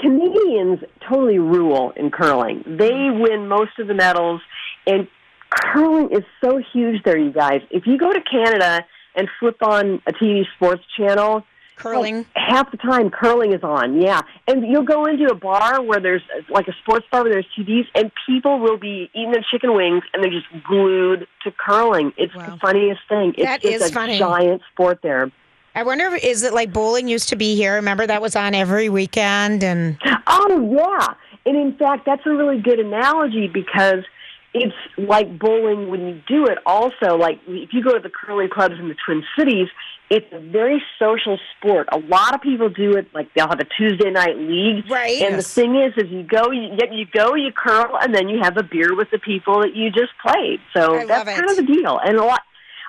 Canadians 0.00 0.80
totally 1.08 1.38
rule 1.38 1.92
in 1.96 2.10
curling. 2.10 2.62
They 2.66 2.90
mm. 2.90 3.20
win 3.20 3.48
most 3.48 3.78
of 3.78 3.86
the 3.86 3.94
medals, 3.94 4.40
and 4.86 5.06
curling 5.50 6.10
is 6.10 6.24
so 6.42 6.60
huge 6.72 7.02
there, 7.04 7.18
you 7.18 7.32
guys. 7.32 7.60
If 7.70 7.86
you 7.86 7.98
go 7.98 8.12
to 8.12 8.20
Canada 8.20 8.84
and 9.14 9.28
flip 9.40 9.62
on 9.62 10.00
a 10.06 10.12
TV 10.12 10.44
sports 10.56 10.82
channel, 10.96 11.44
curling 11.76 12.24
half 12.34 12.68
the 12.72 12.76
time 12.76 13.08
curling 13.08 13.52
is 13.52 13.62
on 13.62 14.02
yeah 14.02 14.20
and 14.48 14.66
you'll 14.66 14.82
go 14.82 15.04
into 15.06 15.26
a 15.26 15.34
bar 15.36 15.80
where 15.80 16.00
there's 16.00 16.22
like 16.50 16.66
a 16.66 16.72
sports 16.82 17.06
bar 17.12 17.22
where 17.22 17.30
there's 17.34 17.46
tvs 17.56 17.84
and 17.94 18.10
people 18.26 18.58
will 18.58 18.76
be 18.76 19.08
eating 19.14 19.30
their 19.30 19.46
chicken 19.48 19.72
wings 19.76 20.02
and 20.12 20.24
they're 20.24 20.32
just 20.32 20.48
glued 20.66 21.24
to 21.44 21.52
curling 21.52 22.12
it's 22.16 22.34
wow. 22.34 22.50
the 22.50 22.56
funniest 22.56 23.00
thing 23.08 23.32
it's, 23.38 23.64
it's 23.64 23.90
a 23.90 23.92
funny. 23.92 24.18
giant 24.18 24.60
sport 24.72 24.98
there 25.04 25.30
I 25.78 25.84
wonder 25.84 26.12
is 26.16 26.42
it 26.42 26.52
like 26.52 26.72
bowling 26.72 27.06
used 27.06 27.28
to 27.28 27.36
be 27.36 27.54
here? 27.54 27.76
Remember 27.76 28.04
that 28.04 28.20
was 28.20 28.34
on 28.34 28.52
every 28.52 28.88
weekend 28.88 29.62
and 29.62 29.96
Oh 30.26 30.76
yeah. 30.76 31.14
And 31.46 31.56
in 31.56 31.72
fact 31.76 32.04
that's 32.04 32.26
a 32.26 32.30
really 32.30 32.60
good 32.60 32.80
analogy 32.80 33.46
because 33.46 34.02
it's 34.52 34.74
like 34.96 35.38
bowling 35.38 35.88
when 35.88 36.00
you 36.08 36.20
do 36.26 36.46
it 36.46 36.58
also 36.66 37.14
like 37.16 37.38
if 37.46 37.72
you 37.72 37.80
go 37.84 37.92
to 37.92 38.00
the 38.00 38.10
curling 38.10 38.48
clubs 38.50 38.74
in 38.80 38.88
the 38.88 38.96
Twin 39.06 39.22
Cities, 39.38 39.68
it's 40.10 40.26
a 40.32 40.40
very 40.40 40.82
social 40.98 41.38
sport. 41.56 41.86
A 41.92 41.98
lot 41.98 42.34
of 42.34 42.40
people 42.42 42.68
do 42.68 42.94
it 42.96 43.06
like 43.14 43.32
they'll 43.36 43.46
have 43.46 43.60
a 43.60 43.66
Tuesday 43.78 44.10
night 44.10 44.36
league. 44.36 44.90
Right. 44.90 45.22
And 45.22 45.36
yes. 45.36 45.54
the 45.54 45.60
thing 45.60 45.76
is 45.80 45.92
is 45.96 46.10
you 46.10 46.24
go 46.24 46.50
you, 46.50 46.76
you 46.90 47.06
go, 47.14 47.36
you 47.36 47.52
curl 47.52 47.96
and 48.02 48.12
then 48.12 48.28
you 48.28 48.40
have 48.42 48.56
a 48.56 48.64
beer 48.64 48.96
with 48.96 49.12
the 49.12 49.20
people 49.20 49.60
that 49.60 49.76
you 49.76 49.90
just 49.90 50.10
played. 50.26 50.58
So 50.76 50.96
I 50.96 51.04
that's 51.06 51.30
kind 51.30 51.48
of 51.48 51.54
the 51.54 51.62
deal. 51.72 52.00
And 52.04 52.18
a 52.18 52.24
lot 52.24 52.40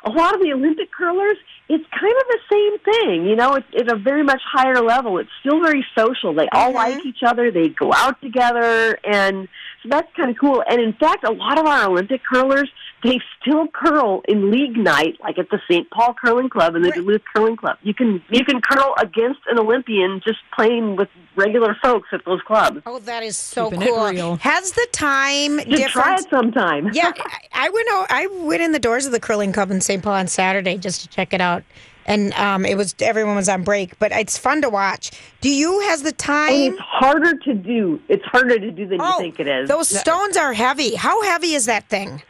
a 0.05 0.09
lot 0.09 0.33
of 0.33 0.41
the 0.41 0.51
Olympic 0.53 0.91
curlers 0.91 1.37
it's 1.69 1.85
kind 1.97 2.15
of 2.17 2.23
the 2.27 2.39
same 2.51 2.79
thing, 2.93 3.25
you 3.27 3.35
know. 3.35 3.53
It's 3.53 3.67
at 3.79 3.91
a 3.91 3.95
very 3.95 4.23
much 4.23 4.41
higher 4.43 4.81
level. 4.81 5.19
It's 5.19 5.29
still 5.39 5.61
very 5.61 5.85
social. 5.95 6.33
They 6.33 6.49
all 6.51 6.69
mm-hmm. 6.69 6.75
like 6.75 7.05
each 7.05 7.21
other. 7.23 7.51
They 7.51 7.69
go 7.69 7.93
out 7.93 8.19
together, 8.21 8.97
and 9.03 9.47
so 9.83 9.89
that's 9.89 10.07
kind 10.15 10.31
of 10.31 10.37
cool. 10.39 10.63
And 10.67 10.81
in 10.81 10.93
fact, 10.93 11.23
a 11.25 11.31
lot 11.31 11.59
of 11.59 11.67
our 11.67 11.87
Olympic 11.89 12.21
curlers 12.25 12.69
they 13.01 13.17
still 13.39 13.65
curl 13.69 14.23
in 14.27 14.51
league 14.51 14.75
night, 14.75 15.15
like 15.21 15.37
at 15.39 15.49
the 15.51 15.59
St. 15.71 15.89
Paul 15.89 16.13
Curling 16.21 16.49
Club 16.49 16.75
and 16.75 16.83
the 16.83 16.89
right. 16.89 16.99
Duluth 16.99 17.21
Curling 17.33 17.55
Club. 17.55 17.77
You 17.83 17.93
can 17.93 18.21
you 18.31 18.43
can 18.43 18.59
curl 18.61 18.93
against 18.99 19.39
an 19.49 19.57
Olympian 19.59 20.21
just 20.23 20.39
playing 20.53 20.95
with 20.97 21.07
regular 21.37 21.77
folks 21.81 22.09
at 22.11 22.25
those 22.25 22.41
clubs. 22.41 22.81
Oh, 22.85 22.99
that 22.99 23.21
is 23.23 23.37
so 23.37 23.69
Keeping 23.69 23.87
cool. 23.87 24.35
Has 24.37 24.71
the 24.71 24.87
time 24.91 25.57
just 25.59 25.67
difference? 25.69 25.91
Try 25.93 26.15
it 26.15 26.27
sometime. 26.31 26.89
yeah, 26.93 27.11
I 27.53 27.69
went. 27.69 27.89
Out, 27.91 28.07
I 28.09 28.27
went 28.43 28.61
in 28.63 28.71
the 28.71 28.79
doors 28.79 29.05
of 29.05 29.11
the 29.11 29.19
curling 29.19 29.53
club 29.53 29.71
in 29.71 29.79
St. 29.81 30.03
Paul 30.03 30.13
on 30.15 30.27
Saturday 30.27 30.75
just 30.77 30.99
to 31.01 31.07
check 31.07 31.33
it 31.33 31.39
out 31.41 31.58
out 31.59 31.65
and 32.05 32.33
um, 32.33 32.65
it 32.65 32.75
was 32.75 32.95
everyone 33.01 33.35
was 33.35 33.47
on 33.47 33.63
break, 33.63 33.99
but 33.99 34.11
it's 34.11 34.35
fun 34.35 34.63
to 34.63 34.69
watch. 34.69 35.11
Do 35.41 35.49
you 35.49 35.81
has 35.81 36.01
the 36.01 36.11
time? 36.11 36.51
And 36.73 36.79
oh, 36.79 36.79
it's 36.79 36.81
harder 36.81 37.37
to 37.37 37.53
do. 37.53 37.99
It's 38.09 38.23
harder 38.25 38.57
to 38.57 38.71
do 38.71 38.87
than 38.87 38.99
oh, 38.99 39.09
you 39.11 39.17
think 39.19 39.39
it 39.39 39.47
is. 39.47 39.69
Those 39.69 39.89
stones 39.95 40.35
are 40.35 40.51
heavy. 40.53 40.95
How 40.95 41.21
heavy 41.21 41.53
is 41.53 41.67
that 41.67 41.87
thing? 41.87 42.23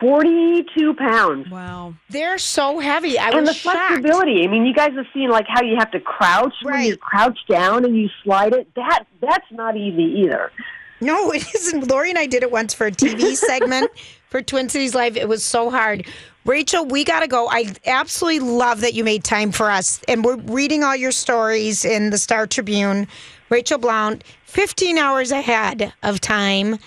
Forty-two 0.00 0.92
pounds. 0.96 1.48
Wow, 1.48 1.94
they're 2.10 2.36
so 2.36 2.78
heavy. 2.78 3.18
I 3.18 3.28
and 3.30 3.40
was 3.46 3.48
the 3.50 3.54
shocked. 3.54 3.78
flexibility. 3.90 4.42
I 4.44 4.48
mean, 4.48 4.66
you 4.66 4.74
guys 4.74 4.92
have 4.96 5.06
seen 5.14 5.30
like 5.30 5.46
how 5.48 5.62
you 5.62 5.76
have 5.78 5.90
to 5.92 6.00
crouch 6.00 6.52
right. 6.62 6.74
when 6.74 6.82
you 6.88 6.96
crouch 6.98 7.38
down 7.48 7.86
and 7.86 7.96
you 7.96 8.10
slide 8.22 8.52
it. 8.52 8.68
That 8.74 9.04
that's 9.22 9.50
not 9.50 9.78
easy 9.78 10.24
either. 10.26 10.52
No, 11.00 11.30
it 11.32 11.46
isn't. 11.54 11.88
Lori 11.88 12.10
and 12.10 12.18
I 12.18 12.26
did 12.26 12.42
it 12.42 12.50
once 12.50 12.74
for 12.74 12.86
a 12.86 12.90
TV 12.90 13.34
segment 13.36 13.90
for 14.30 14.42
Twin 14.42 14.68
Cities 14.68 14.94
Live. 14.94 15.16
It 15.16 15.28
was 15.28 15.44
so 15.44 15.70
hard. 15.70 16.06
Rachel, 16.44 16.84
we 16.84 17.04
got 17.04 17.20
to 17.20 17.28
go. 17.28 17.48
I 17.48 17.72
absolutely 17.86 18.40
love 18.48 18.80
that 18.82 18.94
you 18.94 19.04
made 19.04 19.24
time 19.24 19.52
for 19.52 19.70
us. 19.70 20.00
And 20.08 20.24
we're 20.24 20.36
reading 20.36 20.84
all 20.84 20.96
your 20.96 21.12
stories 21.12 21.84
in 21.84 22.10
the 22.10 22.18
Star 22.18 22.46
Tribune. 22.46 23.08
Rachel 23.50 23.78
Blount, 23.78 24.24
15 24.44 24.98
hours 24.98 25.30
ahead 25.30 25.92
of 26.02 26.20
time. 26.20 26.78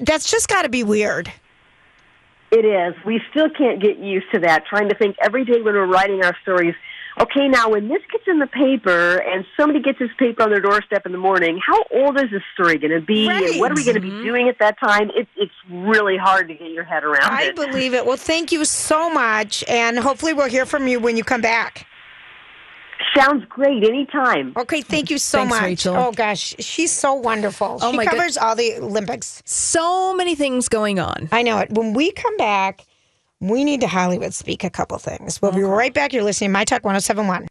that's 0.00 0.30
just 0.30 0.48
got 0.48 0.62
to 0.62 0.68
be 0.68 0.84
weird. 0.84 1.30
It 2.50 2.64
is. 2.64 2.94
We 3.04 3.20
still 3.30 3.50
can't 3.50 3.80
get 3.80 3.98
used 3.98 4.30
to 4.32 4.40
that, 4.40 4.64
trying 4.64 4.88
to 4.88 4.94
think 4.94 5.16
every 5.20 5.44
day 5.44 5.60
when 5.60 5.74
we're 5.74 5.84
writing 5.86 6.24
our 6.24 6.34
stories 6.40 6.74
Okay, 7.20 7.48
now 7.48 7.70
when 7.70 7.88
this 7.88 8.02
gets 8.12 8.24
in 8.28 8.38
the 8.38 8.46
paper 8.46 9.16
and 9.18 9.44
somebody 9.56 9.80
gets 9.82 9.98
this 9.98 10.10
paper 10.18 10.42
on 10.42 10.50
their 10.50 10.60
doorstep 10.60 11.04
in 11.04 11.10
the 11.12 11.18
morning, 11.18 11.58
how 11.64 11.82
old 11.90 12.16
is 12.16 12.30
this 12.30 12.42
story 12.54 12.78
going 12.78 12.92
to 12.92 13.00
be? 13.00 13.26
Right. 13.28 13.44
And 13.50 13.60
what 13.60 13.72
are 13.72 13.74
we 13.74 13.82
going 13.84 13.96
to 13.96 14.00
be 14.00 14.10
doing 14.10 14.48
at 14.48 14.58
that 14.60 14.78
time? 14.78 15.10
It, 15.14 15.26
it's 15.36 15.52
really 15.68 16.16
hard 16.16 16.46
to 16.48 16.54
get 16.54 16.70
your 16.70 16.84
head 16.84 17.02
around 17.02 17.24
I 17.32 17.42
it. 17.46 17.56
believe 17.56 17.92
it. 17.92 18.06
Well, 18.06 18.16
thank 18.16 18.52
you 18.52 18.64
so 18.64 19.10
much. 19.10 19.64
And 19.68 19.98
hopefully, 19.98 20.32
we'll 20.32 20.48
hear 20.48 20.64
from 20.64 20.86
you 20.86 21.00
when 21.00 21.16
you 21.16 21.24
come 21.24 21.40
back. 21.40 21.86
Sounds 23.16 23.44
great. 23.48 23.82
Anytime. 23.84 24.52
Okay. 24.56 24.80
Thank 24.82 25.10
you 25.10 25.18
so 25.18 25.38
Thanks, 25.38 25.54
much. 25.54 25.62
Rachel. 25.62 25.96
Oh 25.96 26.12
gosh, 26.12 26.54
she's 26.58 26.92
so 26.92 27.14
wonderful. 27.14 27.78
Oh, 27.80 27.90
she 27.90 27.96
my 27.96 28.04
covers 28.04 28.36
God. 28.36 28.44
all 28.46 28.56
the 28.56 28.76
Olympics. 28.76 29.42
So 29.44 30.14
many 30.14 30.34
things 30.36 30.68
going 30.68 30.98
on. 31.00 31.28
I 31.32 31.42
know 31.42 31.58
it. 31.58 31.70
When 31.72 31.94
we 31.94 32.12
come 32.12 32.36
back, 32.36 32.84
we 33.40 33.62
need 33.62 33.82
to 33.82 33.86
Hollywood 33.88 34.34
speak 34.34 34.64
a 34.64 34.70
couple 34.70 34.98
things. 34.98 35.40
We'll 35.40 35.50
okay. 35.50 35.58
be 35.58 35.64
right 35.64 35.94
back. 35.94 36.12
You're 36.12 36.24
listening 36.24 36.48
to 36.50 36.52
My 36.52 36.64
Talk 36.64 36.82
1071. 36.84 37.46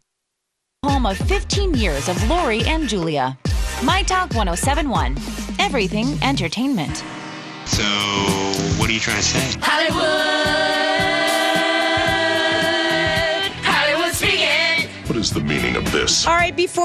Home 0.84 1.06
of 1.06 1.16
15 1.16 1.72
years 1.74 2.08
of 2.10 2.28
Lori 2.28 2.60
and 2.64 2.86
Julia. 2.86 3.38
My 3.82 4.02
Talk 4.02 4.34
1071. 4.34 5.16
Everything 5.58 6.18
entertainment. 6.22 7.02
So, 7.64 7.82
what 8.78 8.90
are 8.90 8.92
you 8.92 9.00
trying 9.00 9.16
to 9.16 9.22
say? 9.22 9.58
Hollywood! 9.62 10.04
Hollywood 13.64 14.12
speaking! 14.14 14.90
What 15.08 15.16
is 15.16 15.30
the 15.30 15.40
meaning 15.40 15.74
of 15.76 15.90
this? 15.90 16.26
All 16.26 16.34
right, 16.34 16.54
before. 16.54 16.84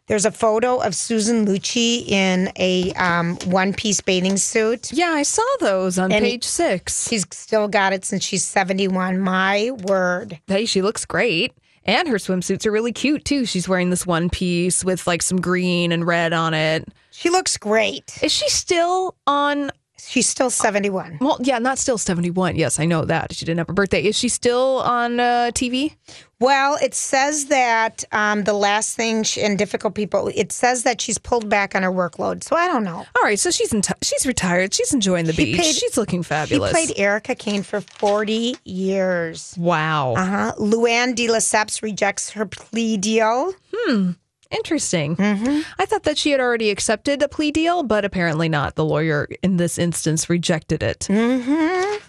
There's 0.09 0.25
a 0.27 0.31
photo 0.33 0.79
of 0.79 0.95
Susan 0.95 1.47
Lucci 1.47 2.07
in 2.09 2.51
a 2.57 2.93
um, 2.95 3.37
one 3.47 3.73
piece 3.73 4.01
bathing 4.01 4.37
suit. 4.37 4.93
Yeah, 4.93 5.11
I 5.11 5.23
saw 5.23 5.43
those 5.61 5.99
on 5.99 6.11
and 6.13 6.23
page 6.25 6.45
six. 6.45 7.09
She's 7.09 7.25
still 7.31 7.69
got 7.69 7.93
it 7.93 8.05
since 8.05 8.23
she's 8.23 8.45
71. 8.45 9.21
My 9.21 9.71
word. 9.87 10.39
Hey, 10.49 10.67
she 10.67 10.83
looks 10.83 11.07
great. 11.07 11.53
And 11.85 12.07
her 12.09 12.17
swimsuits 12.17 12.67
are 12.67 12.73
really 12.73 12.93
cute 12.93 13.25
too. 13.25 13.47
She's 13.47 13.69
wearing 13.69 13.91
this 13.91 14.07
one 14.07 14.29
piece 14.29 14.85
with 14.85 15.07
like 15.07 15.23
some 15.23 15.41
green 15.41 15.93
and 15.93 16.05
red 16.07 16.33
on 16.33 16.53
it. 16.53 16.89
She 17.11 17.31
looks 17.31 17.57
great. 17.57 18.19
Is 18.23 18.33
she 18.33 18.49
still 18.49 19.15
on 19.27 19.71
She's 20.09 20.27
still 20.29 20.51
71. 20.51 21.19
Well, 21.21 21.39
yeah, 21.43 21.59
not 21.59 21.79
still 21.79 21.97
71. 21.97 22.57
Yes, 22.57 22.81
I 22.81 22.87
know 22.87 23.05
that. 23.05 23.35
She 23.35 23.45
didn't 23.45 23.59
have 23.59 23.69
a 23.69 23.73
birthday. 23.73 24.03
Is 24.05 24.17
she 24.19 24.29
still 24.29 24.81
on 24.85 25.21
uh, 25.21 25.51
TV? 25.55 25.95
Well, 26.41 26.77
it 26.83 26.93
says 26.95 27.47
that 27.47 28.03
um, 28.11 28.43
the 28.43 28.53
last 28.53 28.97
thing 28.97 29.23
she, 29.23 29.41
in 29.41 29.57
Difficult 29.57 29.95
People, 29.95 30.31
it 30.35 30.51
says 30.51 30.83
that 30.83 31.01
she's 31.01 31.19
pulled 31.19 31.49
back 31.49 31.77
on 31.77 31.85
her 31.85 31.91
workload. 31.91 32.43
So 32.43 32.57
I 32.57 32.67
don't 32.67 32.83
know. 32.83 32.97
All 32.97 33.23
right, 33.23 33.39
so 33.39 33.51
she's 33.53 33.73
she's 34.03 34.27
retired. 34.27 34.75
She's 34.75 34.93
enjoying 34.93 35.27
the 35.27 35.33
she 35.35 35.45
beach. 35.47 35.57
Played, 35.61 35.75
she's 35.77 35.97
looking 35.97 36.25
fabulous. 36.25 36.71
She 36.71 36.75
played 36.89 36.99
Erica 36.99 37.37
Kane 37.37 37.63
for 37.63 37.81
40 37.81 38.57
years. 38.65 39.55
Wow. 39.57 40.15
Uh 40.15 40.25
huh. 40.25 40.55
Luann 40.59 41.15
de 41.15 41.29
Lesseps 41.29 41.81
rejects 41.81 42.31
her 42.31 42.45
plea 42.45 42.97
deal. 42.97 43.53
Hmm. 43.73 44.11
Interesting. 44.53 45.17
Mm-hmm. 45.17 45.61
I 45.79 45.87
thought 45.87 46.03
that 46.03 46.19
she 46.19 46.31
had 46.31 46.41
already 46.41 46.71
accepted 46.71 47.23
a 47.23 47.29
plea 47.29 47.51
deal, 47.51 47.83
but 47.83 48.05
apparently 48.05 48.49
not. 48.51 48.75
The 48.75 48.85
lawyer 48.85 49.27
in 49.43 49.57
this 49.57 49.79
instance 49.79 50.29
rejected 50.29 50.83
it. 50.83 51.01
Mm-hmm. 51.09 51.41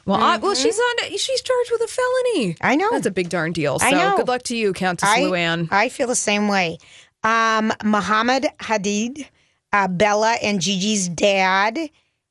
Well, 0.05 0.19
I, 0.19 0.37
well, 0.37 0.53
mm-hmm. 0.53 0.61
she's 0.61 0.77
on. 0.77 1.17
She's 1.17 1.41
charged 1.41 1.71
with 1.71 1.81
a 1.81 1.87
felony. 1.87 2.57
I 2.61 2.75
know 2.75 2.89
that's 2.91 3.05
a 3.05 3.11
big 3.11 3.29
darn 3.29 3.53
deal. 3.53 3.79
So 3.79 3.85
I 3.87 3.91
know. 3.91 4.17
good 4.17 4.27
luck 4.27 4.43
to 4.43 4.57
you, 4.57 4.73
Countess 4.73 5.07
I, 5.07 5.21
Luann. 5.21 5.69
I 5.71 5.87
feel 5.87 6.07
the 6.07 6.15
same 6.15 6.49
way. 6.49 6.79
Um, 7.23 7.71
Mohamed 7.85 8.47
Hadid, 8.59 9.25
uh, 9.71 9.87
Bella 9.87 10.33
and 10.43 10.59
Gigi's 10.59 11.07
dad, 11.07 11.79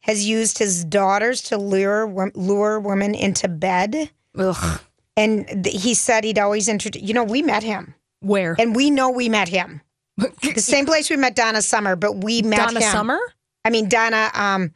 has 0.00 0.26
used 0.28 0.58
his 0.58 0.84
daughters 0.84 1.40
to 1.42 1.56
lure 1.56 2.30
lure 2.34 2.78
women 2.80 3.14
into 3.14 3.48
bed. 3.48 4.10
Ugh. 4.36 4.80
And 5.16 5.64
th- 5.64 5.82
he 5.82 5.94
said 5.94 6.24
he'd 6.24 6.38
always 6.38 6.68
introduce. 6.68 7.00
You 7.02 7.14
know, 7.14 7.24
we 7.24 7.40
met 7.40 7.62
him 7.62 7.94
where, 8.20 8.56
and 8.58 8.76
we 8.76 8.90
know 8.90 9.08
we 9.08 9.30
met 9.30 9.48
him 9.48 9.80
the 10.16 10.28
same 10.58 10.86
place 10.86 11.08
we 11.10 11.16
met 11.16 11.34
Donna 11.36 11.62
Summer, 11.62 11.96
but 11.96 12.16
we 12.24 12.42
met 12.42 12.56
Donna 12.56 12.80
him. 12.80 12.92
Summer. 12.92 13.18
I 13.64 13.70
mean 13.70 13.88
Donna. 13.88 14.30
Um, 14.34 14.72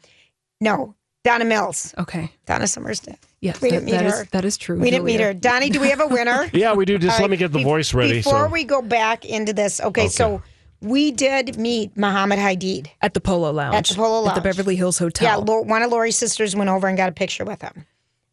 no, 0.61 0.95
Donna 1.25 1.45
Mills. 1.45 1.95
Okay, 1.99 2.33
Donna 2.47 2.67
Summer's 2.67 3.01
dead. 3.01 3.19
Yes, 3.41 3.61
we 3.61 3.69
that, 3.69 3.75
didn't 3.77 3.87
meet 3.87 3.93
that 3.93 4.05
her. 4.05 4.23
Is, 4.23 4.29
that 4.31 4.45
is 4.45 4.57
true. 4.57 4.79
We 4.81 4.91
didn't 4.91 5.05
meet 5.05 5.21
her. 5.21 5.35
Donnie, 5.35 5.71
do 5.71 5.81
we 5.81 5.91
have 5.91 6.01
a 6.01 6.07
winner? 6.07 6.49
yeah, 6.53 6.73
we 6.73 6.85
do. 6.85 6.99
Just 6.99 7.21
let 7.21 7.31
me 7.31 7.37
get 7.37 7.53
the 7.53 7.59
Be- 7.59 7.65
voice 7.65 7.93
ready. 7.93 8.15
Before 8.15 8.47
so. 8.47 8.53
we 8.53 8.65
go 8.65 8.81
back 8.81 9.25
into 9.25 9.53
this, 9.53 9.81
okay, 9.81 10.03
okay. 10.03 10.09
so 10.09 10.43
we 10.81 11.11
did 11.11 11.57
meet 11.57 11.97
Mohamed 11.97 12.39
Hadid 12.39 12.89
at 13.03 13.15
the 13.15 13.21
Polo 13.21 13.53
Lounge. 13.53 13.75
At 13.77 13.85
the 13.87 13.95
Polo 13.95 14.21
Lounge. 14.23 14.39
At 14.39 14.43
the 14.43 14.49
Beverly 14.49 14.75
Hills 14.77 14.99
Hotel. 14.99 15.45
Yeah, 15.47 15.55
one 15.63 15.83
of 15.83 15.91
Lori's 15.91 16.17
sisters 16.17 16.57
went 16.57 16.71
over 16.71 16.89
and 16.89 16.97
got 16.97 17.09
a 17.09 17.13
picture 17.13 17.45
with 17.45 17.61
him. 17.61 17.85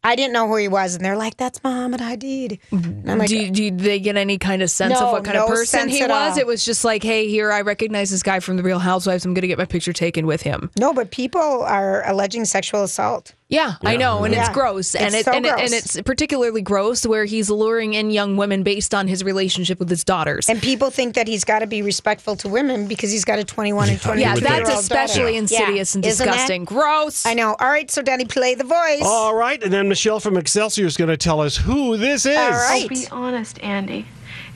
I 0.06 0.16
didn't 0.16 0.34
know 0.34 0.46
who 0.46 0.56
he 0.56 0.68
was, 0.68 0.94
and 0.94 1.02
they're 1.04 1.16
like, 1.16 1.38
"That's 1.38 1.64
Mohamed 1.64 2.00
Hadid." 2.00 2.58
I'm 2.72 3.18
like, 3.18 3.26
do, 3.28 3.50
do 3.50 3.70
they 3.70 3.98
get 3.98 4.16
any 4.16 4.36
kind 4.36 4.60
of 4.60 4.70
sense 4.70 4.92
No, 5.00 5.06
of 5.06 5.12
what 5.12 5.24
kind 5.24 5.38
of 5.38 5.48
person 5.48 5.88
he 5.88 6.02
was? 6.02 6.10
all. 6.10 6.38
It 6.38 6.46
was 6.46 6.62
just 6.62 6.84
like, 6.84 7.02
hey, 7.02 7.26
here 7.26 7.50
I 7.50 7.62
recognize 7.62 8.10
this 8.10 8.22
guy 8.22 8.40
from 8.40 8.58
the 8.58 8.62
Real 8.62 8.78
Housewives. 8.78 9.24
I'm 9.24 9.32
gonna 9.32 9.46
get 9.46 9.56
my 9.56 9.64
picture 9.64 9.94
taken 9.94 10.26
with 10.26 10.42
him. 10.42 10.70
no, 10.78 10.92
but 10.92 11.10
people 11.10 11.40
are 11.62 12.06
alleging 12.06 12.44
sexual 12.44 12.82
assault. 12.84 13.32
Yeah, 13.54 13.74
yeah. 13.82 13.88
I 13.90 13.96
know, 13.96 14.24
and 14.24 14.34
yeah. 14.34 14.40
it's 14.40 14.48
gross, 14.48 14.94
it's 14.96 15.04
and 15.04 15.14
it 15.14 15.24
so 15.24 15.32
and, 15.32 15.44
gross. 15.44 15.60
It, 15.60 15.64
and 15.64 15.72
it's 15.74 16.00
particularly 16.02 16.60
gross 16.60 17.06
where 17.06 17.24
he's 17.24 17.48
luring 17.48 17.94
in 17.94 18.10
young 18.10 18.36
women 18.36 18.64
based 18.64 18.92
on 18.94 19.06
his 19.06 19.22
relationship 19.22 19.78
with 19.78 19.88
his 19.88 20.02
daughters. 20.02 20.48
And 20.48 20.60
people 20.60 20.90
think 20.90 21.14
that 21.14 21.28
he's 21.28 21.44
got 21.44 21.60
to 21.60 21.66
be 21.68 21.80
respectful 21.82 22.34
to 22.36 22.48
women 22.48 22.88
because 22.88 23.12
he's 23.12 23.24
got 23.24 23.38
a 23.38 23.44
twenty-one 23.44 23.88
and 23.90 24.00
twenty. 24.00 24.22
Yeah, 24.22 24.34
that's 24.34 24.68
especially 24.70 25.36
insidious 25.36 25.94
yeah. 25.94 25.98
and 25.98 26.02
disgusting. 26.02 26.64
Gross. 26.64 27.24
I 27.24 27.34
know. 27.34 27.54
All 27.60 27.68
right, 27.68 27.88
so 27.90 28.02
Danny, 28.02 28.24
play 28.24 28.56
the 28.56 28.64
voice. 28.64 29.02
All 29.04 29.34
right, 29.34 29.62
and 29.62 29.72
then 29.72 29.88
Michelle 29.88 30.18
from 30.18 30.36
Excelsior 30.36 30.86
is 30.86 30.96
going 30.96 31.08
to 31.10 31.16
tell 31.16 31.40
us 31.40 31.56
who 31.56 31.96
this 31.96 32.26
is. 32.26 32.36
All 32.36 32.50
right. 32.50 32.88
be 32.88 33.06
honest, 33.12 33.62
Andy. 33.62 34.06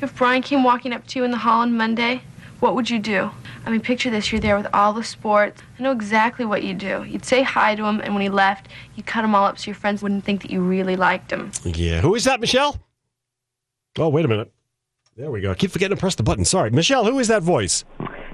If 0.03 0.15
Brian 0.17 0.43
came 0.43 0.65
walking 0.65 0.93
up 0.93 1.07
to 1.09 1.21
you 1.21 1.25
in 1.25 1.31
the 1.31 1.37
hall 1.39 1.61
on 1.61 1.77
Monday, 1.77 2.23
what 2.59 2.75
would 2.75 2.91
you 2.91 2.99
do? 2.99 3.31
I 3.69 3.71
mean, 3.71 3.83
picture 3.83 4.09
this. 4.09 4.33
You're 4.33 4.41
there 4.41 4.57
with 4.57 4.67
all 4.73 4.95
the 4.95 5.05
sports. 5.05 5.61
I 5.79 5.83
know 5.83 5.93
exactly 5.93 6.47
what 6.47 6.63
you'd 6.65 6.79
do. 6.79 7.05
You'd 7.05 7.27
say 7.27 7.43
hi 7.43 7.75
to 7.75 7.85
him, 7.85 8.01
and 8.01 8.15
when 8.15 8.23
he 8.23 8.31
left, 8.31 8.69
you'd 8.97 9.05
cut 9.05 9.23
him 9.23 9.35
all 9.35 9.45
up 9.45 9.59
so 9.59 9.67
your 9.67 9.75
friends 9.75 10.03
wouldn't 10.03 10.25
think 10.25 10.41
that 10.41 10.51
you 10.51 10.63
really 10.63 10.97
liked 10.97 11.31
him. 11.31 11.53
Yeah. 11.65 12.01
Who 12.01 12.15
is 12.15 12.25
that, 12.25 12.41
Michelle? 12.41 12.81
Oh, 13.99 14.09
wait 14.09 14.25
a 14.25 14.29
minute. 14.29 14.51
There 15.19 15.31
we 15.31 15.43
go. 15.43 15.51
I 15.51 15.55
keep 15.55 15.71
forgetting 15.71 15.95
to 15.99 16.01
press 16.01 16.15
the 16.15 16.23
button. 16.23 16.47
Sorry. 16.47 16.71
Michelle, 16.71 17.05
who 17.05 17.19
is 17.19 17.29
that 17.29 17.43
voice? 17.43 17.85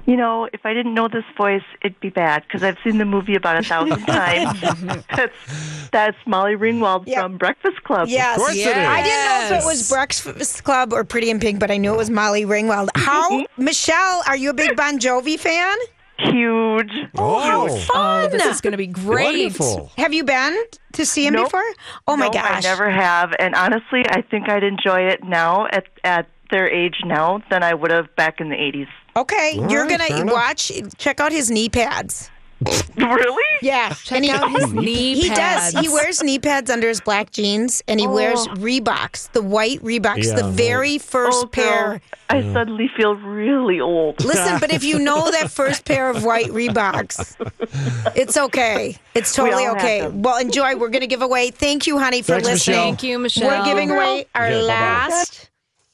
you 0.05 0.15
know, 0.15 0.47
if 0.53 0.61
I 0.65 0.73
didn't 0.73 0.93
know 0.93 1.07
this 1.07 1.23
voice, 1.37 1.63
it'd 1.81 1.99
be 1.99 2.09
bad 2.09 2.43
because 2.43 2.61
I've 2.63 2.77
seen 2.83 2.97
the 2.99 3.05
movie 3.05 3.35
about 3.35 3.57
a 3.57 3.63
thousand 3.63 4.05
times. 4.05 4.61
that's, 5.15 5.89
that's 5.91 6.17
Molly 6.27 6.55
Ringwald 6.55 7.11
from 7.13 7.37
Breakfast 7.37 7.83
Club. 7.83 8.07
Yes. 8.07 8.39
yes. 8.53 8.75
I 8.77 9.03
didn't 9.03 9.49
know 9.51 9.57
if 9.57 9.63
it 9.63 9.67
was 9.67 9.89
Breakfast 9.89 10.63
Club 10.63 10.93
or 10.93 11.03
Pretty 11.03 11.29
in 11.29 11.39
Pink, 11.39 11.59
but 11.59 11.71
I 11.71 11.77
knew 11.77 11.93
it 11.93 11.97
was 11.97 12.09
Molly 12.09 12.43
Ringwald. 12.45 12.89
How, 12.95 13.43
Michelle, 13.57 14.21
are 14.27 14.37
you 14.37 14.51
a 14.51 14.53
big 14.53 14.75
Bon 14.75 14.99
Jovi 14.99 15.39
fan? 15.39 15.77
Huge. 16.17 16.93
Oh, 17.17 17.39
how 17.41 17.67
fun. 17.67 18.25
Oh, 18.25 18.29
this 18.29 18.45
is 18.45 18.61
going 18.61 18.71
to 18.71 18.77
be 18.77 18.87
great. 18.87 19.51
Wonderful. 19.59 19.91
Have 19.97 20.13
you 20.13 20.23
been 20.23 20.57
to 20.93 21.05
see 21.05 21.27
him 21.27 21.33
nope. 21.33 21.47
before? 21.47 21.63
Oh, 22.07 22.15
my 22.15 22.25
nope, 22.27 22.35
gosh. 22.35 22.63
I 22.65 22.69
never 22.69 22.89
have. 22.89 23.33
And 23.37 23.53
honestly, 23.53 24.01
I 24.07 24.21
think 24.21 24.47
I'd 24.49 24.63
enjoy 24.63 25.01
it 25.09 25.25
now 25.25 25.67
at, 25.73 25.87
at 26.05 26.29
their 26.51 26.69
age 26.69 27.01
now 27.03 27.43
than 27.49 27.63
I 27.63 27.73
would 27.73 27.91
have 27.91 28.15
back 28.15 28.39
in 28.39 28.47
the 28.47 28.55
80s. 28.55 28.87
Okay, 29.17 29.57
you're 29.69 29.87
gonna 29.87 30.25
watch. 30.25 30.71
Check 30.97 31.21
out 31.21 31.31
his 31.31 31.49
knee 31.49 31.69
pads. 31.69 32.29
really? 32.97 33.43
Yeah, 33.61 33.93
check 33.93 34.17
and 34.17 34.25
he, 34.25 34.31
out 34.31 34.49
his 34.51 34.73
knee 34.73 35.15
he 35.17 35.29
does. 35.29 35.71
He 35.73 35.87
wears 35.87 36.21
knee 36.21 36.37
pads 36.39 36.69
under 36.69 36.87
his 36.89 36.99
black 36.99 37.31
jeans, 37.31 37.81
and 37.87 37.97
he 37.99 38.07
wears 38.07 38.39
oh. 38.49 38.53
Reeboks, 38.55 39.31
the 39.31 39.41
white 39.41 39.79
Reeboks, 39.79 40.25
Yeah, 40.25 40.35
the 40.35 40.41
no. 40.41 40.49
very 40.51 40.97
first 40.97 41.45
Oh, 41.45 41.47
pair. 41.47 42.01
I 42.29 42.41
suddenly 42.53 42.89
feel 42.97 43.15
really 43.15 43.79
old. 43.79 44.21
Listen, 44.23 44.59
but 44.59 44.73
if 44.73 44.83
you 44.83 44.99
know 44.99 45.31
that 45.31 45.49
first 45.51 45.85
pair 45.85 46.09
of 46.09 46.25
white 46.25 46.47
Reeboks, 46.47 47.35
it's 48.17 48.35
okay. 48.37 48.97
It's 49.15 49.33
totally 49.33 49.65
okay. 49.67 50.07
Well, 50.09 50.39
enjoy. 50.39 50.75
We're 50.75 50.89
gonna 50.89 51.07
give 51.07 51.21
away. 51.21 51.51
Thank 51.51 51.87
you, 51.87 51.97
honey, 51.99 52.21
for 52.21 52.33
Thanks, 52.33 52.47
listening. 52.49 52.75
Michelle. 52.75 52.83
Thank 52.83 53.03
you, 53.03 53.19
Michelle. 53.19 53.59
We're 53.59 53.65
giving 53.65 53.91
away 53.91 54.25
our 54.35 54.49
bye-bye. 54.49 54.57
last 54.61 55.49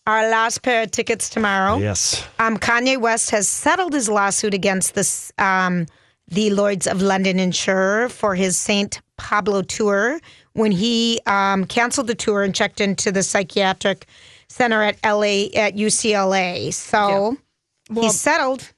our 0.08 0.30
last 0.30 0.64
pair 0.64 0.84
of 0.84 0.92
tickets 0.92 1.30
tomorrow. 1.30 1.78
Yes. 1.78 2.26
Um, 2.40 2.58
Kanye 2.58 2.98
West 3.00 3.30
has 3.32 3.48
settled 3.48 3.94
his 3.94 4.10
lawsuit 4.10 4.54
against 4.54 4.96
this, 4.96 5.32
um, 5.38 5.86
the 6.28 6.50
Lloyds 6.52 6.88
of 6.88 7.02
London 7.02 7.40
insurer 7.40 8.10
for 8.10 8.36
his 8.36 8.58
St. 8.58 9.00
Pablo 9.18 9.62
tour 9.62 10.20
when 10.54 10.72
he 10.72 11.20
um, 11.28 11.66
canceled 11.66 12.08
the 12.08 12.16
tour 12.16 12.42
and 12.44 12.54
checked 12.56 12.82
into 12.82 13.12
the 13.12 13.22
psychiatric 13.24 14.08
center 14.48 14.82
at 14.82 14.96
LA 15.06 15.46
at 15.56 15.76
UCLA. 15.76 16.74
So 16.74 16.98
yeah. 16.98 17.38
well, 17.94 18.04
he 18.06 18.10
settled. 18.10 18.72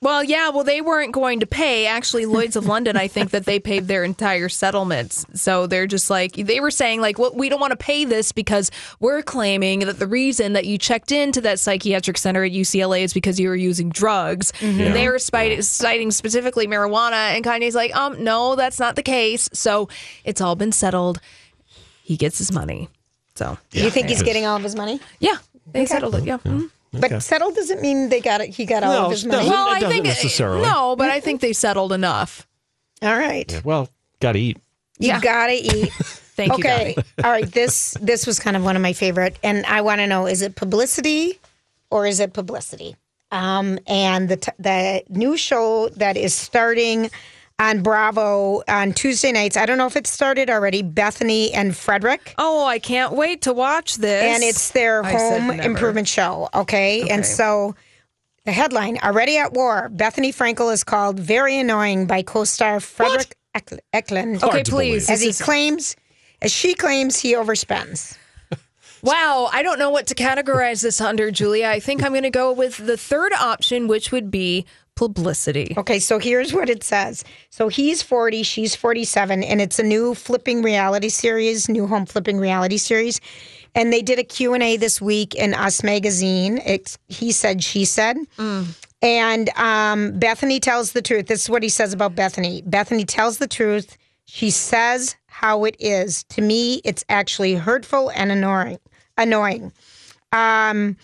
Well, 0.00 0.22
yeah, 0.22 0.50
well, 0.50 0.62
they 0.62 0.80
weren't 0.80 1.10
going 1.10 1.40
to 1.40 1.46
pay. 1.46 1.86
Actually, 1.86 2.24
Lloyd's 2.24 2.54
of 2.54 2.66
London, 2.66 2.96
I 2.96 3.08
think 3.08 3.30
that 3.30 3.46
they 3.46 3.58
paid 3.58 3.88
their 3.88 4.04
entire 4.04 4.48
settlements. 4.48 5.26
So 5.34 5.66
they're 5.66 5.88
just 5.88 6.08
like, 6.08 6.34
they 6.34 6.60
were 6.60 6.70
saying, 6.70 7.00
like, 7.00 7.18
well, 7.18 7.32
we 7.34 7.48
don't 7.48 7.58
want 7.58 7.72
to 7.72 7.76
pay 7.76 8.04
this 8.04 8.30
because 8.30 8.70
we're 9.00 9.22
claiming 9.22 9.80
that 9.80 9.98
the 9.98 10.06
reason 10.06 10.52
that 10.52 10.66
you 10.66 10.78
checked 10.78 11.10
into 11.10 11.40
that 11.40 11.58
psychiatric 11.58 12.16
center 12.16 12.44
at 12.44 12.52
UCLA 12.52 13.00
is 13.02 13.12
because 13.12 13.40
you 13.40 13.48
were 13.48 13.56
using 13.56 13.88
drugs. 13.88 14.52
Mm-hmm. 14.60 14.80
Yeah. 14.80 14.92
They 14.92 15.08
were 15.08 15.18
citing 15.18 16.12
specifically 16.12 16.68
marijuana. 16.68 17.34
And 17.34 17.42
Kanye's 17.44 17.74
like, 17.74 17.94
um, 17.96 18.22
no, 18.22 18.54
that's 18.54 18.78
not 18.78 18.94
the 18.94 19.02
case. 19.02 19.48
So 19.52 19.88
it's 20.24 20.40
all 20.40 20.54
been 20.54 20.72
settled. 20.72 21.20
He 22.04 22.16
gets 22.16 22.38
his 22.38 22.52
money. 22.52 22.88
So 23.34 23.58
yeah. 23.72 23.82
you 23.82 23.90
think 23.90 24.08
he's 24.10 24.22
getting 24.22 24.46
all 24.46 24.56
of 24.56 24.62
his 24.62 24.76
money? 24.76 25.00
Yeah. 25.18 25.34
They 25.72 25.80
okay. 25.80 25.86
settled 25.86 26.14
it. 26.14 26.22
Yeah. 26.24 26.38
yeah. 26.44 26.52
Mm-hmm. 26.52 26.66
Okay. 26.94 27.08
But 27.08 27.22
settled 27.22 27.54
doesn't 27.54 27.82
mean 27.82 28.08
they 28.08 28.20
got 28.20 28.40
it. 28.40 28.48
He 28.50 28.64
got 28.64 28.82
all 28.82 28.92
no, 28.92 29.04
of 29.06 29.10
his 29.12 29.26
money. 29.26 29.48
Well, 29.48 29.68
I 29.68 29.80
think 29.80 30.04
necessarily. 30.04 30.62
no, 30.62 30.96
but 30.96 31.10
I 31.10 31.20
think 31.20 31.40
they 31.40 31.52
settled 31.52 31.92
enough. 31.92 32.46
All 33.02 33.16
right. 33.16 33.50
Yeah, 33.52 33.60
well, 33.62 33.88
gotta 34.20 34.38
eat. 34.38 34.58
You 34.98 35.08
yeah. 35.08 35.20
gotta 35.20 35.52
eat. 35.52 35.92
Thank 35.92 36.54
okay. 36.54 36.94
you. 36.96 37.00
Okay. 37.00 37.22
all 37.22 37.30
right. 37.30 37.46
This 37.50 37.94
this 38.00 38.26
was 38.26 38.38
kind 38.40 38.56
of 38.56 38.64
one 38.64 38.74
of 38.76 38.80
my 38.82 38.94
favorite, 38.94 39.38
and 39.42 39.66
I 39.66 39.82
want 39.82 40.00
to 40.00 40.06
know: 40.06 40.26
is 40.26 40.40
it 40.40 40.56
publicity 40.56 41.38
or 41.90 42.06
is 42.06 42.20
it 42.20 42.32
publicity? 42.32 42.96
Um, 43.30 43.78
and 43.86 44.30
the 44.30 44.36
t- 44.38 44.52
the 44.58 45.02
new 45.10 45.36
show 45.36 45.90
that 45.90 46.16
is 46.16 46.34
starting 46.34 47.10
on 47.60 47.82
Bravo 47.82 48.62
on 48.68 48.92
Tuesday 48.92 49.32
nights. 49.32 49.56
I 49.56 49.66
don't 49.66 49.78
know 49.78 49.86
if 49.86 49.96
it 49.96 50.06
started 50.06 50.48
already. 50.48 50.82
Bethenny 50.82 51.50
and 51.52 51.72
Fredrik. 51.76 52.34
Oh, 52.38 52.64
I 52.66 52.78
can't 52.78 53.14
wait 53.14 53.42
to 53.42 53.52
watch 53.52 53.96
this. 53.96 54.22
And 54.22 54.42
it's 54.44 54.70
their 54.70 55.02
I 55.04 55.12
home 55.12 55.50
improvement 55.60 56.06
show. 56.06 56.48
Okay? 56.54 57.02
okay. 57.02 57.12
And 57.12 57.26
so 57.26 57.74
the 58.44 58.52
headline 58.52 58.98
already 59.02 59.38
at 59.38 59.54
war. 59.54 59.90
Bethenny 59.94 60.28
Frankel 60.32 60.72
is 60.72 60.84
called 60.84 61.18
very 61.18 61.58
annoying 61.58 62.06
by 62.06 62.22
co-star 62.22 62.78
Fredrik 62.78 63.32
Eklund. 63.92 64.42
Okay, 64.44 64.62
please. 64.62 65.10
As 65.10 65.20
he 65.20 65.32
claims, 65.32 65.96
as 66.40 66.52
she 66.52 66.74
claims, 66.74 67.18
he 67.18 67.34
overspends. 67.34 68.14
Wow, 69.00 69.48
I 69.52 69.62
don't 69.62 69.78
know 69.78 69.90
what 69.90 70.08
to 70.08 70.16
categorize 70.16 70.82
this 70.82 71.00
under, 71.00 71.30
Julia. 71.30 71.68
I 71.68 71.78
think 71.78 72.02
I'm 72.02 72.10
going 72.10 72.24
to 72.24 72.30
go 72.30 72.50
with 72.52 72.84
the 72.84 72.96
third 72.96 73.32
option, 73.32 73.86
which 73.86 74.10
would 74.10 74.28
be 74.28 74.66
publicity. 74.98 75.74
Okay, 75.78 76.00
so 76.00 76.18
here's 76.18 76.52
what 76.52 76.68
it 76.68 76.82
says. 76.82 77.22
So 77.50 77.68
he's 77.68 78.02
40, 78.02 78.42
she's 78.42 78.74
47, 78.74 79.44
and 79.44 79.60
it's 79.60 79.78
a 79.78 79.84
new 79.84 80.12
flipping 80.14 80.60
reality 80.62 81.08
series, 81.08 81.68
new 81.68 81.86
home 81.86 82.04
flipping 82.04 82.38
reality 82.38 82.78
series. 82.78 83.20
And 83.76 83.92
they 83.92 84.02
did 84.02 84.18
a 84.18 84.24
Q&A 84.24 84.76
this 84.76 85.00
week 85.00 85.36
in 85.36 85.54
Us 85.54 85.84
Magazine. 85.84 86.58
It's 86.66 86.98
He 87.06 87.30
Said, 87.30 87.62
She 87.62 87.84
Said. 87.84 88.16
Mm. 88.38 88.66
And 89.00 89.48
um, 89.50 90.18
Bethenny 90.18 90.60
tells 90.60 90.90
the 90.92 91.02
truth. 91.02 91.28
This 91.28 91.42
is 91.44 91.50
what 91.50 91.62
he 91.62 91.68
says 91.68 91.92
about 91.92 92.16
Bethenny. 92.16 92.64
Bethenny 92.68 93.04
tells 93.06 93.38
the 93.38 93.46
truth. 93.46 93.96
She 94.24 94.50
says 94.50 95.14
how 95.26 95.64
it 95.64 95.76
is. 95.78 96.24
To 96.30 96.42
me, 96.42 96.80
it's 96.84 97.04
actually 97.08 97.54
hurtful 97.54 98.10
and 98.16 98.32
annoying. 98.32 98.78
Annoying. 99.16 99.72
Um, 100.32 100.96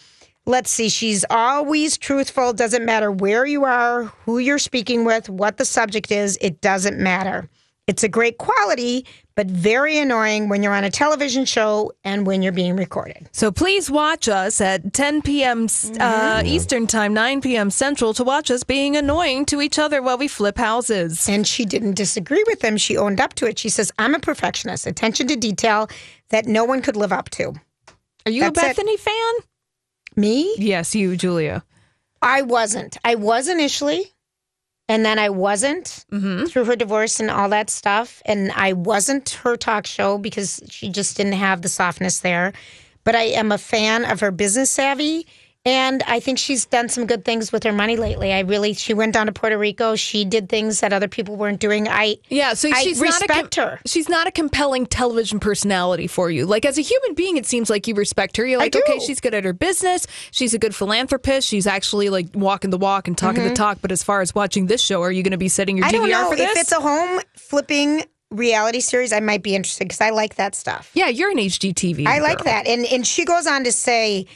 Let's 0.47 0.71
see, 0.71 0.91
she's 0.91 1.25
always 1.31 1.97
truthful. 1.97 2.53
Doesn't 2.53 2.85
matter 2.85 3.11
where 3.11 3.47
you 3.47 3.65
are, 3.65 4.05
who 4.27 4.37
you're 4.39 4.59
speaking 4.59 5.05
with, 5.07 5.31
what 5.31 5.57
the 5.57 5.65
subject 5.65 6.11
is, 6.11 6.37
it 6.43 6.61
doesn't 6.61 6.99
matter. 6.99 7.49
It's 7.87 8.03
a 8.03 8.11
great 8.11 8.37
quality, 8.37 9.07
but 9.37 9.47
very 9.47 9.99
annoying 9.99 10.51
when 10.51 10.63
you're 10.63 10.75
on 10.75 10.85
a 10.85 10.91
television 10.91 11.47
show 11.47 11.93
and 12.05 12.27
when 12.27 12.43
you're 12.43 12.53
being 12.53 12.77
recorded. 12.77 13.29
So 13.33 13.51
please 13.53 13.91
watch 13.91 14.29
us 14.29 14.61
at 14.61 14.93
10 14.93 15.23
p.m. 15.23 15.65
Uh, 15.65 15.65
mm-hmm. 15.67 16.47
Eastern 16.47 16.87
Time, 16.87 17.15
9 17.15 17.41
p.m. 17.41 17.71
Central, 17.71 18.13
to 18.13 18.25
watch 18.25 18.51
us 18.51 18.65
being 18.65 18.97
annoying 18.97 19.47
to 19.47 19.63
each 19.63 19.79
other 19.79 20.03
while 20.03 20.19
we 20.19 20.29
flip 20.29 20.59
houses. 20.59 21.27
And 21.27 21.47
she 21.47 21.65
didn't 21.65 21.95
disagree 21.95 22.45
with 22.47 22.61
them. 22.61 22.77
She 22.77 22.97
owned 22.99 23.21
up 23.21 23.33
to 23.35 23.47
it. 23.47 23.59
She 23.59 23.69
says, 23.71 23.91
I'm 23.99 24.15
a 24.15 24.19
perfectionist, 24.21 24.87
attention 24.87 25.27
to 25.29 25.37
detail 25.37 25.89
that 26.31 26.47
no 26.47 26.67
one 26.67 26.83
could 26.83 26.97
live 26.97 27.13
up 27.13 27.31
to. 27.31 27.55
Are 28.27 28.33
you 28.33 28.43
That's 28.51 28.59
a 28.59 28.63
Bethenny 28.63 28.95
it. 28.95 29.01
fan? 29.01 29.35
Me? 30.17 30.55
Yes, 30.59 30.95
you, 30.95 31.17
Julia. 31.17 31.65
I 32.23 32.43
wasn't. 32.43 32.97
I 33.05 33.17
was 33.17 33.49
initially, 33.49 34.05
and 34.89 35.05
then 35.05 35.19
I 35.19 35.29
wasn't 35.29 36.05
mm-hmm. 36.13 36.45
through 36.47 36.65
her 36.67 36.77
divorce 36.77 37.21
and 37.21 37.31
all 37.31 37.49
that 37.51 37.69
stuff. 37.71 38.23
And 38.25 38.53
I 38.53 38.73
wasn't 38.73 39.29
her 39.45 39.57
talk 39.57 39.87
show 39.87 40.19
because 40.19 40.61
she 40.71 40.89
just 40.89 41.17
didn't 41.17 41.33
have 41.35 41.63
the 41.63 41.69
softness 41.69 42.21
there. 42.21 42.53
But 43.03 43.15
I 43.17 43.25
am 43.33 43.53
a 43.53 43.59
fan 43.59 44.05
of 44.05 44.21
her 44.21 44.31
business 44.31 44.71
savvy 44.71 45.27
and 45.67 46.03
I 46.07 46.21
think 46.21 46.39
she's 46.39 46.67
done 46.67 46.91
some 46.91 47.07
good 47.07 47.25
things 47.25 47.51
with 47.51 47.63
her 47.63 47.73
money 47.73 47.97
lately. 47.97 48.35
I 48.35 48.41
really, 48.41 48.75
she 48.75 48.93
went 48.93 49.15
down 49.15 49.27
to 49.27 49.33
Puerto 49.33 49.57
Rico. 49.57 49.97
She 49.97 50.27
did 50.27 50.51
things 50.51 50.81
that 50.81 50.93
other 50.93 51.09
people 51.09 51.37
weren't 51.37 51.59
doing. 51.59 51.89
I 51.89 52.19
yeah, 52.29 52.53
so 52.53 52.69
I 52.71 52.83
she's 52.85 53.01
respect 53.01 53.33
not 53.57 53.57
a, 53.57 53.61
her. 53.63 53.81
She's 53.87 54.07
not 54.11 54.27
a 54.27 54.31
compelling 54.31 54.85
television 54.85 55.41
personality 55.41 56.07
for 56.07 56.31
you. 56.31 56.45
Like 56.45 56.67
as 56.67 56.77
a 56.77 56.83
human 56.83 57.15
being, 57.15 57.39
it 57.39 57.47
seems 57.47 57.71
like 57.71 57.87
you 57.89 57.95
respect 57.95 58.37
her. 58.37 58.45
You're 58.47 58.59
like, 58.59 58.77
okay, 58.77 58.99
she's 58.99 59.21
good 59.21 59.33
at 59.33 59.43
her 59.45 59.55
business. 59.55 60.07
She's 60.33 60.53
a 60.53 60.59
good 60.59 60.75
philanthropist. 60.75 61.49
She's 61.49 61.67
actually 61.67 62.11
like 62.11 62.27
walking 62.35 62.69
the 62.69 62.79
walk 62.79 63.09
and 63.09 63.17
talking 63.17 63.41
mm-hmm. 63.41 63.49
the 63.49 63.55
talk. 63.57 63.79
But 63.81 63.91
as 63.91 64.03
far 64.05 64.21
as 64.21 64.35
watching 64.35 64.67
this 64.67 64.83
show, 64.83 65.01
are 65.01 65.11
you 65.13 65.23
going 65.23 65.31
to 65.33 65.39
be 65.39 65.49
setting 65.49 65.79
your 65.79 65.87
I 65.87 65.93
DVR 65.93 66.29
for 66.29 66.37
this? 66.37 66.51
If 66.51 66.59
it's 66.59 66.73
a 66.73 66.81
home 66.81 67.23
flipping 67.37 68.03
reality 68.31 68.81
series, 68.81 69.15
I 69.15 69.21
might 69.21 69.43
be 69.43 69.55
interested 69.57 69.85
because 69.87 70.03
I 70.03 70.11
like 70.11 70.35
that 70.35 70.55
stuff. 70.55 70.91
Yeah, 70.93 71.09
you're 71.09 71.31
an 71.31 71.39
HGTV. 71.39 72.07
I 72.07 72.19
girl. 72.19 72.23
like 72.29 72.45
that, 72.45 72.67
and 72.67 72.85
and 72.85 73.07
she 73.07 73.25
goes 73.25 73.47
on 73.47 73.65
to 73.65 73.73
say 73.73 74.27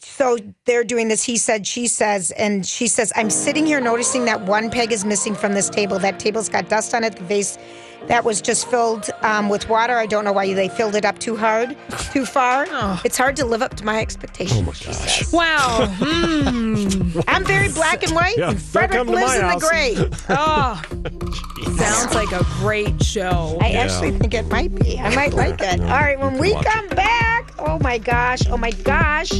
so 0.00 0.36
they're 0.64 0.84
doing 0.84 1.08
this 1.08 1.22
he 1.22 1.36
said 1.36 1.66
she 1.66 1.86
says 1.86 2.30
and 2.32 2.64
she 2.66 2.86
says 2.86 3.12
i'm 3.16 3.30
sitting 3.30 3.66
here 3.66 3.80
noticing 3.80 4.24
that 4.26 4.40
one 4.42 4.70
peg 4.70 4.92
is 4.92 5.04
missing 5.04 5.34
from 5.34 5.54
this 5.54 5.68
table 5.68 5.98
that 5.98 6.18
table's 6.18 6.48
got 6.48 6.68
dust 6.68 6.94
on 6.94 7.02
it 7.04 7.16
the 7.16 7.24
vase 7.24 7.58
that 8.06 8.24
was 8.24 8.40
just 8.40 8.68
filled 8.68 9.10
um, 9.22 9.48
with 9.48 9.68
water 9.68 9.96
i 9.96 10.06
don't 10.06 10.24
know 10.24 10.32
why 10.32 10.54
they 10.54 10.68
filled 10.68 10.94
it 10.94 11.04
up 11.04 11.18
too 11.18 11.36
hard 11.36 11.76
too 12.12 12.24
far 12.24 12.64
oh. 12.70 13.00
it's 13.04 13.18
hard 13.18 13.34
to 13.34 13.44
live 13.44 13.60
up 13.60 13.74
to 13.74 13.84
my 13.84 14.00
expectations 14.00 14.60
oh 14.60 14.62
my 14.62 14.92
gosh. 14.92 15.32
wow 15.32 15.92
mm. 15.98 17.24
i'm 17.26 17.44
very 17.44 17.68
black 17.72 18.04
and 18.04 18.14
white 18.14 18.38
yeah, 18.38 18.50
and 18.50 18.58
fredrik 18.62 19.04
lives 19.06 19.34
in 19.34 19.40
house. 19.42 19.60
the 19.60 19.68
gray 19.68 19.94
oh 20.30 21.68
sounds 21.76 22.14
like 22.14 22.30
a 22.30 22.44
great 22.60 23.02
show 23.02 23.58
i 23.60 23.70
yeah. 23.70 23.78
actually 23.80 24.12
think 24.12 24.32
it 24.32 24.46
might 24.46 24.72
be 24.76 24.96
i 25.00 25.12
might 25.16 25.34
like 25.34 25.60
it 25.60 25.80
all 25.80 25.86
right 25.88 26.20
when 26.20 26.38
we 26.38 26.52
come 26.62 26.84
it. 26.84 26.94
back 26.94 27.50
oh 27.58 27.80
my 27.80 27.98
gosh 27.98 28.46
oh 28.48 28.56
my 28.56 28.70
gosh 28.70 29.32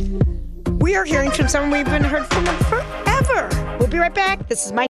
we 0.81 0.95
are 0.95 1.05
hearing 1.05 1.31
from 1.31 1.49
someone 1.49 1.71
we've 1.73 1.85
been 1.87 2.05
heard 2.05 2.25
from 2.27 2.45
forever. 2.69 3.49
We'll 3.79 3.89
be 3.89 3.99
right 3.99 4.15
back. 4.15 4.49
This 4.49 4.65
is 4.67 4.73
my 4.73 4.87